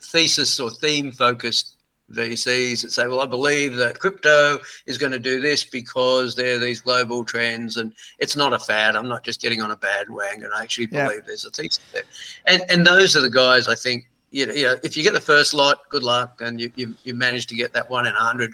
thesis 0.01 0.59
or 0.59 0.71
theme 0.71 1.13
focused 1.13 1.77
VCs 2.13 2.83
that 2.83 2.93
say, 2.93 3.07
well, 3.07 3.21
I 3.21 3.27
believe 3.27 3.77
that 3.77 3.99
crypto 3.99 4.59
is 4.87 4.99
going 4.99 5.13
to 5.13 5.19
do 5.19 5.41
this 5.41 5.65
because 5.65 6.35
there 6.35 6.57
are 6.57 6.59
these 6.59 6.81
global 6.81 7.25
trends 7.25 7.77
and 7.77 7.93
it's 8.19 8.37
not 8.37 8.53
a 8.53 8.59
fad. 8.59 8.97
I'm 8.97 9.09
not 9.09 9.25
just 9.25 9.41
getting 9.41 9.63
on 9.63 9.71
a 9.71 9.77
bad 9.77 10.09
bandwagon. 10.09 10.51
I 10.55 10.63
actually 10.63 10.87
believe 10.87 11.11
yeah. 11.11 11.21
there's 11.27 11.45
a 11.45 11.51
thesis 11.51 11.81
there. 11.93 12.03
And 12.47 12.63
and 12.69 12.87
those 12.87 13.17
are 13.17 13.21
the 13.21 13.31
guys 13.31 13.69
I 13.69 13.75
think, 13.75 14.09
you 14.31 14.47
know, 14.47 14.53
you 14.53 14.65
know, 14.65 14.77
if 14.83 14.97
you 14.97 15.03
get 15.03 15.15
the 15.15 15.21
first 15.21 15.55
lot, 15.55 15.89
good 15.89 16.03
luck 16.03 16.41
and 16.41 16.61
you, 16.61 16.73
you, 16.77 16.95
you 17.05 17.15
manage 17.15 17.47
to 17.49 17.55
get 17.55 17.73
that 17.73 17.89
one 17.91 18.07
in 18.07 18.15
a 18.15 18.19
hundred. 18.19 18.53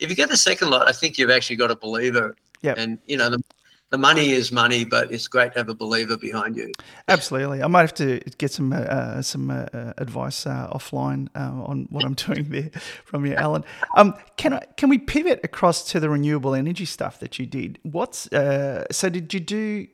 If 0.00 0.10
you 0.10 0.16
get 0.16 0.28
the 0.28 0.36
second 0.36 0.70
lot, 0.70 0.88
I 0.88 0.92
think 0.92 1.18
you've 1.18 1.30
actually 1.30 1.56
got 1.56 1.70
a 1.70 1.76
believer. 1.76 2.36
Yeah. 2.62 2.74
And, 2.76 2.98
you 3.06 3.16
know, 3.16 3.30
the, 3.30 3.42
the 3.90 3.98
money 3.98 4.30
is 4.30 4.52
money, 4.52 4.84
but 4.84 5.10
it's 5.10 5.28
great 5.28 5.52
to 5.52 5.60
have 5.60 5.68
a 5.68 5.74
believer 5.74 6.16
behind 6.16 6.56
you. 6.56 6.72
Absolutely, 7.08 7.62
I 7.62 7.66
might 7.68 7.80
have 7.80 7.94
to 7.94 8.20
get 8.36 8.52
some 8.52 8.72
uh, 8.72 8.76
uh 8.76 9.22
some 9.22 9.50
uh, 9.50 9.66
uh, 9.72 9.92
advice 9.96 10.46
uh, 10.46 10.68
offline 10.72 11.28
uh, 11.34 11.62
on 11.64 11.86
what 11.90 12.04
I'm 12.04 12.14
doing 12.26 12.50
there 12.50 12.70
from 13.04 13.24
you, 13.24 13.34
Allan. 13.34 13.64
Um, 13.96 14.14
can 14.36 14.54
I 14.54 14.64
can 14.76 14.88
we 14.88 14.98
pivot 14.98 15.40
across 15.42 15.90
to 15.92 16.00
the 16.00 16.10
renewable 16.10 16.54
energy 16.54 16.84
stuff 16.84 17.20
that 17.20 17.38
you 17.38 17.46
did? 17.46 17.78
What's 17.82 18.28
so 18.30 19.08
did 19.08 19.32
you 19.32 19.40
do? 19.40 19.86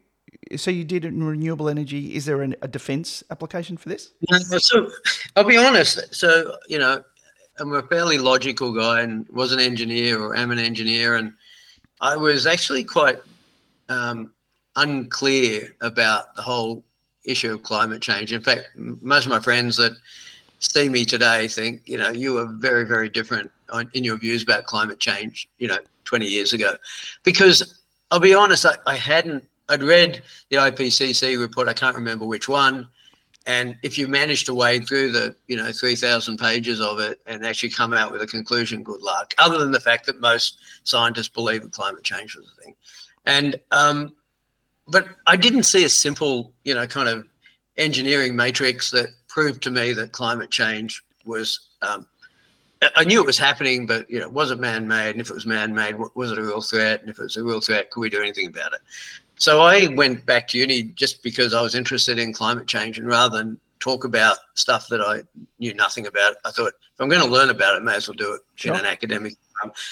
So 0.57 0.71
you 0.71 0.85
did 0.85 1.05
in 1.05 1.23
renewable 1.23 1.69
energy. 1.69 2.15
Is 2.15 2.27
there 2.27 2.43
an, 2.43 2.55
a 2.61 2.69
defence 2.69 3.23
application 3.31 3.77
for 3.77 3.89
this? 3.89 4.11
so 4.59 4.91
I'll 5.37 5.45
be 5.45 5.57
honest. 5.57 6.15
So 6.15 6.57
you 6.69 6.79
know, 6.79 7.03
I'm 7.61 7.73
a 7.73 7.83
fairly 7.83 8.19
logical 8.19 8.73
guy 8.73 9.03
and 9.03 9.27
was 9.29 9.53
an 9.53 9.61
engineer 9.61 10.21
or 10.21 10.37
am 10.37 10.51
an 10.51 10.59
engineer, 10.59 11.15
and 11.15 11.33
I 12.01 12.17
was 12.17 12.47
actually 12.47 12.83
quite 12.83 13.21
um, 13.89 14.33
unclear 14.77 15.75
about 15.81 16.35
the 16.37 16.43
whole 16.43 16.85
issue 17.25 17.53
of 17.55 17.63
climate 17.63 18.03
change. 18.03 18.33
In 18.33 18.43
fact, 18.43 18.69
most 18.77 19.25
of 19.27 19.31
my 19.31 19.41
friends 19.41 19.77
that 19.77 19.93
see 20.59 20.89
me 20.89 21.05
today 21.05 21.49
think, 21.49 21.83
you 21.87 21.99
know, 21.99 22.11
you 22.11 22.39
are 22.39 22.47
very, 22.47 22.85
very 22.85 23.09
different 23.09 23.51
in 23.93 24.05
your 24.05 24.17
views 24.17 24.43
about 24.43 24.65
climate 24.67 25.01
change, 25.01 25.49
you 25.59 25.69
know, 25.69 25.79
20 26.05 26.27
years 26.27 26.53
ago. 26.53 26.75
Because 27.23 27.81
I'll 28.11 28.21
be 28.21 28.35
honest, 28.35 28.67
I, 28.67 28.75
I 28.87 28.97
hadn't, 28.97 29.45
I'd 29.69 29.83
read 29.83 30.23
the 30.51 30.57
IPCC 30.57 31.39
report, 31.41 31.69
I 31.69 31.73
can't 31.73 31.97
remember 31.97 32.27
which 32.27 32.49
one. 32.49 32.89
And 33.47 33.77
if 33.83 33.99
you 33.99 34.09
manage 34.09 34.45
to 34.45 34.55
wade 34.55 34.87
through 34.89 35.13
the, 35.13 35.37
you 35.49 35.57
know, 35.57 35.71
3,000 35.71 36.39
pages 36.39 36.81
of 36.81 36.99
it 36.99 37.21
and 37.27 37.45
actually 37.45 37.71
come 37.71 37.93
out 37.93 38.11
with 38.11 38.23
a 38.23 38.27
conclusion, 38.27 38.83
good 38.83 39.03
luck. 39.03 39.35
Other 39.37 39.59
than 39.59 39.71
the 39.71 39.81
fact 39.81 40.07
that 40.07 40.19
most 40.21 40.61
scientists 40.85 41.29
believe 41.29 41.63
that 41.63 41.73
climate 41.73 42.05
change 42.05 42.37
was 42.37 42.51
a 42.51 42.63
thing. 42.63 42.75
And 43.27 43.59
um, 43.71 44.15
but 44.89 45.07
I 45.27 45.37
didn't 45.37 45.65
see 45.65 45.85
a 45.85 45.89
simple, 45.89 46.53
you 46.65 46.75
know, 46.75 46.87
kind 46.87 47.09
of 47.09 47.27
engineering 47.77 48.37
matrix 48.37 48.91
that 48.91 49.09
proved 49.29 49.63
to 49.63 49.71
me 49.71 49.93
that 49.95 50.13
climate 50.13 50.51
change 50.51 51.03
was. 51.25 51.69
Um, 51.83 52.07
I 52.97 53.05
knew 53.05 53.19
it 53.21 53.27
was 53.27 53.39
happening, 53.39 53.87
but 53.87 54.09
you 54.11 54.21
know, 54.21 54.29
was 54.29 54.51
it 54.51 54.61
man-made? 54.61 55.13
And 55.13 55.21
if 55.21 55.31
it 55.31 55.35
was 55.35 55.47
man-made, 55.47 55.97
was 56.15 56.33
it 56.33 56.39
a 56.39 56.43
real 56.43 56.61
threat? 56.61 57.01
And 57.01 57.09
if 57.09 57.19
it 57.19 57.23
was 57.23 57.37
a 57.39 57.43
real 57.43 57.63
threat, 57.63 57.91
could 57.91 58.01
we 58.01 58.11
do 58.11 58.21
anything 58.21 58.49
about 58.49 58.75
it? 58.75 58.81
So 59.37 59.63
I 59.63 59.89
went 59.95 60.27
back 60.27 60.49
to 60.49 60.59
uni 60.59 60.83
just 60.83 61.23
because 61.23 61.55
I 61.55 61.63
was 61.63 61.75
interested 61.75 62.19
in 62.19 62.35
climate 62.35 62.67
change, 62.67 62.99
and 62.99 63.07
rather 63.07 63.39
than 63.39 63.59
talk 63.81 64.05
about 64.05 64.37
stuff 64.55 64.89
that 64.89 65.01
I 65.01 65.23
knew 65.59 65.75
nothing 65.75 66.07
about, 66.07 66.37
I 66.45 66.51
thought 66.51 66.73
if 66.75 67.01
I'm 67.01 67.09
going 67.09 67.23
to 67.23 67.29
learn 67.29 67.51
about 67.51 67.75
it, 67.75 67.81
I 67.81 67.85
may 67.85 67.97
as 67.97 68.09
well 68.09 68.15
do 68.15 68.35
it 68.35 68.43
sure. 68.55 68.75
in 68.75 68.81
an 68.81 68.87
academic. 68.87 69.35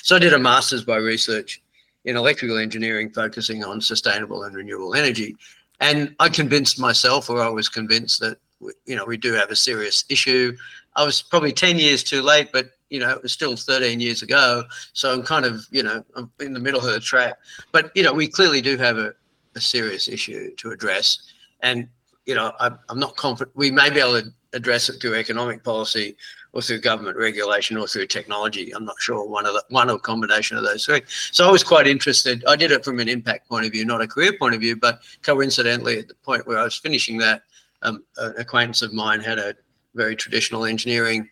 So 0.03 0.17
I 0.17 0.19
did 0.19 0.35
a 0.35 0.39
master's 0.39 0.85
by 0.85 0.97
research 0.97 1.63
in 2.05 2.17
electrical 2.17 2.59
engineering 2.59 3.11
focusing 3.11 3.65
on 3.65 3.81
sustainable 3.81 4.45
and 4.45 4.55
renewable 4.55 4.95
energy. 4.95 5.37
And 5.81 6.15
I 6.21 6.29
convinced 6.29 6.79
myself, 6.79 7.29
or 7.31 7.43
I 7.43 7.49
was 7.49 7.69
convinced 7.69 8.21
that 8.21 8.39
you 8.87 8.97
know 8.97 9.05
we 9.05 9.17
do 9.17 9.33
have 9.33 9.51
a 9.51 9.57
serious 9.57 10.05
issue. 10.09 10.57
I 10.95 11.05
was 11.05 11.23
probably 11.23 11.53
ten 11.53 11.79
years 11.79 12.05
too 12.05 12.23
late, 12.23 12.51
but 12.53 12.71
you 12.91 13.01
know 13.01 13.11
it 13.11 13.23
was 13.23 13.33
still 13.33 13.57
13 13.57 13.99
years 14.01 14.23
ago. 14.23 14.65
So 14.93 15.13
I'm 15.13 15.23
kind 15.23 15.45
of 15.45 15.67
you 15.71 15.83
know 15.83 16.05
I'm 16.15 16.31
in 16.41 16.53
the 16.53 16.61
middle 16.61 16.81
of 16.81 16.93
the 16.93 17.01
track. 17.01 17.35
But 17.73 17.91
you 17.97 18.03
know 18.03 18.13
we 18.13 18.29
clearly 18.29 18.61
do 18.61 18.77
have 18.77 18.99
a, 18.99 19.15
a 19.57 19.61
serious 19.61 20.09
issue 20.09 20.55
to 20.57 20.71
address, 20.71 21.33
and 21.61 21.89
you 22.27 22.35
know 22.35 22.53
I, 22.61 22.71
I'm 22.89 23.01
not 23.01 23.17
confident 23.17 23.57
we 23.57 23.71
may 23.71 23.91
be 23.91 24.01
able 24.01 24.21
to 24.23 24.33
address 24.53 24.89
it 24.89 25.01
through 25.01 25.15
economic 25.15 25.65
policy 25.65 26.17
or 26.53 26.61
through 26.61 26.81
government 26.81 27.17
regulation 27.17 27.77
or 27.77 27.87
through 27.87 28.07
technology. 28.07 28.75
I'm 28.75 28.85
not 28.85 29.01
sure 29.01 29.27
one 29.27 29.47
of 29.47 29.55
the, 29.55 29.65
one 29.71 29.89
or 29.89 29.99
combination 29.99 30.57
of 30.57 30.65
those 30.65 30.85
three. 30.85 31.03
So 31.07 31.49
I 31.49 31.51
was 31.51 31.65
quite 31.65 31.87
interested. 31.87 32.45
I 32.47 32.57
did 32.57 32.71
it 32.71 32.85
from 32.85 33.01
an 33.01 33.09
impact 33.09 33.49
point 33.49 33.65
of 33.65 33.73
view, 33.73 33.85
not 33.85 34.03
a 34.03 34.07
career 34.07 34.33
point 34.39 34.55
of 34.55 34.61
view, 34.61 34.77
but 34.77 35.01
coincidentally 35.23 35.99
at 35.99 36.09
the 36.09 36.15
point 36.15 36.47
where 36.47 36.59
I 36.59 36.65
was 36.65 36.77
finishing 36.77 37.19
that, 37.19 37.43
um, 37.83 38.05
an 38.19 38.35
acquaintance 38.39 38.83
of 38.83 38.93
mine 38.93 39.21
had 39.21 39.39
a 39.39 39.55
very 39.95 40.15
traditional 40.15 40.65
engineering, 40.67 41.29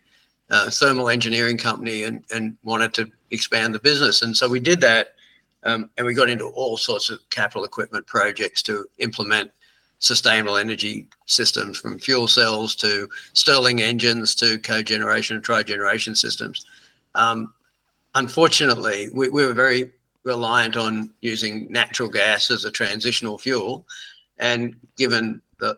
uh, 0.49 0.69
thermal 0.69 1.09
engineering 1.09 1.57
company 1.57 2.03
and, 2.03 2.23
and 2.33 2.57
wanted 2.63 2.93
to 2.95 3.09
expand 3.29 3.73
the 3.73 3.79
business. 3.79 4.21
And 4.23 4.35
so 4.35 4.49
we 4.49 4.59
did 4.59 4.81
that. 4.81 5.15
Um, 5.63 5.91
and 5.95 6.07
we 6.07 6.15
got 6.15 6.27
into 6.27 6.47
all 6.47 6.75
sorts 6.75 7.11
of 7.11 7.19
capital 7.29 7.63
equipment 7.63 8.07
projects 8.07 8.63
to 8.63 8.87
implement 8.97 9.51
sustainable 10.01 10.57
energy 10.57 11.07
systems 11.27 11.77
from 11.77 11.99
fuel 11.99 12.27
cells 12.27 12.75
to 12.75 13.07
Stirling 13.33 13.81
engines 13.81 14.35
to 14.35 14.57
cogeneration 14.59 15.37
and 15.37 15.45
trigeneration 15.45 16.17
systems. 16.17 16.65
Um, 17.15 17.53
unfortunately, 18.15 19.09
we, 19.13 19.29
we, 19.29 19.45
were 19.45 19.53
very 19.53 19.91
reliant 20.23 20.75
on 20.75 21.11
using 21.21 21.71
natural 21.71 22.09
gas 22.09 22.51
as 22.51 22.65
a 22.65 22.71
transitional 22.71 23.37
fuel. 23.37 23.85
And 24.39 24.75
given 24.97 25.41
the, 25.59 25.77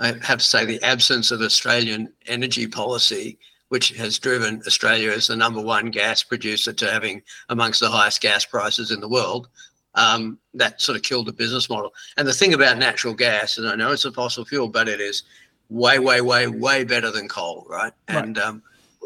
I 0.00 0.08
have 0.22 0.38
to 0.38 0.44
say, 0.44 0.64
the 0.64 0.82
absence 0.82 1.30
of 1.30 1.40
Australian 1.40 2.12
energy 2.26 2.66
policy, 2.66 3.38
which 3.68 3.90
has 3.90 4.18
driven 4.18 4.62
Australia 4.66 5.12
as 5.12 5.28
the 5.28 5.36
number 5.36 5.60
one 5.60 5.90
gas 5.90 6.22
producer 6.24 6.72
to 6.72 6.90
having 6.90 7.22
amongst 7.48 7.80
the 7.80 7.90
highest 7.90 8.20
gas 8.20 8.44
prices 8.44 8.90
in 8.90 9.00
the 9.00 9.08
world, 9.08 9.48
um, 9.94 10.38
that 10.54 10.80
sort 10.80 10.96
of 10.96 11.02
killed 11.02 11.26
the 11.26 11.32
business 11.32 11.68
model. 11.68 11.92
And 12.16 12.26
the 12.26 12.32
thing 12.32 12.54
about 12.54 12.78
natural 12.78 13.14
gas, 13.14 13.58
and 13.58 13.68
I 13.68 13.74
know 13.74 13.92
it's 13.92 14.04
a 14.04 14.12
fossil 14.12 14.44
fuel, 14.44 14.68
but 14.68 14.88
it 14.88 15.00
is 15.00 15.22
way, 15.68 15.98
way, 15.98 16.20
way, 16.20 16.46
way 16.46 16.84
better 16.84 17.10
than 17.10 17.28
coal, 17.28 17.66
right? 17.68 17.92
right. 18.08 18.24
And 18.24 18.38
um, 18.38 18.62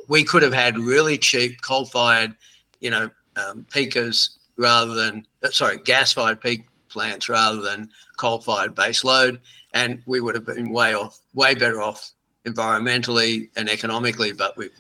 we 0.09 0.25
could 0.25 0.43
have 0.43 0.53
had 0.53 0.79
really 0.79 1.19
cheap 1.19 1.61
coal-fired, 1.63 2.35
you 2.81 2.91
know, 2.91 3.11
um, 3.37 3.67
peakers 3.71 4.39
rather 4.57 4.95
than 4.95 5.27
uh, 5.43 5.51
sorry, 5.51 5.79
gas-fired 5.79 6.41
peak 6.41 6.67
plants 6.89 7.29
rather 7.29 7.61
than 7.61 7.91
coal-fired 8.17 8.75
base 8.75 9.05
load, 9.05 9.41
and 9.75 10.03
we 10.07 10.21
would 10.21 10.35
have 10.35 10.47
been 10.47 10.71
way 10.71 10.95
off, 10.95 11.21
way 11.35 11.55
better 11.55 11.81
off 11.81 12.11
environmentally 12.47 13.49
and 13.57 13.69
economically. 13.69 14.33
But 14.33 14.57
we've 14.57 14.73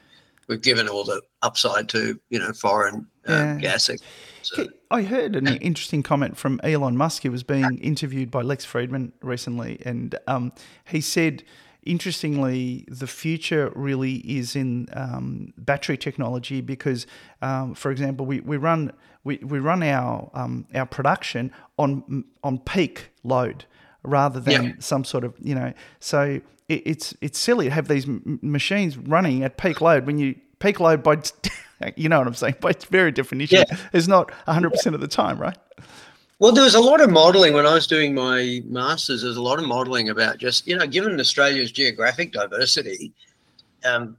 we've 0.49 0.63
given 0.63 0.89
all 0.89 1.05
the 1.05 1.23
upside 1.43 1.89
to 1.91 2.19
you 2.31 2.39
know 2.39 2.53
foreign 2.53 3.07
uh, 3.29 3.33
yeah. 3.33 3.59
gas. 3.59 3.91
So. 4.43 4.67
I 4.91 5.03
heard 5.03 5.37
an 5.37 5.47
interesting 5.61 6.03
comment 6.03 6.37
from 6.37 6.61
Elon 6.63 6.97
Musk. 6.97 7.23
He 7.23 7.29
was 7.29 7.43
being 7.43 7.79
interviewed 7.79 8.31
by 8.31 8.43
Lex 8.43 8.65
Fridman 8.67 9.13
recently, 9.23 9.81
and 9.85 10.19
um, 10.27 10.53
he 10.87 11.01
said, 11.01 11.43
interestingly, 11.85 12.85
the 12.89 13.07
future 13.07 13.73
really 13.75 14.17
is 14.17 14.57
in 14.57 14.89
um, 14.93 15.53
battery 15.57 15.97
technology 15.97 16.61
because, 16.61 17.07
um, 17.43 17.75
for 17.75 17.91
example, 17.91 18.27
we, 18.27 18.41
we 18.41 18.57
run 18.57 18.93
we, 19.25 19.37
we 19.39 19.59
run 19.59 19.83
our 19.83 20.31
um, 20.35 20.67
our 20.75 20.87
production 20.87 21.53
on 21.79 22.25
on 22.43 22.59
peak 22.59 23.11
load 23.25 23.65
rather 24.03 24.41
than 24.41 24.65
yeah. 24.65 24.73
some 24.79 25.05
sort 25.05 25.25
of 25.25 25.35
you 25.39 25.55
know 25.55 25.73
so 26.01 26.41
it, 26.69 26.83
it's 26.87 27.15
it's 27.21 27.39
silly 27.39 27.67
to 27.67 27.71
have 27.71 27.89
these 27.89 28.07
m- 28.07 28.39
machines 28.43 28.97
running 28.97 29.43
at 29.43 29.59
peak 29.59 29.81
load 29.81 30.07
when 30.07 30.19
you 30.19 30.37
peak 30.59 30.81
load 30.81 31.03
by 31.03 31.17
You 31.97 32.09
know 32.09 32.19
what 32.19 32.27
I'm 32.27 32.35
saying? 32.35 32.57
By 32.61 32.71
its 32.71 32.85
very 32.87 33.13
definition, 33.13 33.65
yeah. 33.69 33.77
it's 33.93 34.09
not 34.09 34.33
100% 34.49 34.95
of 34.95 35.01
the 35.01 35.07
time, 35.07 35.39
right? 35.39 35.57
Well, 36.41 36.53
there 36.53 36.65
was 36.65 36.75
a 36.75 36.81
lot 36.81 37.01
of 37.01 37.11
modelling 37.11 37.53
when 37.53 37.67
I 37.67 37.75
was 37.75 37.87
doing 37.87 38.15
my 38.15 38.63
masters. 38.65 39.23
There's 39.23 39.37
a 39.37 39.43
lot 39.43 39.59
of 39.59 39.67
modelling 39.67 40.09
about 40.09 40.39
just 40.39 40.67
you 40.67 40.77
know, 40.77 40.87
given 40.87 41.19
Australia's 41.19 41.73
geographic 41.73 42.33
diversity, 42.33 43.13
um, 43.85 44.17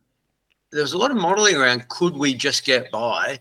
there 0.71 0.81
was 0.81 0.93
a 0.93 0.97
lot 0.97 1.11
of 1.11 1.17
modelling 1.17 1.55
around 1.55 1.87
could 1.87 2.15
we 2.15 2.33
just 2.33 2.65
get 2.65 2.91
by 2.91 3.39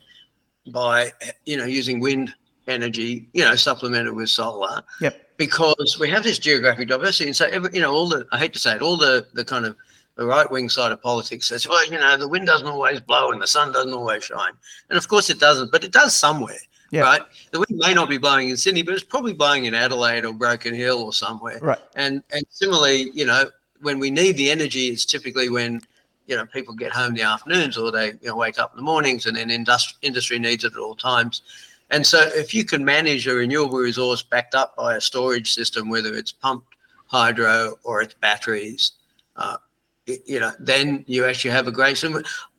by 0.68 1.12
you 1.44 1.56
know 1.56 1.64
using 1.64 1.98
wind 1.98 2.32
energy, 2.68 3.28
you 3.32 3.44
know, 3.44 3.56
supplemented 3.56 4.14
with 4.14 4.30
solar. 4.30 4.82
Yep. 5.00 5.36
Because 5.38 5.96
we 5.98 6.08
have 6.10 6.22
this 6.22 6.38
geographic 6.38 6.88
diversity, 6.88 7.26
and 7.26 7.36
so 7.36 7.46
every, 7.46 7.70
you 7.72 7.80
know, 7.80 7.92
all 7.92 8.08
the 8.08 8.26
I 8.30 8.38
hate 8.38 8.52
to 8.52 8.58
say 8.58 8.76
it, 8.76 8.82
all 8.82 8.96
the 8.96 9.26
the 9.32 9.44
kind 9.44 9.66
of 9.66 9.76
the 10.18 10.26
right 10.26 10.50
wing 10.50 10.68
side 10.68 10.90
of 10.90 11.00
politics 11.00 11.46
says, 11.46 11.66
well, 11.68 11.84
you 11.86 11.92
know, 11.92 12.16
the 12.16 12.26
wind 12.26 12.44
doesn't 12.44 12.66
always 12.66 13.00
blow 13.00 13.30
and 13.30 13.40
the 13.40 13.46
sun 13.46 13.70
doesn't 13.70 13.92
always 13.92 14.24
shine. 14.24 14.52
And 14.90 14.98
of 14.98 15.06
course 15.06 15.30
it 15.30 15.38
doesn't, 15.38 15.70
but 15.70 15.84
it 15.84 15.92
does 15.92 16.14
somewhere, 16.14 16.58
yeah. 16.90 17.02
right? 17.02 17.22
The 17.52 17.60
wind 17.60 17.78
may 17.78 17.94
not 17.94 18.08
be 18.08 18.18
blowing 18.18 18.48
in 18.48 18.56
Sydney, 18.56 18.82
but 18.82 18.94
it's 18.94 19.04
probably 19.04 19.32
blowing 19.32 19.66
in 19.66 19.74
Adelaide 19.74 20.24
or 20.24 20.32
Broken 20.32 20.74
Hill 20.74 21.04
or 21.04 21.12
somewhere. 21.12 21.60
Right. 21.62 21.78
And 21.94 22.24
and 22.32 22.44
similarly, 22.50 23.10
you 23.14 23.26
know, 23.26 23.44
when 23.80 24.00
we 24.00 24.10
need 24.10 24.36
the 24.36 24.50
energy, 24.50 24.88
it's 24.88 25.04
typically 25.04 25.50
when 25.50 25.82
you 26.26 26.34
know 26.34 26.46
people 26.46 26.74
get 26.74 26.90
home 26.90 27.10
in 27.10 27.14
the 27.14 27.22
afternoons 27.22 27.78
or 27.78 27.92
they 27.92 28.08
you 28.20 28.30
know 28.30 28.36
wake 28.36 28.58
up 28.58 28.72
in 28.72 28.76
the 28.76 28.82
mornings, 28.82 29.26
and 29.26 29.36
then 29.36 29.50
industry 29.50 29.96
industry 30.02 30.40
needs 30.40 30.64
it 30.64 30.72
at 30.72 30.78
all 30.80 30.96
times. 30.96 31.42
And 31.90 32.04
so, 32.04 32.28
if 32.34 32.52
you 32.52 32.64
can 32.64 32.84
manage 32.84 33.28
a 33.28 33.34
renewable 33.34 33.78
resource 33.78 34.20
backed 34.20 34.56
up 34.56 34.74
by 34.74 34.96
a 34.96 35.00
storage 35.00 35.54
system, 35.54 35.88
whether 35.88 36.12
it's 36.12 36.32
pumped 36.32 36.74
hydro 37.06 37.78
or 37.84 38.02
it's 38.02 38.14
batteries, 38.14 38.92
uh, 39.36 39.56
you 40.26 40.40
know, 40.40 40.52
then 40.58 41.04
you 41.06 41.24
actually 41.24 41.50
have 41.50 41.68
a 41.68 41.72
great 41.72 42.02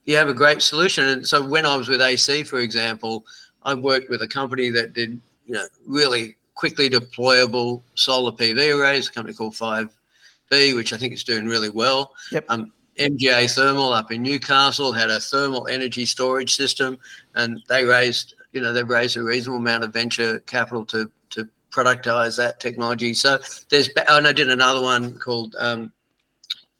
you 0.05 0.15
have 0.15 0.29
a 0.29 0.33
great 0.33 0.61
solution. 0.61 1.07
And 1.07 1.27
so 1.27 1.45
when 1.45 1.65
I 1.65 1.75
was 1.75 1.87
with 1.87 2.01
AC, 2.01 2.43
for 2.43 2.59
example, 2.59 3.25
I 3.63 3.73
worked 3.73 4.09
with 4.09 4.21
a 4.21 4.27
company 4.27 4.69
that 4.71 4.93
did 4.93 5.19
you 5.45 5.53
know 5.53 5.67
really 5.85 6.37
quickly 6.55 6.89
deployable 6.89 7.83
solar 7.95 8.31
PV 8.31 8.77
arrays, 8.77 9.07
a 9.07 9.11
company 9.11 9.33
called 9.35 9.53
5B, 9.53 10.75
which 10.75 10.93
I 10.93 10.97
think 10.97 11.13
is 11.13 11.23
doing 11.23 11.45
really 11.45 11.69
well. 11.69 12.11
Yep. 12.31 12.45
Um, 12.49 12.73
MGA 12.97 13.49
Thermal 13.49 13.93
up 13.93 14.11
in 14.11 14.21
Newcastle 14.21 14.91
had 14.91 15.09
a 15.09 15.21
thermal 15.21 15.67
energy 15.67 16.05
storage 16.05 16.53
system, 16.53 16.97
and 17.35 17.61
they 17.69 17.85
raised, 17.85 18.35
you 18.51 18.59
know, 18.59 18.73
they've 18.73 18.87
raised 18.87 19.15
a 19.15 19.23
reasonable 19.23 19.59
amount 19.59 19.85
of 19.85 19.93
venture 19.93 20.39
capital 20.39 20.85
to 20.87 21.09
to 21.29 21.47
productize 21.71 22.35
that 22.37 22.59
technology. 22.59 23.13
So 23.13 23.39
there's, 23.69 23.89
and 24.09 24.27
I 24.27 24.33
did 24.33 24.49
another 24.49 24.81
one 24.81 25.17
called 25.17 25.55
um, 25.59 25.93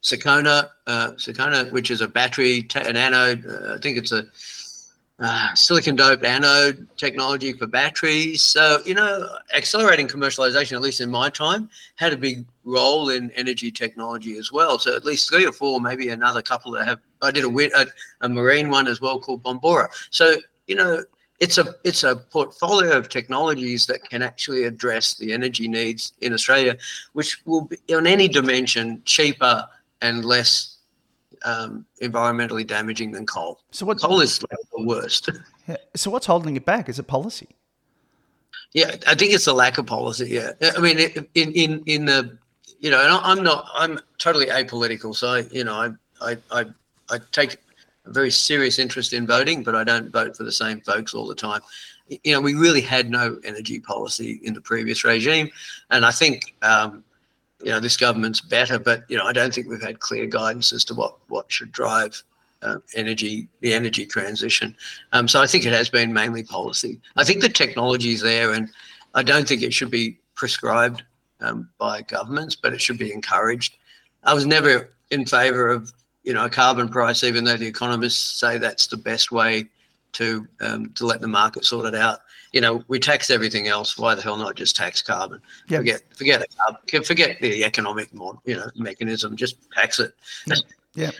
Sicona, 0.02 0.70
uh, 0.86 1.12
Sicona, 1.12 1.70
which 1.72 1.90
is 1.90 2.00
a 2.00 2.08
battery, 2.08 2.66
an 2.74 2.96
anode. 2.96 3.46
Uh, 3.46 3.74
I 3.74 3.78
think 3.78 3.98
it's 3.98 4.12
a 4.12 4.26
uh, 5.18 5.54
silicon 5.54 5.96
doped 5.96 6.24
anode 6.24 6.88
technology 6.96 7.52
for 7.52 7.66
batteries. 7.66 8.42
So, 8.42 8.80
you 8.86 8.94
know, 8.94 9.28
accelerating 9.54 10.08
commercialization, 10.08 10.72
at 10.72 10.80
least 10.80 11.02
in 11.02 11.10
my 11.10 11.28
time, 11.28 11.68
had 11.96 12.14
a 12.14 12.16
big 12.16 12.46
role 12.64 13.10
in 13.10 13.30
energy 13.32 13.70
technology 13.70 14.38
as 14.38 14.50
well. 14.50 14.78
So, 14.78 14.96
at 14.96 15.04
least 15.04 15.28
three 15.28 15.46
or 15.46 15.52
four, 15.52 15.80
maybe 15.80 16.08
another 16.08 16.40
couple 16.40 16.72
that 16.72 16.88
have. 16.88 17.00
I 17.20 17.30
did 17.30 17.44
a, 17.44 17.80
a, 17.80 17.86
a 18.22 18.28
marine 18.30 18.70
one 18.70 18.88
as 18.88 19.02
well 19.02 19.20
called 19.20 19.42
Bombora. 19.42 19.88
So, 20.08 20.36
you 20.66 20.76
know, 20.76 21.04
it's 21.40 21.58
a 21.58 21.74
it's 21.84 22.04
a 22.04 22.16
portfolio 22.16 22.96
of 22.96 23.08
technologies 23.08 23.86
that 23.86 24.08
can 24.08 24.22
actually 24.22 24.64
address 24.64 25.14
the 25.14 25.32
energy 25.32 25.68
needs 25.68 26.12
in 26.20 26.32
Australia, 26.32 26.76
which 27.14 27.42
will 27.46 27.62
be 27.62 27.76
on 27.94 28.06
any 28.06 28.28
dimension 28.28 29.02
cheaper 29.04 29.66
and 30.02 30.24
less 30.24 30.78
um, 31.44 31.86
environmentally 32.02 32.66
damaging 32.66 33.12
than 33.12 33.26
coal. 33.26 33.60
So 33.70 33.86
what 33.86 34.00
coal 34.00 34.20
is 34.20 34.38
the 34.38 34.48
worst. 34.78 35.30
Yeah. 35.68 35.76
So 35.94 36.10
what's 36.10 36.26
holding 36.26 36.56
it 36.56 36.64
back? 36.64 36.88
Is 36.88 36.98
it 36.98 37.06
policy? 37.06 37.50
Yeah, 38.72 38.96
I 39.06 39.14
think 39.14 39.32
it's 39.32 39.46
a 39.46 39.52
lack 39.52 39.78
of 39.78 39.86
policy. 39.86 40.28
Yeah, 40.30 40.52
I 40.76 40.80
mean, 40.80 40.98
in 40.98 41.52
in 41.52 41.82
in 41.86 42.04
the 42.06 42.38
you 42.80 42.90
know, 42.90 43.00
and 43.00 43.12
I'm 43.12 43.44
not, 43.44 43.68
I'm 43.74 44.00
totally 44.18 44.46
apolitical. 44.46 45.14
So 45.14 45.28
I, 45.28 45.38
you 45.52 45.62
know, 45.62 45.74
I 45.74 45.90
I 46.20 46.36
I, 46.50 46.64
I 47.10 47.18
take 47.30 47.58
a 48.06 48.10
very 48.10 48.30
serious 48.32 48.80
interest 48.80 49.12
in 49.12 49.28
voting, 49.28 49.62
but 49.62 49.76
I 49.76 49.84
don't 49.84 50.10
vote 50.10 50.36
for 50.36 50.42
the 50.42 50.50
same 50.50 50.80
folks 50.80 51.14
all 51.14 51.28
the 51.28 51.34
time. 51.36 51.60
You 52.08 52.32
know, 52.32 52.40
we 52.40 52.54
really 52.54 52.80
had 52.80 53.10
no 53.10 53.38
energy 53.44 53.78
policy 53.78 54.40
in 54.42 54.54
the 54.54 54.60
previous 54.60 55.04
regime, 55.04 55.50
and 55.90 56.04
I 56.04 56.10
think 56.10 56.54
um, 56.62 57.04
you 57.62 57.70
know, 57.70 57.80
this 57.80 57.96
government's 57.96 58.40
better, 58.40 58.78
but 58.78 59.04
you 59.08 59.16
know, 59.16 59.24
I 59.24 59.32
don't 59.32 59.52
think 59.52 59.68
we've 59.68 59.82
had 59.82 60.00
clear 60.00 60.26
guidance 60.26 60.72
as 60.72 60.84
to 60.86 60.94
what 60.94 61.16
what 61.28 61.50
should 61.50 61.72
drive 61.72 62.22
uh, 62.62 62.76
energy, 62.94 63.48
the 63.60 63.72
energy 63.74 64.06
transition. 64.06 64.76
Um, 65.12 65.28
so 65.28 65.40
I 65.40 65.46
think 65.46 65.64
it 65.64 65.72
has 65.72 65.88
been 65.88 66.12
mainly 66.12 66.42
policy. 66.42 67.00
I 67.16 67.24
think 67.24 67.40
the 67.40 67.48
technology 67.48 68.12
is 68.12 68.20
there, 68.20 68.52
and 68.52 68.68
I 69.14 69.22
don't 69.22 69.46
think 69.46 69.62
it 69.62 69.74
should 69.74 69.90
be 69.90 70.18
prescribed 70.34 71.02
um, 71.40 71.68
by 71.78 72.02
governments, 72.02 72.56
but 72.56 72.72
it 72.72 72.80
should 72.80 72.98
be 72.98 73.12
encouraged. 73.12 73.76
I 74.24 74.34
was 74.34 74.46
never 74.46 74.90
in 75.10 75.26
favour 75.26 75.68
of 75.68 75.92
you 76.22 76.34
know 76.34 76.44
a 76.44 76.50
carbon 76.50 76.88
price, 76.88 77.24
even 77.24 77.44
though 77.44 77.56
the 77.56 77.66
economists 77.66 78.38
say 78.38 78.58
that's 78.58 78.86
the 78.86 78.96
best 78.96 79.32
way 79.32 79.68
to 80.12 80.46
um, 80.60 80.92
to 80.94 81.06
let 81.06 81.20
the 81.20 81.28
market 81.28 81.64
sort 81.64 81.86
it 81.86 81.94
out. 81.94 82.20
You 82.52 82.60
know, 82.60 82.82
we 82.88 82.98
tax 82.98 83.30
everything 83.30 83.68
else. 83.68 83.96
Why 83.96 84.14
the 84.14 84.22
hell 84.22 84.36
not 84.36 84.56
just 84.56 84.76
tax 84.76 85.02
carbon? 85.02 85.40
Yeah. 85.68 85.78
Forget 85.78 86.02
forget 86.16 86.42
it. 86.42 87.06
Forget 87.06 87.40
the 87.40 87.64
economic 87.64 88.12
model, 88.12 88.42
you 88.44 88.56
know, 88.56 88.70
mechanism. 88.76 89.36
Just 89.36 89.56
tax 89.72 90.00
it. 90.00 90.14
Yeah. 90.94 91.10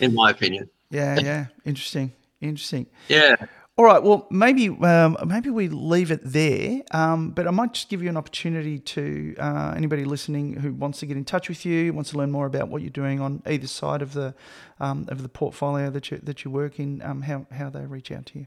In 0.00 0.14
my 0.14 0.30
opinion. 0.30 0.68
Yeah, 0.90 1.18
yeah. 1.18 1.46
Interesting. 1.64 2.12
Interesting. 2.40 2.86
Yeah. 3.08 3.36
All 3.78 3.84
right. 3.84 4.02
Well, 4.02 4.26
maybe 4.30 4.68
um, 4.68 5.18
maybe 5.26 5.50
we 5.50 5.68
leave 5.68 6.10
it 6.10 6.20
there. 6.22 6.82
Um, 6.92 7.30
but 7.30 7.46
I 7.46 7.50
might 7.50 7.74
just 7.74 7.90
give 7.90 8.02
you 8.02 8.08
an 8.08 8.16
opportunity 8.16 8.78
to 8.78 9.34
uh, 9.38 9.74
anybody 9.76 10.04
listening 10.04 10.54
who 10.54 10.72
wants 10.72 11.00
to 11.00 11.06
get 11.06 11.18
in 11.18 11.26
touch 11.26 11.50
with 11.50 11.66
you, 11.66 11.92
wants 11.92 12.10
to 12.10 12.18
learn 12.18 12.30
more 12.30 12.46
about 12.46 12.68
what 12.68 12.80
you're 12.80 12.90
doing 12.90 13.20
on 13.20 13.42
either 13.46 13.66
side 13.66 14.00
of 14.00 14.14
the 14.14 14.34
um, 14.80 15.06
of 15.08 15.22
the 15.22 15.28
portfolio 15.28 15.90
that 15.90 16.10
you 16.10 16.18
that 16.22 16.44
you 16.44 16.50
work 16.50 16.78
in. 16.78 17.02
Um, 17.02 17.22
how 17.22 17.46
how 17.50 17.68
they 17.68 17.84
reach 17.84 18.10
out 18.10 18.26
to 18.26 18.38
you. 18.38 18.46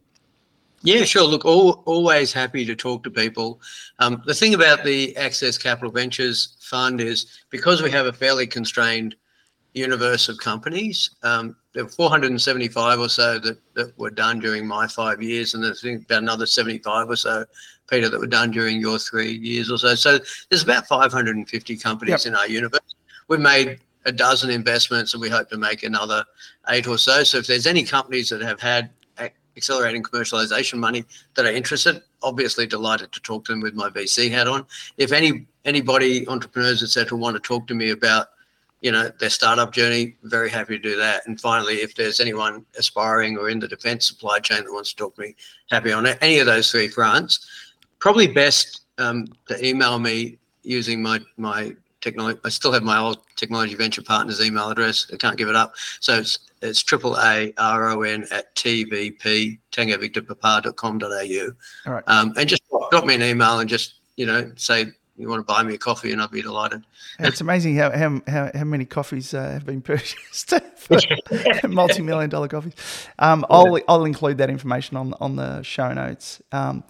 Yeah, 0.82 1.04
sure. 1.04 1.24
Look, 1.24 1.46
all, 1.46 1.84
always 1.86 2.32
happy 2.32 2.66
to 2.66 2.76
talk 2.76 3.04
to 3.04 3.12
people. 3.12 3.62
Um, 4.00 4.24
the 4.26 4.34
thing 4.34 4.54
about 4.54 4.84
the 4.84 5.16
Access 5.18 5.58
Capital 5.58 5.92
Ventures 5.92 6.56
Fund 6.62 7.02
is 7.02 7.40
because 7.50 7.82
we 7.82 7.92
have 7.92 8.06
a 8.06 8.14
fairly 8.14 8.48
constrained 8.48 9.16
universe 9.74 10.30
of 10.30 10.38
companies. 10.38 11.12
Um, 11.24 11.56
there 11.74 11.84
were 11.84 11.90
475 11.90 13.00
or 13.00 13.10
so 13.10 13.40
that, 13.40 13.60
that 13.76 13.98
were 13.98 14.10
done 14.10 14.40
during 14.40 14.66
my 14.66 14.88
five 14.88 15.22
years, 15.22 15.54
and 15.54 15.64
there's 15.64 15.84
about 15.84 16.24
another 16.24 16.46
75 16.46 17.10
or 17.10 17.16
so, 17.16 17.46
Peter, 17.90 18.10
that 18.10 18.20
were 18.20 18.28
done 18.28 18.52
during 18.52 18.80
your 18.80 18.98
three 18.98 19.34
years 19.34 19.70
or 19.70 19.78
so. 19.78 19.96
So 19.96 20.20
there's 20.50 20.64
about 20.64 20.88
550 20.88 21.78
companies 21.78 22.26
Yep. 22.26 22.34
in 22.34 22.36
our 22.36 22.48
universe. 22.48 22.80
We've 23.28 23.40
made 23.40 23.80
a 24.06 24.12
dozen 24.12 24.50
investments, 24.50 25.14
and 25.14 25.22
we 25.22 25.30
hope 25.30 25.50
to 25.50 25.58
make 25.58 25.84
another 25.84 26.26
eight 26.70 26.88
or 26.88 26.98
so. 26.98 27.24
So 27.24 27.38
if 27.38 27.48
there's 27.48 27.68
any 27.68 27.84
companies 27.84 28.30
that 28.30 28.42
have 28.42 28.60
had 28.60 28.90
accelerating 29.60 30.02
commercialization 30.02 30.78
money 30.80 31.04
that 31.36 31.46
are 31.46 31.52
interested, 31.52 32.02
obviously 32.24 32.66
delighted 32.66 33.12
to 33.12 33.20
talk 33.22 33.46
to 33.46 33.52
them 33.52 33.62
with 33.62 33.76
my 33.76 33.90
VC 33.90 34.32
hat 34.32 34.48
on. 34.48 34.66
If 34.98 35.12
any 35.12 35.46
anybody, 35.66 36.28
entrepreneurs, 36.28 36.82
etc., 36.82 37.18
want 37.18 37.36
to 37.36 37.42
talk 37.42 37.68
to 37.68 37.76
me 37.76 37.92
about 37.92 38.28
you 38.82 38.92
know 38.94 39.12
their 39.20 39.30
startup 39.30 39.74
journey 39.74 40.16
very 40.24 40.50
happy 40.50 40.78
to 40.78 40.82
do 40.92 40.96
that. 40.96 41.28
And 41.28 41.40
finally 41.40 41.76
if 41.76 41.96
there's 41.96 42.20
anyone 42.22 42.66
aspiring 42.78 43.38
or 43.38 43.50
in 43.50 43.60
the 43.60 43.68
defense 43.68 44.08
supply 44.08 44.40
chain 44.40 44.64
that 44.64 44.72
wants 44.72 44.92
to 44.92 44.96
talk 44.96 45.16
to 45.16 45.22
me 45.22 45.36
happy 45.70 45.92
on 45.92 46.08
any 46.08 46.40
of 46.40 46.46
those 46.46 46.72
three 46.72 46.88
fronts. 46.88 47.46
Probably 48.00 48.28
best 48.28 48.84
um, 48.98 49.28
to 49.48 49.66
email 49.66 50.00
me 50.00 50.40
using 50.64 51.02
my 51.02 51.20
my 51.36 51.76
technology 52.02 52.40
i 52.46 52.50
still 52.50 52.72
have 52.72 52.84
my 52.84 52.98
old 52.98 53.18
technology 53.36 53.76
venture 53.76 54.02
partners 54.02 54.40
email 54.42 54.70
address. 54.70 55.08
I 55.14 55.18
can't 55.18 55.38
give 55.38 55.50
it 55.50 55.56
up. 55.56 55.76
So 56.00 56.20
it's 56.20 56.40
it's 56.62 56.82
triple 56.84 57.16
a 57.18 57.54
r 57.58 57.90
o 57.90 58.02
n 58.02 58.26
at 58.32 58.54
tvp 58.56 59.60
tango 59.72 59.98
victor 59.98 60.22
papa.com.au 60.22 61.52
All 61.86 61.94
right. 61.94 62.04
um, 62.08 62.34
and 62.38 62.48
just 62.50 62.64
drop 62.92 63.06
me 63.06 63.16
an 63.16 63.24
email 63.24 63.60
and 63.60 63.70
just 63.70 63.96
you 64.16 64.26
know 64.26 64.52
say 64.56 64.88
you 65.18 65.28
want 65.28 65.40
to 65.40 65.54
buy 65.54 65.64
me 65.64 65.74
a 65.74 65.78
coffee 65.78 66.12
and 66.12 66.22
i'd 66.22 66.32
be 66.32 66.42
delighted 66.42 66.82
It's 67.20 67.42
amazing 67.42 67.76
how 67.76 67.92
how, 67.92 68.22
how, 68.28 68.52
how 68.54 68.64
many 68.64 68.86
coffees 68.86 69.34
uh, 69.34 69.44
have 69.44 69.66
been 69.66 69.82
purchased 69.92 70.54
for 70.76 70.98
multi-million 71.68 72.30
dollar 72.30 72.48
coffees. 72.48 72.74
Um, 73.20 73.46
I'll 73.50 73.78
I'll 73.88 74.06
include 74.06 74.38
that 74.38 74.50
information 74.50 74.96
on 74.98 75.14
on 75.20 75.36
the 75.36 75.62
show 75.62 75.94
notes. 75.94 76.42
Um, 76.52 76.84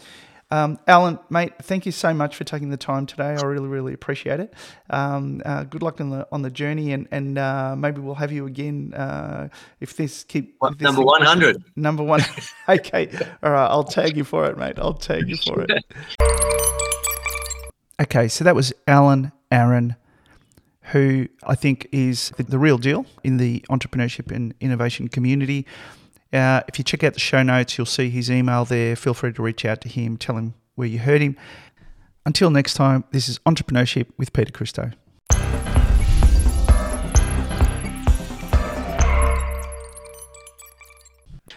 um, 0.51 0.79
Allan, 0.87 1.19
mate, 1.29 1.53
thank 1.61 1.85
you 1.85 1.91
so 1.91 2.11
much 2.11 2.35
for 2.35 2.43
taking 2.43 2.71
the 2.71 2.77
time 2.77 3.05
today. 3.05 3.35
I 3.39 3.41
really 3.43 3.67
really 3.67 3.93
appreciate 3.93 4.39
it. 4.39 4.53
Um, 4.89 5.43
uh, 5.45 5.63
good 5.63 5.83
luck 5.83 6.01
on 6.01 6.09
the 6.09 6.27
on 6.31 6.41
the 6.41 6.49
journey, 6.49 6.91
and 6.91 7.07
and 7.11 7.37
uh, 7.37 7.75
maybe 7.75 8.01
we'll 8.01 8.15
have 8.15 8.31
you 8.31 8.47
again 8.47 8.93
uh, 8.95 9.49
if 9.79 9.95
this 9.95 10.23
keep 10.23 10.55
if 10.63 10.77
this 10.77 10.85
number 10.85 11.03
100 11.03 11.63
Number 11.75 12.03
one. 12.03 12.21
okay. 12.69 13.09
All 13.43 13.51
right. 13.51 13.67
I'll 13.67 13.83
tag 13.83 14.17
you 14.17 14.23
for 14.23 14.45
it, 14.47 14.57
mate. 14.57 14.79
I'll 14.79 14.95
tag 14.95 15.29
you 15.29 15.37
for 15.37 15.61
it. 15.61 15.85
okay. 18.01 18.27
So 18.27 18.43
that 18.43 18.55
was 18.55 18.73
Allan 18.87 19.31
Aaron, 19.51 19.95
who 20.81 21.27
I 21.43 21.53
think 21.53 21.87
is 21.91 22.31
the, 22.37 22.43
the 22.43 22.57
real 22.57 22.79
deal 22.79 23.05
in 23.23 23.37
the 23.37 23.63
entrepreneurship 23.69 24.35
and 24.35 24.55
innovation 24.59 25.09
community. 25.09 25.67
Uh, 26.31 26.61
if 26.67 26.77
you 26.77 26.83
check 26.83 27.03
out 27.03 27.13
the 27.13 27.19
show 27.19 27.41
notes, 27.41 27.77
you'll 27.77 27.85
see 27.85 28.09
his 28.09 28.29
email 28.29 28.65
there. 28.65 28.95
Feel 28.95 29.13
free 29.13 29.33
to 29.33 29.41
reach 29.41 29.65
out 29.65 29.81
to 29.81 29.89
him, 29.89 30.17
tell 30.17 30.37
him 30.37 30.53
where 30.75 30.87
you 30.87 30.99
heard 30.99 31.21
him. 31.21 31.35
Until 32.25 32.51
next 32.51 32.75
time, 32.75 33.03
this 33.11 33.27
is 33.27 33.39
Entrepreneurship 33.39 34.07
with 34.17 34.33
Peter 34.33 34.51
Christo. 34.51 34.91